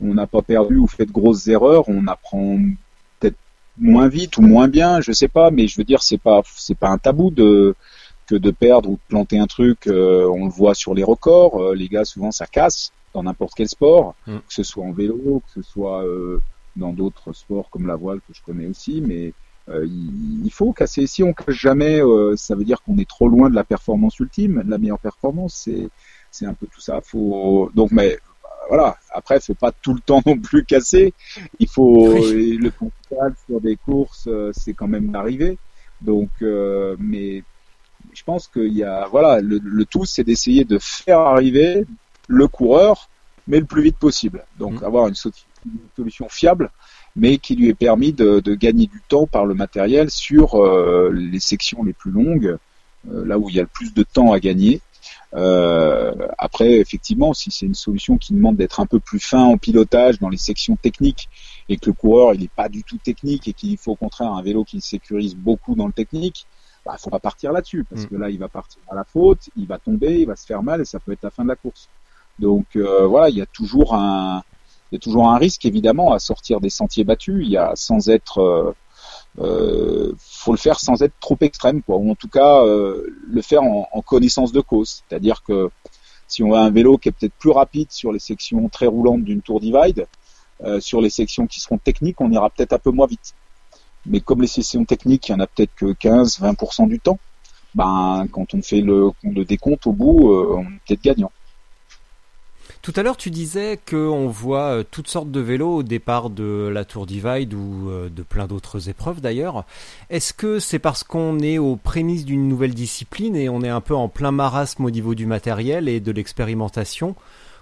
[0.00, 2.58] on n'a pas perdu ou fait de grosses erreurs, on apprend
[3.20, 3.36] peut-être
[3.78, 6.76] moins vite ou moins bien, je sais pas, mais je veux dire c'est pas c'est
[6.78, 7.74] pas un tabou de
[8.26, 9.86] que de perdre ou de planter un truc.
[9.86, 11.60] euh, on le voit sur les records.
[11.62, 14.36] euh, les gars souvent ça casse dans n'importe quel sport, Mm.
[14.36, 16.40] que ce soit en vélo, que ce soit euh,
[16.76, 19.32] dans d'autres sports comme la voile que je connais aussi, mais
[19.70, 21.06] euh, il, il faut casser.
[21.06, 24.18] Si on casse jamais, euh, ça veut dire qu'on est trop loin de la performance
[24.20, 24.62] ultime.
[24.68, 25.88] La meilleure performance, c'est
[26.30, 27.00] c'est un peu tout ça.
[27.02, 28.18] Faut donc, mais
[28.68, 28.96] voilà.
[29.12, 31.14] Après, faut pas tout le temps non plus casser.
[31.58, 32.56] Il faut Oui.
[32.56, 35.58] le principal sur des courses, euh, c'est quand même d'arriver.
[36.00, 37.42] Donc, euh, mais
[38.12, 41.84] je pense qu'il y a voilà, le, le tout, c'est d'essayer de faire arriver
[42.28, 43.08] le coureur,
[43.46, 44.44] mais le plus vite possible.
[44.58, 44.84] Donc, Mm.
[44.84, 45.30] avoir une, so-
[45.66, 46.70] une solution fiable
[47.16, 51.10] mais qui lui est permis de, de gagner du temps par le matériel sur euh,
[51.12, 52.58] les sections les plus longues,
[53.10, 54.80] euh, là où il y a le plus de temps à gagner.
[55.34, 59.58] Euh, après, effectivement, si c'est une solution qui demande d'être un peu plus fin en
[59.58, 61.28] pilotage dans les sections techniques
[61.68, 64.32] et que le coureur il n'est pas du tout technique et qu'il faut au contraire
[64.32, 66.46] un vélo qui sécurise beaucoup dans le technique,
[66.86, 68.06] bah, faut pas partir là-dessus parce Mm.
[68.06, 70.62] que là il va partir à la faute, il va tomber, il va se faire
[70.62, 71.88] mal et ça peut être la fin de la course.
[72.38, 74.42] Donc euh, voilà, il y a toujours un
[74.90, 77.44] il y a toujours un risque évidemment à sortir des sentiers battus.
[77.44, 78.72] Il y a sans être, euh,
[79.38, 81.96] euh, faut le faire sans être trop extrême, quoi.
[81.96, 85.02] Ou en tout cas euh, le faire en, connaissance de cause.
[85.08, 85.70] C'est-à-dire que
[86.26, 89.24] si on a un vélo qui est peut-être plus rapide sur les sections très roulantes
[89.24, 90.06] d'une tour divide,
[90.64, 93.34] euh, sur les sections qui seront techniques, on ira peut-être un peu moins vite.
[94.06, 97.18] Mais comme les sections techniques, il y en a peut-être que 15-20% du temps.
[97.74, 101.30] Ben, quand on fait le, le décompte au bout, euh, on est peut-être gagnant.
[102.88, 106.70] Tout à l'heure, tu disais qu'on voit euh, toutes sortes de vélos au départ de
[106.72, 109.66] la Tour Divide ou euh, de plein d'autres épreuves d'ailleurs.
[110.08, 113.82] Est-ce que c'est parce qu'on est aux prémices d'une nouvelle discipline et on est un
[113.82, 117.14] peu en plein marasme au niveau du matériel et de l'expérimentation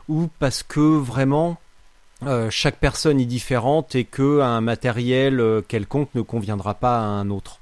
[0.08, 1.56] ou parce que vraiment
[2.22, 7.30] euh, chaque personne est différente et que un matériel quelconque ne conviendra pas à un
[7.30, 7.58] autre?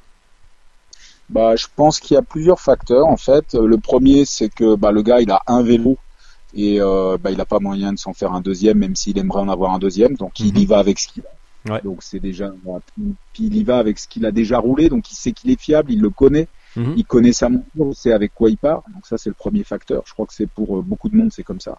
[1.30, 3.54] Bah, je pense qu'il y a plusieurs facteurs en fait.
[3.54, 5.96] Le premier, c'est que bah, le gars, il a un vélo
[6.54, 9.40] et euh, bah, il n'a pas moyen de s'en faire un deuxième, même s'il aimerait
[9.40, 10.14] en avoir un deuxième.
[10.14, 10.58] Donc il Mhm.
[10.60, 11.72] y va avec ce qu'il a.
[11.72, 11.80] Ouais.
[11.82, 12.52] Donc c'est déjà.
[13.32, 15.60] Puis il y va avec ce qu'il a déjà roulé, donc il sait qu'il est
[15.60, 16.46] fiable, il le connaît,
[16.76, 16.94] Mhm.
[16.96, 18.82] il connaît sa monture, il sait avec quoi il part.
[18.92, 20.02] Donc ça c'est le premier facteur.
[20.06, 21.78] Je crois que c'est pour euh, beaucoup de monde, c'est comme ça.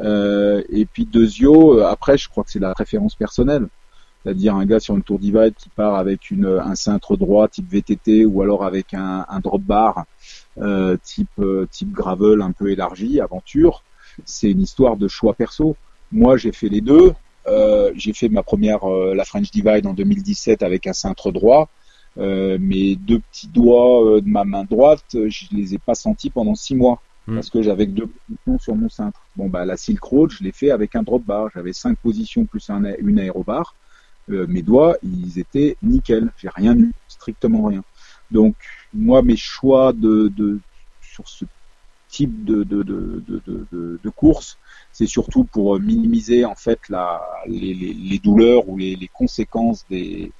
[0.00, 3.66] Euh, et puis deuxio, euh, après, je crois que c'est la préférence personnelle.
[4.24, 7.68] C'est-à-dire un gars sur une tour divide qui part avec une, un cintre droit type
[7.68, 10.04] VTT ou alors avec un, un drop bar
[10.58, 13.82] euh, type, euh, type gravel un peu élargi, aventure.
[14.24, 15.76] C'est une histoire de choix perso.
[16.10, 17.12] Moi, j'ai fait les deux.
[17.46, 21.68] Euh, j'ai fait ma première, euh, la French Divide en 2017 avec un cintre droit.
[22.18, 26.54] Euh, mes deux petits doigts de ma main droite, je les ai pas sentis pendant
[26.54, 27.34] six mois Mm.
[27.34, 29.20] parce que j'avais que deux positions sur mon cintre.
[29.36, 31.48] Bon bah la Silk Road, je l'ai fait avec un drop bar.
[31.54, 33.74] J'avais cinq positions plus un, une aérobar.
[34.28, 36.32] Mes doigts, ils étaient nickel.
[36.38, 37.82] J'ai rien eu, strictement rien.
[38.30, 38.54] Donc
[38.94, 40.58] moi, mes choix de, de
[41.00, 41.44] sur ce
[42.16, 44.58] type de de de de, de, course,
[44.96, 47.06] c'est surtout pour euh, minimiser en fait la
[47.46, 50.30] les, les, les douleurs ou les, les conséquences des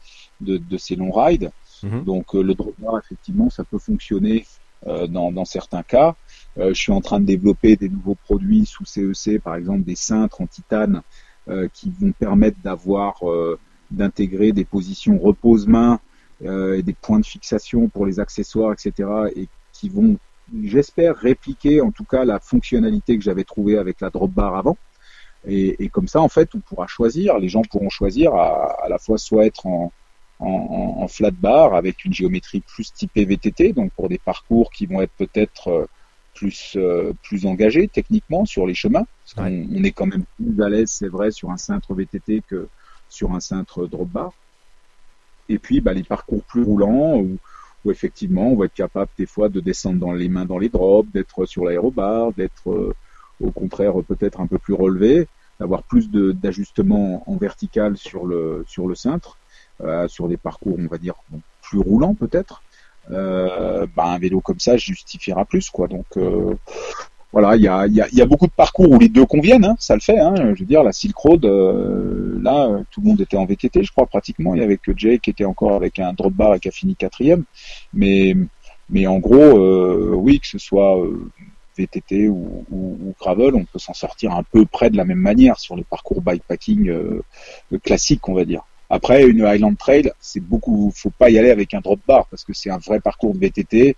[0.46, 1.50] de, de ces longs rides.
[1.82, 2.04] Mhm.
[2.04, 4.44] Donc euh, le drop bar, effectivement, ça peut fonctionner
[4.86, 6.14] euh, dans, dans certains cas.
[6.58, 9.96] Euh, je suis en train de développer des nouveaux produits sous CEC, par exemple des
[9.96, 11.02] cintres en titane
[11.48, 13.58] euh, qui vont permettre d'avoir euh,
[13.90, 16.00] d'intégrer des positions repose-main
[16.44, 19.08] euh, et des points de fixation pour les accessoires, etc.
[19.34, 20.18] et qui vont,
[20.64, 24.76] j'espère, répliquer en tout cas la fonctionnalité que j'avais trouvée avec la drop bar avant.
[25.46, 28.88] Et, et comme ça, en fait, on pourra choisir, les gens pourront choisir à, à
[28.88, 29.92] la fois soit être en,
[30.38, 34.86] en, en, flat bar avec une géométrie plus typée VTT, donc pour des parcours qui
[34.86, 35.86] vont être peut-être euh,
[36.34, 39.06] plus euh, plus engagés techniquement sur les chemins.
[39.24, 42.42] Parce qu'on on est quand même plus à l'aise, c'est vrai, sur un cintre VTT
[42.46, 42.68] que
[43.08, 44.32] sur un cintre drop bar.
[45.48, 47.38] Et puis bah, les parcours plus roulants où,
[47.84, 50.68] où effectivement on va être capable des fois de descendre dans les mains dans les
[50.68, 52.94] drops, d'être sur l'aérobar, d'être euh,
[53.40, 55.26] au contraire peut-être un peu plus relevé,
[55.58, 59.38] d'avoir plus d'ajustements en vertical sur le sur le cintre,
[59.82, 61.14] euh, sur des parcours on va dire
[61.62, 62.62] plus roulants peut-être.
[63.10, 65.88] Euh, bah, un vélo comme ça justifiera plus quoi.
[65.88, 66.54] Donc euh,
[67.32, 69.64] voilà, il y a, y, a, y a beaucoup de parcours où les deux conviennent,
[69.64, 70.18] hein, ça le fait.
[70.18, 73.46] Hein, je veux dire, la Silk Road, euh, là, euh, tout le monde était en
[73.46, 74.54] VTT, je crois pratiquement.
[74.54, 76.70] Il y avait que Jay qui était encore avec un drop bar et qui a
[76.70, 77.44] fini quatrième.
[77.94, 78.36] Mais,
[78.90, 81.30] mais en gros, euh, oui, que ce soit euh,
[81.78, 85.18] VTT ou, ou, ou gravel, on peut s'en sortir un peu près de la même
[85.18, 87.22] manière sur les parcours bikepacking euh,
[87.82, 88.62] classiques, on va dire.
[88.90, 92.44] Après, une Highland Trail, c'est beaucoup, faut pas y aller avec un drop bar parce
[92.44, 93.96] que c'est un vrai parcours de VTT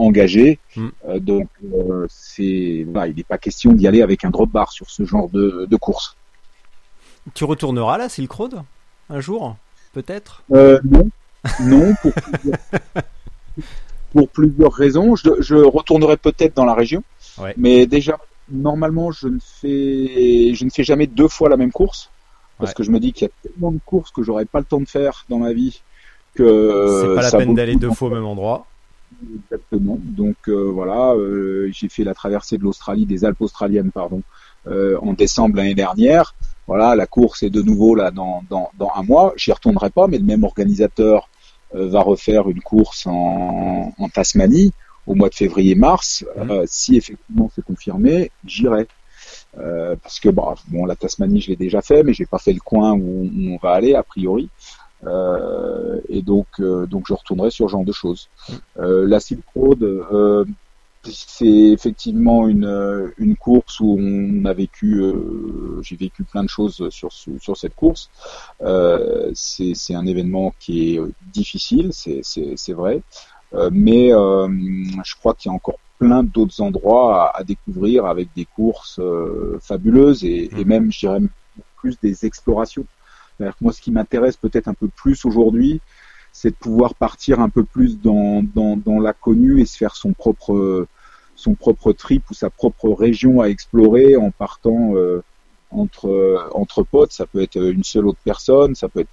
[0.00, 0.58] engagé.
[0.76, 0.88] Mm.
[1.08, 4.90] Euh, donc, euh, c'est, il n'est pas question d'y aller avec un drop bar sur
[4.90, 6.16] ce genre de, de course.
[7.34, 8.62] Tu retourneras là, Silk Road
[9.08, 9.56] un jour,
[9.92, 10.42] peut-être?
[10.52, 11.08] Euh, non,
[11.60, 12.58] non, pour plusieurs,
[14.12, 15.16] pour plusieurs raisons.
[15.16, 17.02] Je, je retournerai peut-être dans la région,
[17.38, 17.54] Ouais.
[17.56, 18.18] mais déjà,
[18.50, 22.10] normalement, je ne fais, je ne fais jamais deux fois la même course
[22.58, 22.74] parce Ouais.
[22.74, 24.80] que je me dis qu'il y a tellement de courses que j'aurais pas le temps
[24.80, 25.80] de faire dans ma vie
[26.34, 28.66] que C'est pas la peine le d'aller deux fois au même endroit.
[29.34, 29.98] Exactement.
[30.00, 34.22] Donc euh, voilà, euh, j'ai fait la traversée de l'Australie, des Alpes australiennes, pardon,
[34.66, 36.34] euh, en décembre l'année dernière.
[36.66, 39.32] Voilà, la course est de nouveau là dans, dans, dans un mois.
[39.36, 41.28] J'y retournerai pas, mais le même organisateur
[41.74, 44.72] euh, va refaire une course en, en Tasmanie
[45.06, 46.24] au mois de février-mars.
[46.36, 46.50] Mhm.
[46.50, 48.86] Euh, si effectivement c'est confirmé, j'irai.
[49.58, 52.52] Euh, parce que bah, bon, la Tasmanie, je l'ai déjà fait, mais j'ai pas fait
[52.52, 54.48] le coin où, où on va aller a priori.
[55.06, 58.28] Euh, et donc, euh, donc je retournerai sur ce genre de choses.
[58.78, 60.44] Euh, la Silk Road, euh,
[61.04, 66.86] c'est effectivement une, une course où on a vécu, euh, j'ai vécu plein de choses
[66.90, 68.10] sur, sur cette course.
[68.62, 71.00] Euh, c'est c'est un événement qui est
[71.32, 73.02] difficile, c'est c'est- c'est vrai,
[73.54, 74.48] Euh, mais euh,
[75.04, 78.98] je crois qu'il y a encore plein d'autres endroits à, à découvrir avec des courses
[79.00, 81.20] euh, fabuleuses et, et même, je dirais,
[81.80, 82.84] plus des explorations.
[83.60, 85.80] Moi, ce qui m'intéresse peut-être un peu plus aujourd'hui,
[86.32, 90.12] c'est de pouvoir partir un peu plus dans, dans, dans l'inconnu et se faire son
[90.12, 90.66] propre,
[91.96, 95.22] trip ou sa propre région à explorer en partant euh,
[95.70, 97.12] entre, potes.
[97.12, 99.10] Ça peut être une seule autre personne, ça peut être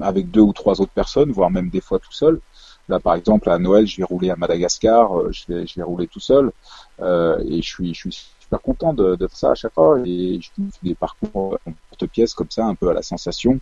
[0.00, 2.40] avec deux ou trois autres personnes, voire même des fois tout seul.
[2.88, 6.20] Là, par exemple, à Noël, je vais rouler à Madagascar, euh, je vais, rouler tout
[6.20, 6.52] seul,
[7.00, 10.00] euh, et je suis, super content de, de ça à chaque fois.
[10.06, 11.58] Et je fais des parcours
[11.98, 13.60] en porte-pièces comme ça, un peu à la sensation,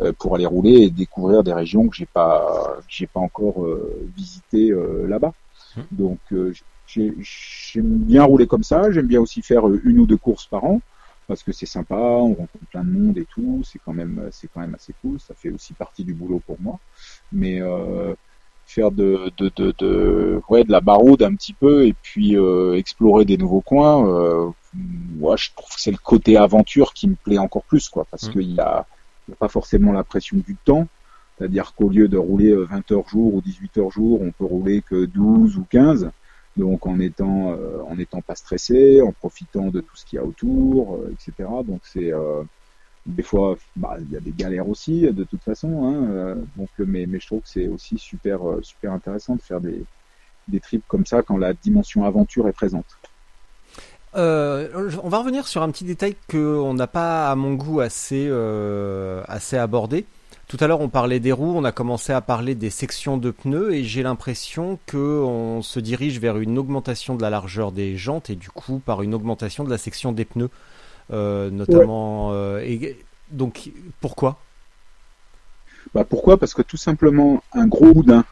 [0.00, 3.64] euh, pour aller rouler et découvrir des régions que j'ai pas, que j'ai pas encore
[3.64, 5.34] euh, visitées euh, là-bas.
[5.90, 6.52] Donc, euh,
[6.86, 8.90] j'ai- j'aime bien rouler comme ça.
[8.90, 10.82] J'aime bien aussi faire une ou deux courses par an.
[11.28, 14.48] parce que c'est sympa, on rencontre plein de monde et tout, c'est quand même c'est
[14.48, 16.80] quand même assez cool, ça fait aussi partie du boulot pour moi.
[17.32, 18.14] Mais euh,
[18.66, 22.74] faire de, de, de, de, ouais, de la baroude un petit peu et puis euh,
[22.76, 27.16] explorer des nouveaux coins, euh, moi je trouve que c'est le côté aventure qui me
[27.16, 28.32] plaît encore plus, quoi, parce Mm.
[28.32, 28.86] qu'il y a,
[29.28, 30.88] il y a pas forcément la pression du temps.
[31.38, 34.44] C'est-à-dire qu'au lieu de rouler euh, 20 heures jour ou 18 heures jour, on peut
[34.44, 36.10] rouler que 12 ou 15.
[36.56, 40.20] Donc en étant euh, en étant pas stressé, en profitant de tout ce qu'il y
[40.20, 41.48] a autour, euh, etc.
[41.66, 42.42] Donc c'est euh,
[43.06, 45.86] des fois bah, il y a des galères aussi de toute façon.
[45.86, 49.60] Hein, euh, donc mais je trouve que c'est aussi super euh, super intéressant de faire
[49.60, 49.84] des
[50.48, 52.86] des trips comme ça quand la dimension aventure est présente.
[54.14, 57.80] Euh, on va revenir sur un petit détail que on n'a pas, à mon goût,
[57.80, 58.30] assez,
[59.28, 60.06] assez abordé.
[60.48, 63.32] Tout à l'heure, on parlait des roues, on a commencé à parler des sections de
[63.32, 67.96] pneus, et j'ai l'impression que on se dirige vers une augmentation de la largeur des
[67.96, 70.50] jantes et du coup par une augmentation de la section des pneus,
[71.10, 72.32] notamment.
[72.32, 72.96] euh, et
[73.30, 73.70] donc,
[74.00, 74.38] pourquoi?
[75.94, 76.36] Bah pourquoi?
[76.36, 78.24] Parce que tout simplement un gros boudin,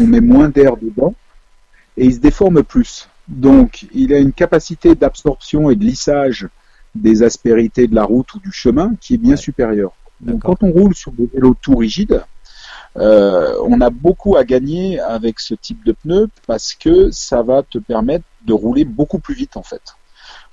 [0.00, 1.14] on met moins d'air dedans
[1.96, 3.08] et il se déforme plus.
[3.28, 6.48] Donc il a une capacité d'absorption et de lissage
[6.94, 9.36] des aspérités de la route ou du chemin qui est bien Ouais.
[9.36, 9.92] supérieure.
[10.20, 12.22] Donc quand on roule sur des vélos tout rigides,
[12.96, 17.62] euh, on a beaucoup à gagner avec ce type de pneu parce que ça va
[17.62, 19.82] te permettre de rouler beaucoup plus vite en fait.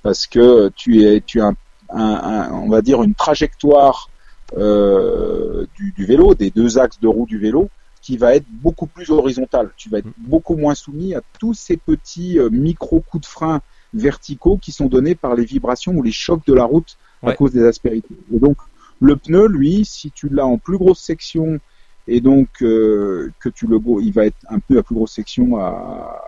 [0.03, 1.55] Parce que tu es tu as un,
[1.89, 4.09] un- un- on va dire une trajectoire
[4.57, 7.69] euh, du, du vélo, des deux axes de roue du vélo,
[8.01, 9.71] qui va être beaucoup plus horizontale.
[9.75, 13.61] Tu vas être beaucoup moins soumis à tous ces petits euh, micro coups de frein
[13.93, 17.51] verticaux qui sont donnés par les vibrations ou les chocs de la route à cause
[17.51, 18.15] des aspérités.
[18.33, 18.57] Et donc
[19.01, 21.59] le pneu, lui, si tu l'as en plus grosse section
[22.07, 25.13] et donc euh, que tu le go- il va être un peu à plus grosse
[25.13, 26.21] section à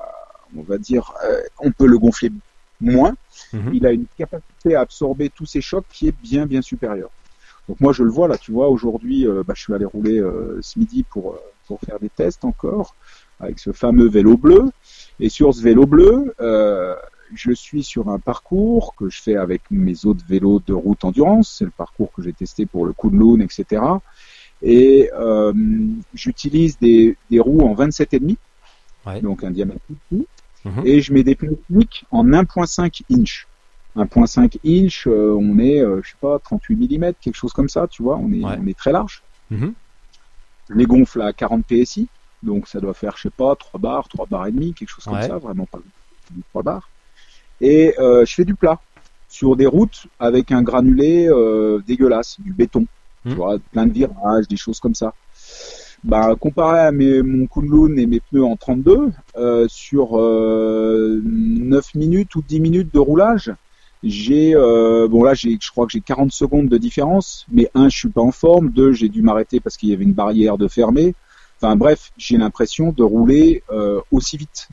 [0.56, 2.30] on va dire euh, on peut le gonfler
[2.82, 3.16] moins
[3.54, 3.72] Mhm.
[3.74, 7.10] il a une capacité à absorber tous ces chocs qui est bien bien supérieure.
[7.70, 10.20] Donc moi je le vois là tu vois aujourd'hui euh, bah, je suis allé rouler
[10.20, 12.96] euh, ce midi pour euh, pour faire des tests encore
[13.40, 14.72] avec ce fameux vélo bleu.
[15.20, 16.96] Et sur ce vélo bleu euh,
[17.34, 21.56] je suis sur un parcours que je fais avec mes autres vélos de route endurance.
[21.58, 23.82] C'est le parcours que j'ai testé pour le Kunlun etc
[24.64, 25.54] et euh,
[26.14, 28.36] j'utilise des, des roues en 27,5
[29.08, 29.20] Ouais.
[29.20, 29.80] donc un diamètre
[30.66, 30.86] Mhm.
[30.86, 31.60] et je mets des pneus
[32.12, 33.48] en 1.5 inch
[33.96, 37.88] 1.5 inch euh, on est euh, je sais pas 38 mm quelque chose comme ça
[37.88, 38.58] tu vois on est Ouais.
[38.60, 39.74] on est très large Mhm.
[40.70, 42.10] je les gonfle à 40 psi
[42.44, 45.04] donc ça doit faire je sais pas 3 bars 3 bars et demi quelque chose
[45.06, 45.28] comme Ouais.
[45.28, 45.80] ça vraiment pas
[46.30, 46.90] du 3 bars
[47.60, 48.80] et euh, je fais du plat
[49.28, 52.86] sur des routes avec un granulé euh, dégueulasse du béton
[53.24, 53.36] tu Mhm.
[53.36, 55.14] vois plein de virages des choses comme ça
[56.04, 61.96] bah, comparé à mes, mon Kunlun et mes pneus en 32, euh, sur euh, 9
[61.96, 63.54] minutes ou 10 minutes de roulage,
[64.04, 67.88] j'ai euh, bon là j'ai je crois que j'ai 40 secondes de différence, mais un
[67.88, 70.58] je suis pas en forme, deux j'ai dû m'arrêter parce qu'il y avait une barrière
[70.58, 71.14] de fermée.
[71.62, 74.70] Enfin bref, j'ai l'impression de rouler euh, aussi vite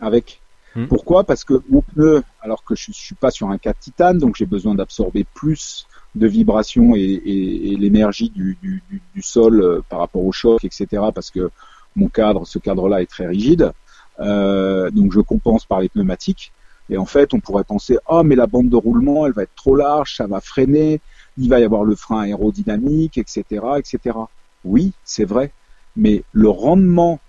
[0.00, 0.40] avec.
[0.76, 0.86] Hmm.
[0.86, 1.24] Pourquoi?
[1.24, 4.36] Parce que mon pneu, alors que je, je suis pas sur un 4 titane, donc
[4.36, 8.82] j'ai besoin d'absorber plus de vibrations et, et- et l'énergie du, du,
[9.14, 10.86] du, sol euh, par rapport au choc, etc.
[11.14, 11.50] Parce que
[11.94, 13.72] mon cadre, ce cadre-là est très rigide,
[14.18, 16.52] Euh, donc je compense par les pneumatiques.
[16.88, 19.54] Et en fait, on pourrait penser, oh mais la bande de roulement, elle va être
[19.56, 21.00] trop large, ça va freiner,
[21.36, 23.44] il va y avoir le frein aérodynamique, etc.,
[23.80, 24.16] etc.
[24.64, 25.52] Oui, c'est vrai,
[25.96, 27.20] mais le rendement,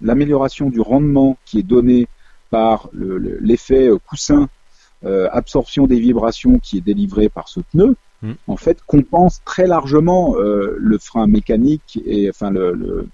[0.00, 2.06] l'amélioration du rendement qui est donné
[2.50, 4.48] par le- le- l'effet coussin,
[5.04, 8.32] euh, absorption des vibrations qui est délivré par ce pneu, Mm.
[8.48, 13.08] en fait, compense très largement euh, le frein mécanique et enfin le, le-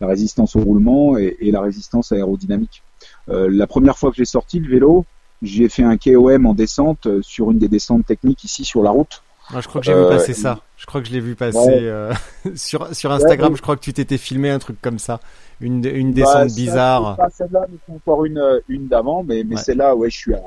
[0.00, 2.82] la résistance au roulement et, et la résistance aérodynamique.
[3.28, 5.04] Euh, la première fois que j'ai sorti le vélo,
[5.40, 8.90] j'ai fait un KOM en descente euh, sur une des descentes techniques ici sur la
[8.90, 9.22] route.
[9.54, 10.60] Ah, je crois que j'ai vu passer ça.
[10.76, 12.52] Je crois que je l'ai vu passer Ouais.
[12.56, 13.52] sur sur Instagram.
[13.52, 13.56] Ouais.
[13.56, 15.20] Je crois que tu t'étais filmé un truc comme ça,
[15.60, 17.16] une une Bah, descente ça, bizarre.
[17.16, 19.62] pas celle-là, mais c'est encore une, une d'avant, mais, mais Ouais.
[19.62, 20.38] celle-là, ouais, je suis à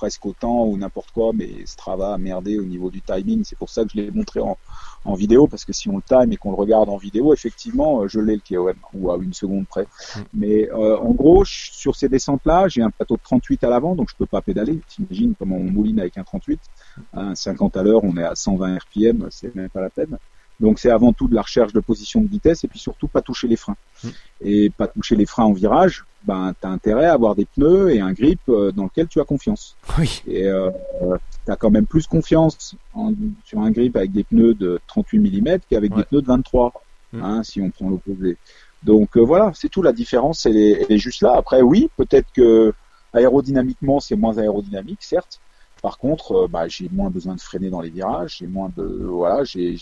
[0.00, 3.44] presque autant ou n'importe quoi, mais Strava a merdé au niveau du timing.
[3.44, 4.56] C'est pour ça que je l'ai montré en,
[5.04, 8.00] en vidéo, parce que si on le time et qu'on le regarde en vidéo, effectivement,
[8.00, 9.82] euh, je l'ai le KOM, ou à une seconde près.
[10.16, 10.20] Mm.
[10.32, 13.94] Mais euh, en gros, je- sur ces descentes-là, j'ai un plateau de 38 à l'avant,
[13.94, 14.80] donc je peux pas pédaler.
[14.88, 16.60] T'imagines comment on mouline avec un 38
[17.12, 20.16] un 50 à l'heure, on est à 120 RPM, c'est même pas la peine.
[20.60, 23.22] Donc c'est avant tout de la recherche de position de vitesse et puis surtout pas
[23.22, 23.76] toucher les freins.
[24.04, 24.08] Mm.
[24.42, 28.00] Et pas toucher les freins en virage, ben t'as intérêt à avoir des pneus et
[28.00, 29.76] un grip euh, dans lequel tu as confiance.
[29.98, 30.22] Oui.
[30.28, 30.70] Et euh,
[31.46, 33.12] tu as quand même plus confiance en-
[33.44, 35.98] sur un grip avec des pneus de 38 mm qu'avec Ouais.
[35.98, 36.72] des pneus de 23,
[37.12, 37.22] Mm.
[37.24, 38.36] hein, si on prend l'opposé.
[38.84, 41.34] Donc euh, voilà, c'est tout la différence, elle est, elle est juste là.
[41.36, 42.72] Après oui, peut-être que
[43.12, 45.40] aérodynamiquement c'est moins aérodynamique, certes,
[45.82, 48.84] Par contre, euh, bah, j'ai moins besoin de freiner dans les virages, j'ai moins de
[48.84, 49.76] voilà, j'ai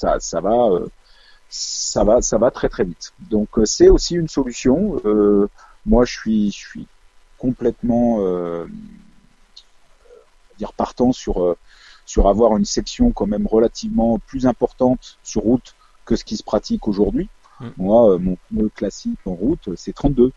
[0.00, 0.86] ça ça va euh,
[1.50, 3.12] ça va ça va très très vite.
[3.18, 5.00] Donc euh, c'est aussi une solution.
[5.04, 5.48] Euh,
[5.84, 6.86] moi je suis je suis
[7.38, 8.66] complètement euh,
[10.58, 11.56] dire partant sur
[12.06, 15.74] sur avoir une section quand même relativement plus importante sur route
[16.06, 17.28] que ce qui se pratique aujourd'hui.
[17.60, 17.68] Mm.
[17.76, 20.32] Moi, mon pneu classique en route, c'est 32.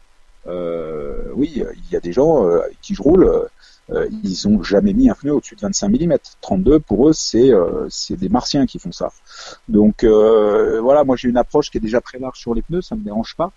[0.45, 2.45] Euh, oui, il y a des gens
[2.81, 3.49] qui je roule,
[3.89, 6.18] euh, ils ont jamais mis un pneu au-dessus de 25 mm.
[6.41, 9.11] 32 pour eux, c'est euh, c'est des martiens qui font ça.
[9.68, 12.81] Donc euh, voilà, moi j'ai une approche qui est déjà très large sur les pneus,
[12.81, 13.51] ça me dérange pas.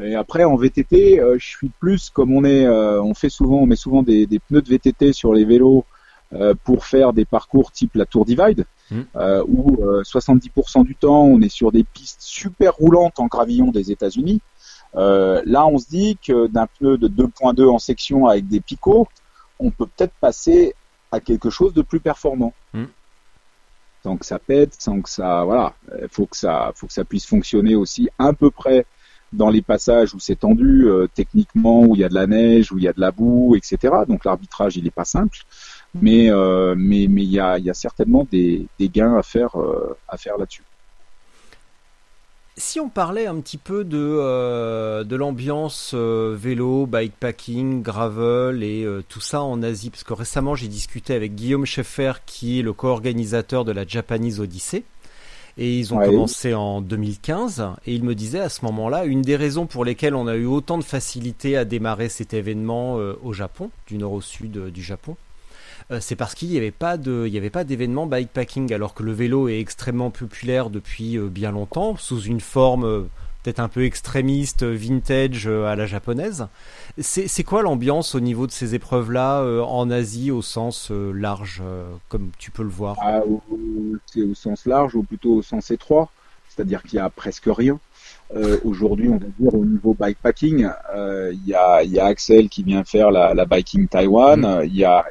[0.00, 3.58] Et après en VTT, euh, je suis plus comme on est, euh, on fait souvent,
[3.58, 5.84] on met souvent des, des pneus de VTT sur les vélos
[6.32, 9.00] euh, pour faire des parcours type la Tour Divide, Mm.
[9.16, 13.70] euh, où euh, 70% du temps on est sur des pistes super roulantes en gravillon
[13.70, 14.40] des États-Unis.
[14.96, 19.08] Euh, là, on se dit que d'un pneu de 2.2 en section avec des picots,
[19.58, 20.74] on peut peut-être passer
[21.10, 22.52] à quelque chose de plus performant.
[22.72, 22.84] Mm.
[24.02, 27.04] Sans que ça pète, sans que ça, voilà, il faut que ça, faut que ça
[27.04, 28.84] puisse fonctionner aussi à peu près
[29.34, 32.72] dans les passages où c'est tendu euh, techniquement, où il y a de la neige,
[32.72, 33.92] où il y a de la boue, etc.
[34.08, 35.38] Donc l'arbitrage, il est pas simple,
[35.94, 39.22] mais euh, mais mais il y a, il y a certainement des, des gains à
[39.22, 40.62] faire euh, à faire là-dessus.
[42.56, 48.84] Si on parlait un petit peu de, euh, de l'ambiance euh, vélo, bikepacking, gravel et
[48.84, 52.62] euh, tout ça en Asie, parce que récemment j'ai discuté avec Guillaume Schaeffer qui est
[52.62, 54.84] le co-organisateur de la Japanese Odyssey.
[55.58, 56.06] Et ils ont Ouais.
[56.06, 60.14] commencé en 2015 et il me disait à ce moment-là une des raisons pour lesquelles
[60.16, 64.20] on a eu autant de facilité à démarrer cet événement au Japon, du nord au
[64.20, 65.16] sud du Japon,
[66.00, 69.02] c'est parce qu'il n'y avait pas de, il n'y avait pas d'événement bikepacking, alors que
[69.02, 73.02] le vélo est extrêmement populaire depuis euh, bien longtemps, sous une forme euh,
[73.42, 76.46] peut-être un peu extrémiste, euh, vintage euh, à la japonaise.
[76.98, 81.60] C'est quoi l'ambiance au niveau de ces épreuves-là euh, en Asie au sens euh, large,
[81.62, 82.96] euh, comme tu peux le voir?
[83.02, 83.20] Ah,
[84.06, 86.10] c'est au sens large ou plutôt au sens étroit,
[86.48, 87.78] c'est-à-dire qu'il y a presque rien.
[88.34, 91.50] Euh, Aujourd'hui, on va dire au niveau bikepacking, euh, il y,
[91.90, 95.04] y a Axel qui vient faire la, la biking Taiwan, euh, il y, a,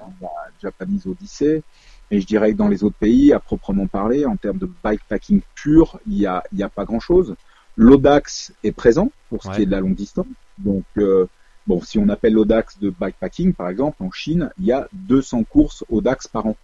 [0.64, 1.64] il y a Japanese Odyssey,
[2.12, 5.42] et je dirais que dans les autres pays, à proprement parler, en termes de bikepacking
[5.56, 7.36] pur, il y a, y a pas grand-chose.
[7.76, 9.56] L'Odax est présent pour ce Ouais.
[9.56, 10.28] qui est de la longue distance,
[10.58, 11.28] donc euh,
[11.68, 15.44] bon, si on appelle l'Odax de bikepacking, par exemple, en Chine, il y a 200
[15.46, 16.58] courses Odax par an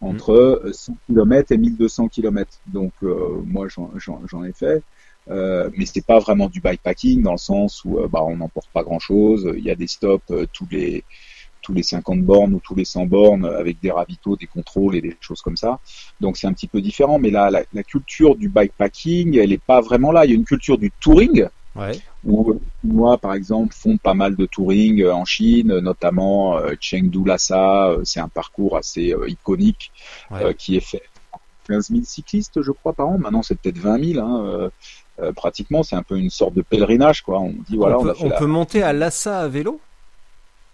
[0.00, 2.60] entre euh, 100 km et 1200 km.
[2.66, 4.84] Donc euh, moi j'en ai fait,
[5.30, 8.70] euh, mais c'est pas vraiment du bikepacking dans le sens où euh, bah, on n'emporte
[8.72, 9.50] pas grand chose.
[9.56, 11.04] Il y a des stops euh, tous les
[11.64, 15.00] tous les 50 bornes ou tous les 100 bornes avec des ravitaux, des contrôles et
[15.00, 15.80] des choses comme ça.
[16.20, 19.66] Donc c'est un petit peu différent, mais là la, la culture du bikepacking, elle est
[19.72, 20.24] pas vraiment là.
[20.24, 21.46] Il y a une culture du touring
[21.76, 21.98] Ouais.
[22.24, 22.54] où
[22.84, 27.88] moi par exemple font pas mal de touring euh, en Chine, notamment euh, Chengdu Lhasa,
[27.88, 29.90] euh, c'est un parcours assez iconique
[30.30, 30.54] Ouais.
[30.54, 31.02] qui est fait
[31.66, 33.18] 15 000 cyclistes je crois par an.
[33.18, 34.70] Maintenant c'est peut-être 20 000 hein,
[35.20, 37.40] euh, pratiquement, c'est un peu une sorte de pèlerinage quoi.
[37.40, 39.80] On dit voilà on peut, on la- peut monter à Lhasa à vélo?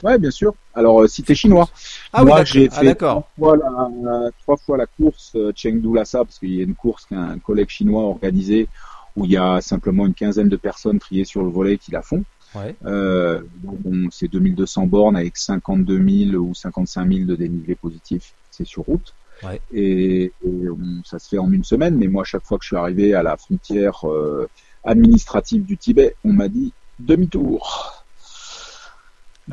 [0.02, 0.54] Ouais bien sûr.
[0.74, 1.68] Alors euh, si t'es chinois,
[2.12, 2.46] Ah oui, moi d'accord.
[2.52, 3.28] j'ai Ah, fait d'accord.
[3.36, 3.56] trois, fois
[4.02, 7.38] la, trois fois la course euh, Chengdu Lhasa parce qu'il y a une course qu'un
[7.38, 8.68] collègue chinois a organisée
[9.16, 12.00] où il y a simplement une quinzaine de personnes triées sur le volet qui la
[12.02, 12.24] font.
[12.54, 12.74] Ouais.
[12.84, 18.32] Euh, bon, c'est 2200 bornes avec 52 000 ou 55 000 de dénivelé positif.
[18.50, 19.12] C'est sur route.
[19.42, 19.60] Ouais.
[19.72, 21.96] Et, et, on- ça se fait en une semaine.
[21.96, 24.48] Mais moi, chaque fois que je suis arrivé à la frontière euh,
[24.84, 27.99] administrative du Tibet, on m'a dit demi-tour.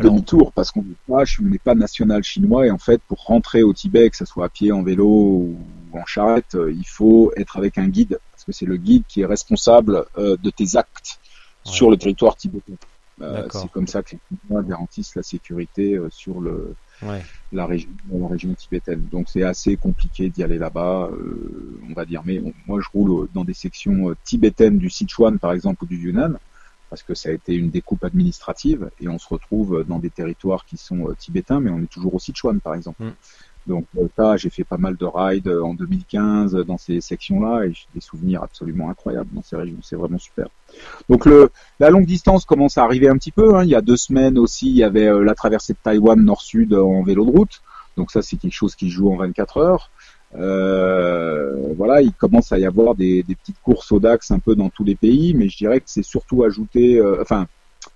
[0.04, 3.24] Demi-tour parce qu'on n'est pas, je- on n'est pas national chinois et en fait pour
[3.24, 5.58] rentrer au Tibet, que ce soit à pied, en vélo ou
[5.94, 9.22] en charrette, euh, il faut être avec un guide parce que c'est le guide qui
[9.22, 11.20] est responsable euh, de tes actes
[11.66, 11.74] Ouais.
[11.74, 12.74] sur le territoire tibétain.
[13.22, 17.22] Euh, c'est comme ça que les Chinois garantissent la sécurité euh, sur le, Ouais.
[17.52, 19.08] la, région, la région tibétaine.
[19.12, 22.22] Donc c'est assez compliqué d'y aller là-bas, euh, on va dire.
[22.26, 25.98] Mais moi je roule dans des sections euh, tibétaines du Sichuan par exemple ou du
[25.98, 26.38] Yunnan
[26.90, 30.66] parce que ça a été une découpe administrative et on se retrouve dans des territoires
[30.66, 33.04] qui sont euh, tibétains mais on est toujours au Sichuan par exemple.
[33.04, 33.12] Mm.
[33.68, 37.02] Donc euh, ça, j'ai fait pas mal de rides euh, en 2015 euh, dans ces
[37.02, 39.78] sections-là et j'ai des souvenirs absolument incroyables dans ces régions.
[39.82, 40.48] C'est vraiment super.
[41.10, 41.50] Donc le,
[41.80, 43.56] la longue distance commence à arriver un petit peu.
[43.56, 43.64] hein.
[43.64, 47.04] Il y a deux semaines aussi, il y avait la traversée de Taïwan nord-sud en
[47.04, 47.62] vélo de route.
[47.98, 49.90] Donc ça, c'est quelque chose qui se joue en 24 heures.
[50.38, 54.56] Euh, voilà, il commence à y avoir des, des petites courses au DAX un peu
[54.56, 57.48] dans tous les pays, mais je dirais que c'est surtout ajouté, euh, enfin,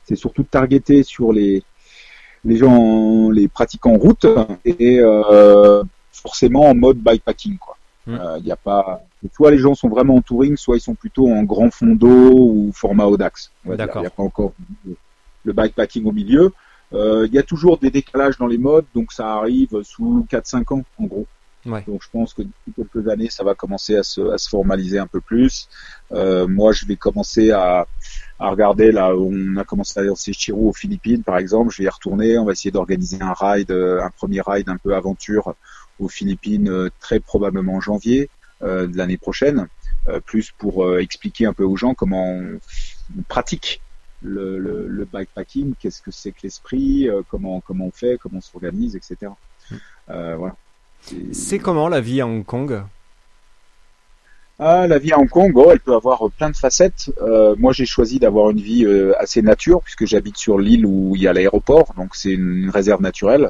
[0.06, 1.64] c'est surtout targeté sur les
[2.44, 4.26] les gens, les pratiquants en route
[4.66, 7.78] et euh, forcément en mode bikepacking quoi.
[8.08, 8.16] Mm.
[8.16, 9.04] Euh, Il y a pas,
[9.34, 12.32] soit les gens sont vraiment en touring, soit ils sont plutôt en grand fond d'eau
[12.34, 13.52] ou format Audax.
[13.66, 13.78] dire.
[13.78, 13.98] D'accord.
[13.98, 14.54] Il n'y a pas encore
[15.44, 16.52] le bikepacking au milieu.
[16.94, 20.74] Euh, Il y a toujours des décalages dans les modes, donc ça arrive sous 4-5
[20.74, 21.28] ans en gros.
[21.66, 21.84] Ouais.
[21.88, 24.98] Donc je pense que d'ici quelques années, ça va commencer à se, à se formaliser
[24.98, 25.70] un peu plus.
[26.12, 27.88] Euh, moi, je vais commencer à,
[28.40, 31.72] à regarder là, où on a commencé à lancer Chirou aux Philippines, par exemple.
[31.72, 32.38] Je vais y retourner.
[32.38, 35.56] On va essayer d'organiser un ride, euh, un premier ride un peu aventure
[36.00, 38.30] aux Philippines, euh, très probablement en janvier
[38.64, 39.68] euh, de l'année prochaine,
[40.08, 42.60] euh, plus pour euh, expliquer un peu aux gens comment on,
[43.18, 43.82] on pratique
[44.24, 48.38] le, le, le bikepacking, qu'est-ce que c'est que l'esprit, euh, comment comment on fait, comment
[48.38, 49.32] on s'organise, etc.
[50.10, 50.56] Euh, voilà.
[51.32, 52.84] C'est comment la vie à Hong Kong?
[54.64, 57.12] Ah, la vie à Hong Kong, bon, elle peut avoir plein de facettes.
[57.24, 61.16] Euh, moi, j'ai choisi d'avoir une vie euh, assez nature puisque j'habite sur l'île où
[61.16, 63.50] il y a l'aéroport, donc c'est une, réserve naturelle.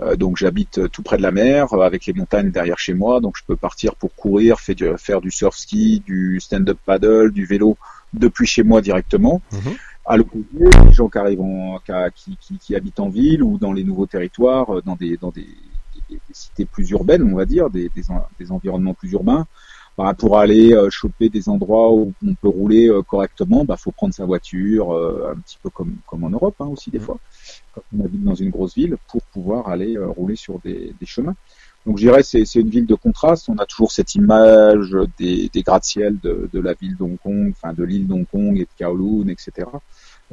[0.00, 3.36] Euh, donc j'habite tout près de la mer, avec les montagnes derrière chez moi, donc
[3.36, 7.46] je peux partir pour courir, faire du, faire du surf ski, du stand-up paddle, du
[7.46, 7.76] vélo
[8.12, 9.42] depuis chez moi directement.
[9.50, 9.74] Mhm.
[10.06, 13.58] À l'opposé, les gens qui arrivent en, qui, qui, qui, qui habitent en ville ou
[13.58, 15.48] dans les nouveaux territoires, dans des, dans des,
[16.08, 19.46] des- des cités plus urbaines, on va dire, des, des, en- des environnements plus urbains,
[19.96, 23.92] bah, pour aller euh, choper des endroits où on peut rouler euh, correctement, bah faut
[23.92, 27.18] prendre sa voiture, euh, un petit peu comme comme en Europe hein, aussi des fois,
[27.72, 31.06] quand on habite dans une grosse ville, pour pouvoir aller euh, rouler sur des, des
[31.06, 31.36] chemins.
[31.86, 33.48] Donc je dirais c'est c'est une ville de contraste.
[33.48, 37.72] On a toujours cette image des, des gratte-ciel de, de la ville d'Hong Kong, enfin
[37.74, 39.68] de l'île d'Hong Kong et de Kowloon, etc.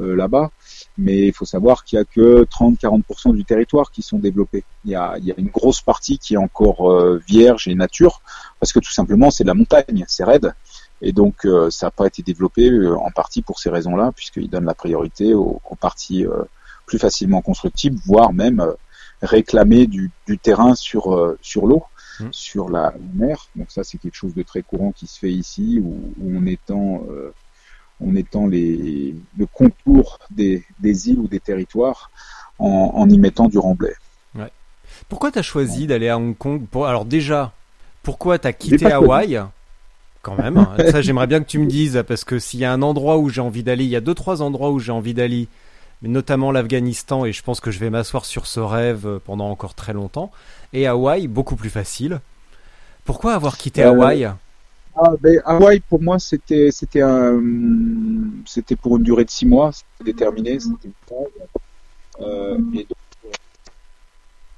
[0.02, 0.52] euh, là-bas.
[0.98, 4.64] Mais il faut savoir qu'il y a que 30-40% du territoire qui sont développés.
[4.86, 7.76] Il y a, il y a une grosse partie qui est encore euh, vierge et
[7.76, 8.22] nature,
[8.60, 10.54] parce que tout simplement c'est de la montagne, c'est raide.
[11.02, 14.50] Et donc euh, ça n'a pas été développé euh, en partie pour ces raisons-là, puisqu'ils
[14.50, 16.44] donnent la priorité aux, aux parties euh,
[16.86, 18.74] plus facilement constructibles, voire même euh,
[19.22, 21.84] réclamer du, du terrain sur, euh, sur l'eau,
[22.22, 22.30] Mm.
[22.32, 23.48] sur la mer.
[23.56, 26.46] Donc ça c'est quelque chose de très courant qui se fait ici, où, où on
[26.46, 27.04] étend,
[28.02, 32.10] on étend les, le contour des, des îles ou des territoires
[32.60, 33.94] en, en y mettant du remblai.
[35.10, 36.88] Pourquoi t'as choisi d'aller à Hong Kong pour...
[36.88, 37.52] Alors déjà,
[38.04, 38.92] pourquoi t'as J'ai quitté.
[38.92, 39.42] Hawaï?
[40.22, 40.76] Quand même, hein.
[40.92, 43.28] ça j'aimerais bien que tu me dises, parce que s'il y a un endroit où
[43.28, 45.48] j'ai envie d'aller, il y a deux trois endroits où j'ai envie d'aller,
[46.02, 49.50] mais notamment l'Afghanistan, et je pense que je vais m'asseoir sur ce rêve euh, pendant
[49.50, 50.32] encore très longtemps,
[50.72, 52.22] et Hawaï, beaucoup plus facile.
[53.04, 54.30] Pourquoi avoir quitté Euh, Hawaï?
[54.96, 57.42] Ah, ben, Hawaï, pour moi, c'était, c'était un,
[58.46, 61.48] c'était pour une durée de six mois, c'était déterminé, c'était une phase.
[62.20, 63.30] Euh, et donc, euh,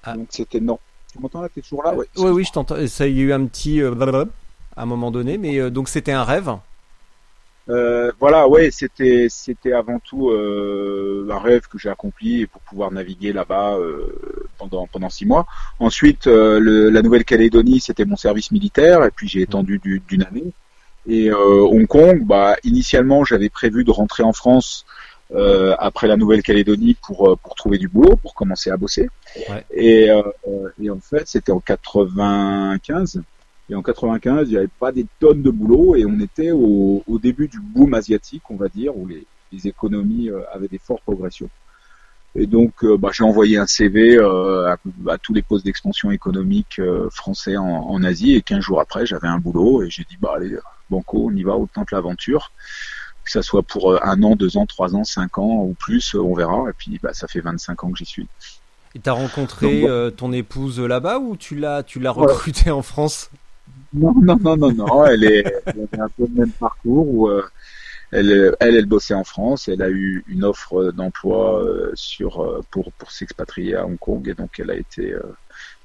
[0.03, 0.15] Ah.
[0.15, 0.79] donc c'était non.
[1.11, 1.49] Tu m'entends là?
[1.49, 1.93] T'es toujours là?
[1.93, 2.07] Ouais.
[2.17, 2.87] Oui, oui, je t'entends.
[2.87, 4.31] Ça, il y a eu un petit euh, blablabla
[4.75, 6.51] à un moment donné, mais euh, donc c'était un rêve.
[7.69, 12.91] Euh, voilà, ouais, c'était, c'était avant tout euh, un rêve que j'ai accompli pour pouvoir
[12.91, 14.13] naviguer là-bas euh,
[14.57, 15.45] pendant pendant six mois.
[15.79, 20.23] Ensuite, euh, le- la Nouvelle-Calédonie, c'était mon service militaire, et puis j'ai étendu du- d'une
[20.23, 20.51] année.
[21.07, 24.85] Et euh, Hong Kong, bah, initialement, j'avais prévu de rentrer en France
[25.33, 29.09] euh, après la Nouvelle-Calédonie pour pour trouver du boulot, pour commencer à bosser.
[29.49, 29.63] Ouais.
[29.73, 30.21] Et euh,
[30.81, 33.21] et en fait, c'était en 95.
[33.69, 37.03] Et en 95, il n'y avait pas des tonnes de boulot et on était au,
[37.07, 40.79] au début du boom asiatique, on va dire, où les, les économies euh, avaient des
[40.79, 41.49] fortes progressions.
[42.35, 44.77] Et donc, euh, bah, j'ai envoyé un CV euh, à,
[45.11, 49.05] à tous les postes d'expansion économique euh, français en, en Asie et 15 jours après,
[49.05, 50.57] j'avais un boulot et j'ai dit, bah allez,
[50.89, 52.51] banco, on y va, autant que l'aventure.
[53.23, 56.33] Que ça soit pour un an, deux ans, trois ans, cinq ans ou plus, on
[56.33, 56.69] verra.
[56.69, 58.27] Et puis, bah, ça fait 25 ans que j'y suis.
[58.95, 62.81] Et t'as rencontré Donc, euh, ton épouse là-bas ou tu l'as tu l'as recrutée en
[62.81, 63.31] France?
[63.93, 65.05] Non, non, non, non, non.
[65.05, 67.43] Elle est, elle un peu le même parcours où euh,
[68.11, 69.67] elle, elle, elle bossait en France.
[69.67, 74.27] Elle a eu une offre d'emploi euh, sur euh, pour pour s'expatrier à Hong Kong
[74.27, 75.21] et donc elle a été euh,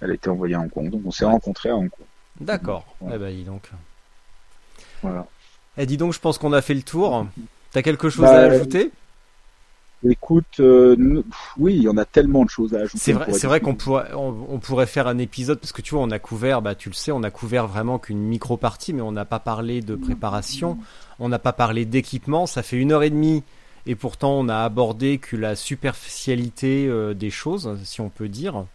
[0.00, 0.90] elle a été envoyée à HongOng.
[0.90, 2.06] Donc on s'est rencontrés à Hong Kong.
[2.40, 2.86] D'accord.
[3.12, 3.70] Eh ben dis donc.
[5.02, 5.26] Voilà.
[5.76, 7.26] Eh dis donc, je pense qu'on a fait le tour.
[7.72, 8.90] T'as quelque chose Bah, à ajouter?
[10.04, 11.22] Écoute, euh,
[11.56, 12.98] oui, il y en a tellement de choses à ajouter.
[12.98, 15.94] C'est vrai, c'est vrai qu'on pourrait, on, on pourrait faire un épisode parce que tu
[15.94, 18.92] vois, on a couvert, bah tu le sais, on a couvert vraiment qu'une micro partie,
[18.92, 20.78] mais on n'a pas parlé de préparation,
[21.18, 22.46] on n'a pas parlé d'équipement.
[22.46, 23.42] Ça fait une heure et demie
[23.86, 28.66] et pourtant on a abordé que la superficialité euh, des choses, si on peut dire.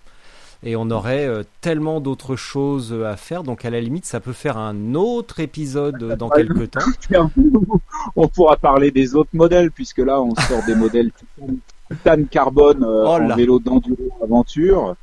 [0.65, 4.31] Et on aurait euh, tellement d'autres choses à faire, donc à la limite, ça peut
[4.33, 6.79] faire un autre épisode euh, dans quelques temps.
[8.15, 11.11] On pourra parler des autres modèles puisque là on sort des modèles
[11.89, 14.95] titane, carbone euh, Oh en vélo d'enduro aventure.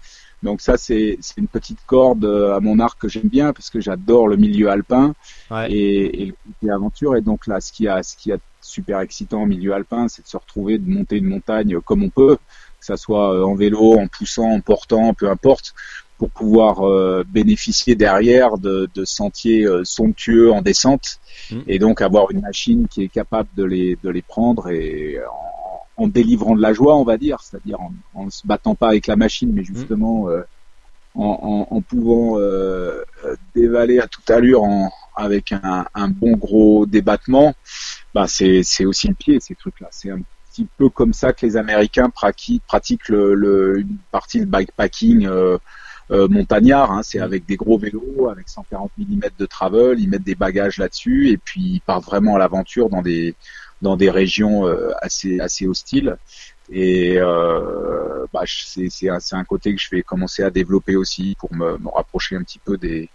[0.42, 3.80] Donc ça c'est une petite corde euh, à mon arc que j'aime bien parce que
[3.80, 5.14] j'adore le milieu alpin
[5.50, 5.70] Ouais.
[5.72, 7.16] et, et le côté aventure.
[7.16, 10.22] Et donc là ce qui a ce qui a super excitant en milieu alpin, c'est
[10.22, 12.36] de se retrouver de monter une montagne comme on peut,
[12.80, 15.74] que ça soit euh, en vélo, en poussant, en portant, peu importe,
[16.18, 21.20] pour pouvoir euh, bénéficier derrière de, de sentiers euh, somptueux en descente
[21.50, 21.60] Mm.
[21.66, 25.18] et donc avoir une machine qui est capable de les de les prendre et
[25.96, 29.06] en délivrant de la joie, on va dire, c'est-à-dire en, en se battant pas avec
[29.06, 30.42] la machine, mais justement euh,
[31.14, 33.04] en, en, en pouvant euh,
[33.54, 37.54] dévaler à toute allure en, avec un, un bon gros débattement,
[38.14, 39.88] bah c'est c'est aussi le pied ces trucs-là.
[39.90, 40.20] C'est un
[40.60, 45.58] petit peu comme ça que les Américains pratiquent, une partie de bikepacking euh,
[46.10, 46.92] euh, montagnard.
[46.92, 47.02] Hein.
[47.02, 51.28] C'est avec des gros vélos, avec 140 mm de travel, ils mettent des bagages là-dessus
[51.30, 53.34] et puis ils partent vraiment à l'aventure dans des
[53.82, 56.16] dans des régions euh, assez assez hostiles.
[56.72, 57.18] Et
[58.32, 62.44] bah, c'est un, côté que je vais commencer à développer aussi pour me rapprocher un
[62.44, 63.10] petit peu des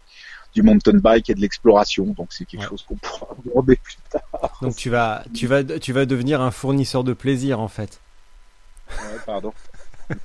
[0.56, 2.06] du mountain bike et de l'exploration.
[2.18, 2.70] Donc c'est quelque Ouais.
[2.70, 4.58] chose qu'on pourra aborder plus tard.
[4.64, 8.00] Donc tu vas, tu vas, tu vas devenir un fournisseur de plaisir en fait.
[8.90, 9.54] Ouais, pardon.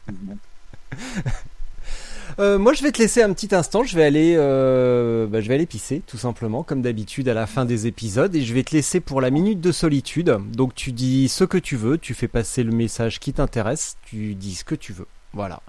[2.39, 3.83] Euh, moi, je vais te laisser un petit instant.
[3.83, 7.47] Je vais aller, euh, bah, je vais aller pisser, tout simplement, comme d'habitude à la
[7.47, 10.39] fin des épisodes, et je vais te laisser pour la minute de solitude.
[10.53, 14.35] Donc, tu dis ce que tu veux, tu fais passer le message qui t'intéresse, tu
[14.37, 15.09] dis ce que tu veux.
[15.35, 15.61] Voilà.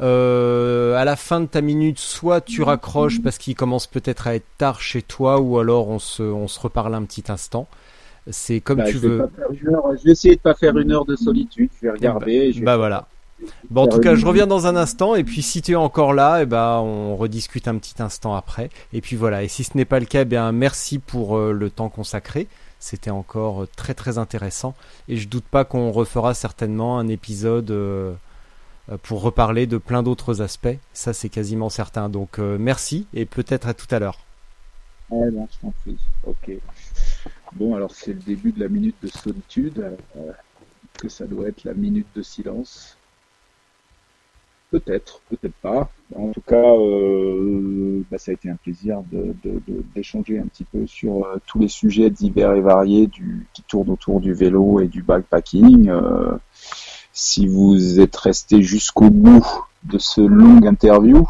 [0.00, 4.34] Euh, à la fin de ta minute, soit tu raccroches parce qu'il commence peut-être à
[4.34, 7.66] être tard chez toi, ou alors on se, on se reparle un petit instant.
[8.30, 9.18] C'est comme Bah, tu je vais veux.
[9.18, 11.70] pas faire une heure- je vais essayer de pas faire une heure de solitude.
[11.80, 12.32] Je vais regarder.
[12.32, 13.06] et je vais Bah voilà.
[13.70, 16.12] Bon, en tout cas, je reviens dans un instant, et puis si tu es encore
[16.14, 18.70] là, et ben, on rediscute un petit instant après.
[18.92, 19.42] Et puis voilà.
[19.42, 22.46] Et si ce n'est pas le cas, eh bien, merci pour euh, le temps consacré.
[22.78, 24.74] C'était encore euh, très très intéressant,
[25.08, 27.72] et je doute pas qu'on refera certainement un épisode
[29.02, 30.78] pour reparler de plein d'autres aspects.
[30.92, 32.08] Ça, c'est quasiment certain.
[32.08, 34.18] Donc, euh, merci, et peut-être à tout à l'heure.
[35.82, 35.98] Prie.
[36.26, 36.50] Ok.
[37.54, 39.84] Bon, alors c'est le début de la minute de solitude.
[40.16, 40.32] euh,
[40.98, 42.96] que ça doit être la minute de silence.
[44.70, 45.90] Peut-être, peut-être pas.
[46.16, 49.02] En tout cas, euh, bah, ça a été un plaisir
[49.94, 53.10] d'échanger un petit peu sur euh, tous les sujets divers et variés
[53.52, 55.90] qui tournent autour du vélo et du bikepacking.
[57.12, 59.46] Si vous êtes resté jusqu'au bout
[59.84, 61.26] de ce long interview,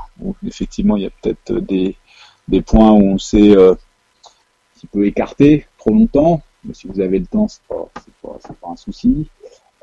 [0.47, 1.97] effectivement il y a peut-être des,
[2.49, 7.01] des points où on s'est euh, un petit peu écarté trop longtemps, mais si vous
[7.01, 7.89] avez le temps, c'est pas,
[8.23, 9.29] pas, pas un souci.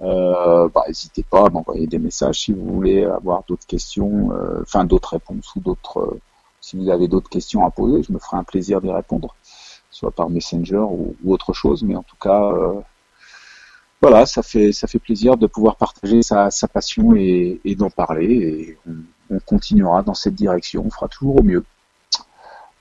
[0.02, 4.62] Euh, bah, n'hésitez pas à m'envoyer des messages si vous voulez avoir d'autres questions, euh,
[4.62, 6.00] enfin d'autres réponses ou d'autres.
[6.00, 6.20] euh,
[6.62, 9.36] si vous avez d'autres questions à poser, je me ferai un plaisir d'y répondre,
[9.92, 11.84] soit par Messenger ou, ou autre chose.
[11.84, 12.80] Mais en tout cas, euh,
[14.02, 17.90] voilà, ça fait ça fait plaisir de pouvoir partager sa, sa passion et, et d'en
[17.90, 18.26] parler.
[18.26, 20.84] Et on, on continuera dans cette direction.
[20.86, 21.64] On fera toujours au mieux.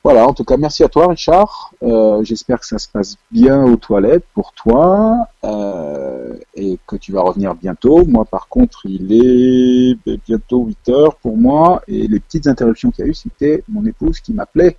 [0.05, 1.73] Voilà, en tout cas, merci à toi, Richard.
[1.83, 7.13] Euh, J'espère que ça se passe bien aux toilettes pour toi euh, et que tu
[7.13, 8.05] vas revenir bientôt.
[8.07, 13.05] Moi, par contre, il est bientôt 8 heures pour moi et les petites interruptions qu'il
[13.05, 14.79] y a eu, c'était mon épouse qui m'appelait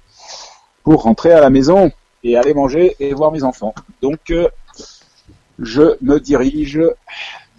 [0.83, 1.91] pour rentrer à la maison
[2.23, 3.75] et aller manger et voir mes enfants.
[4.01, 4.47] Donc, euh,
[5.61, 6.81] je me dirige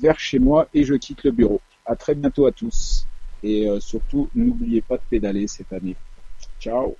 [0.00, 1.60] vers chez moi et je quitte le bureau.
[1.84, 3.06] À très bientôt à tous
[3.42, 5.96] et euh, surtout, n'oubliez pas de pédaler cette année.
[6.60, 6.96] Ciao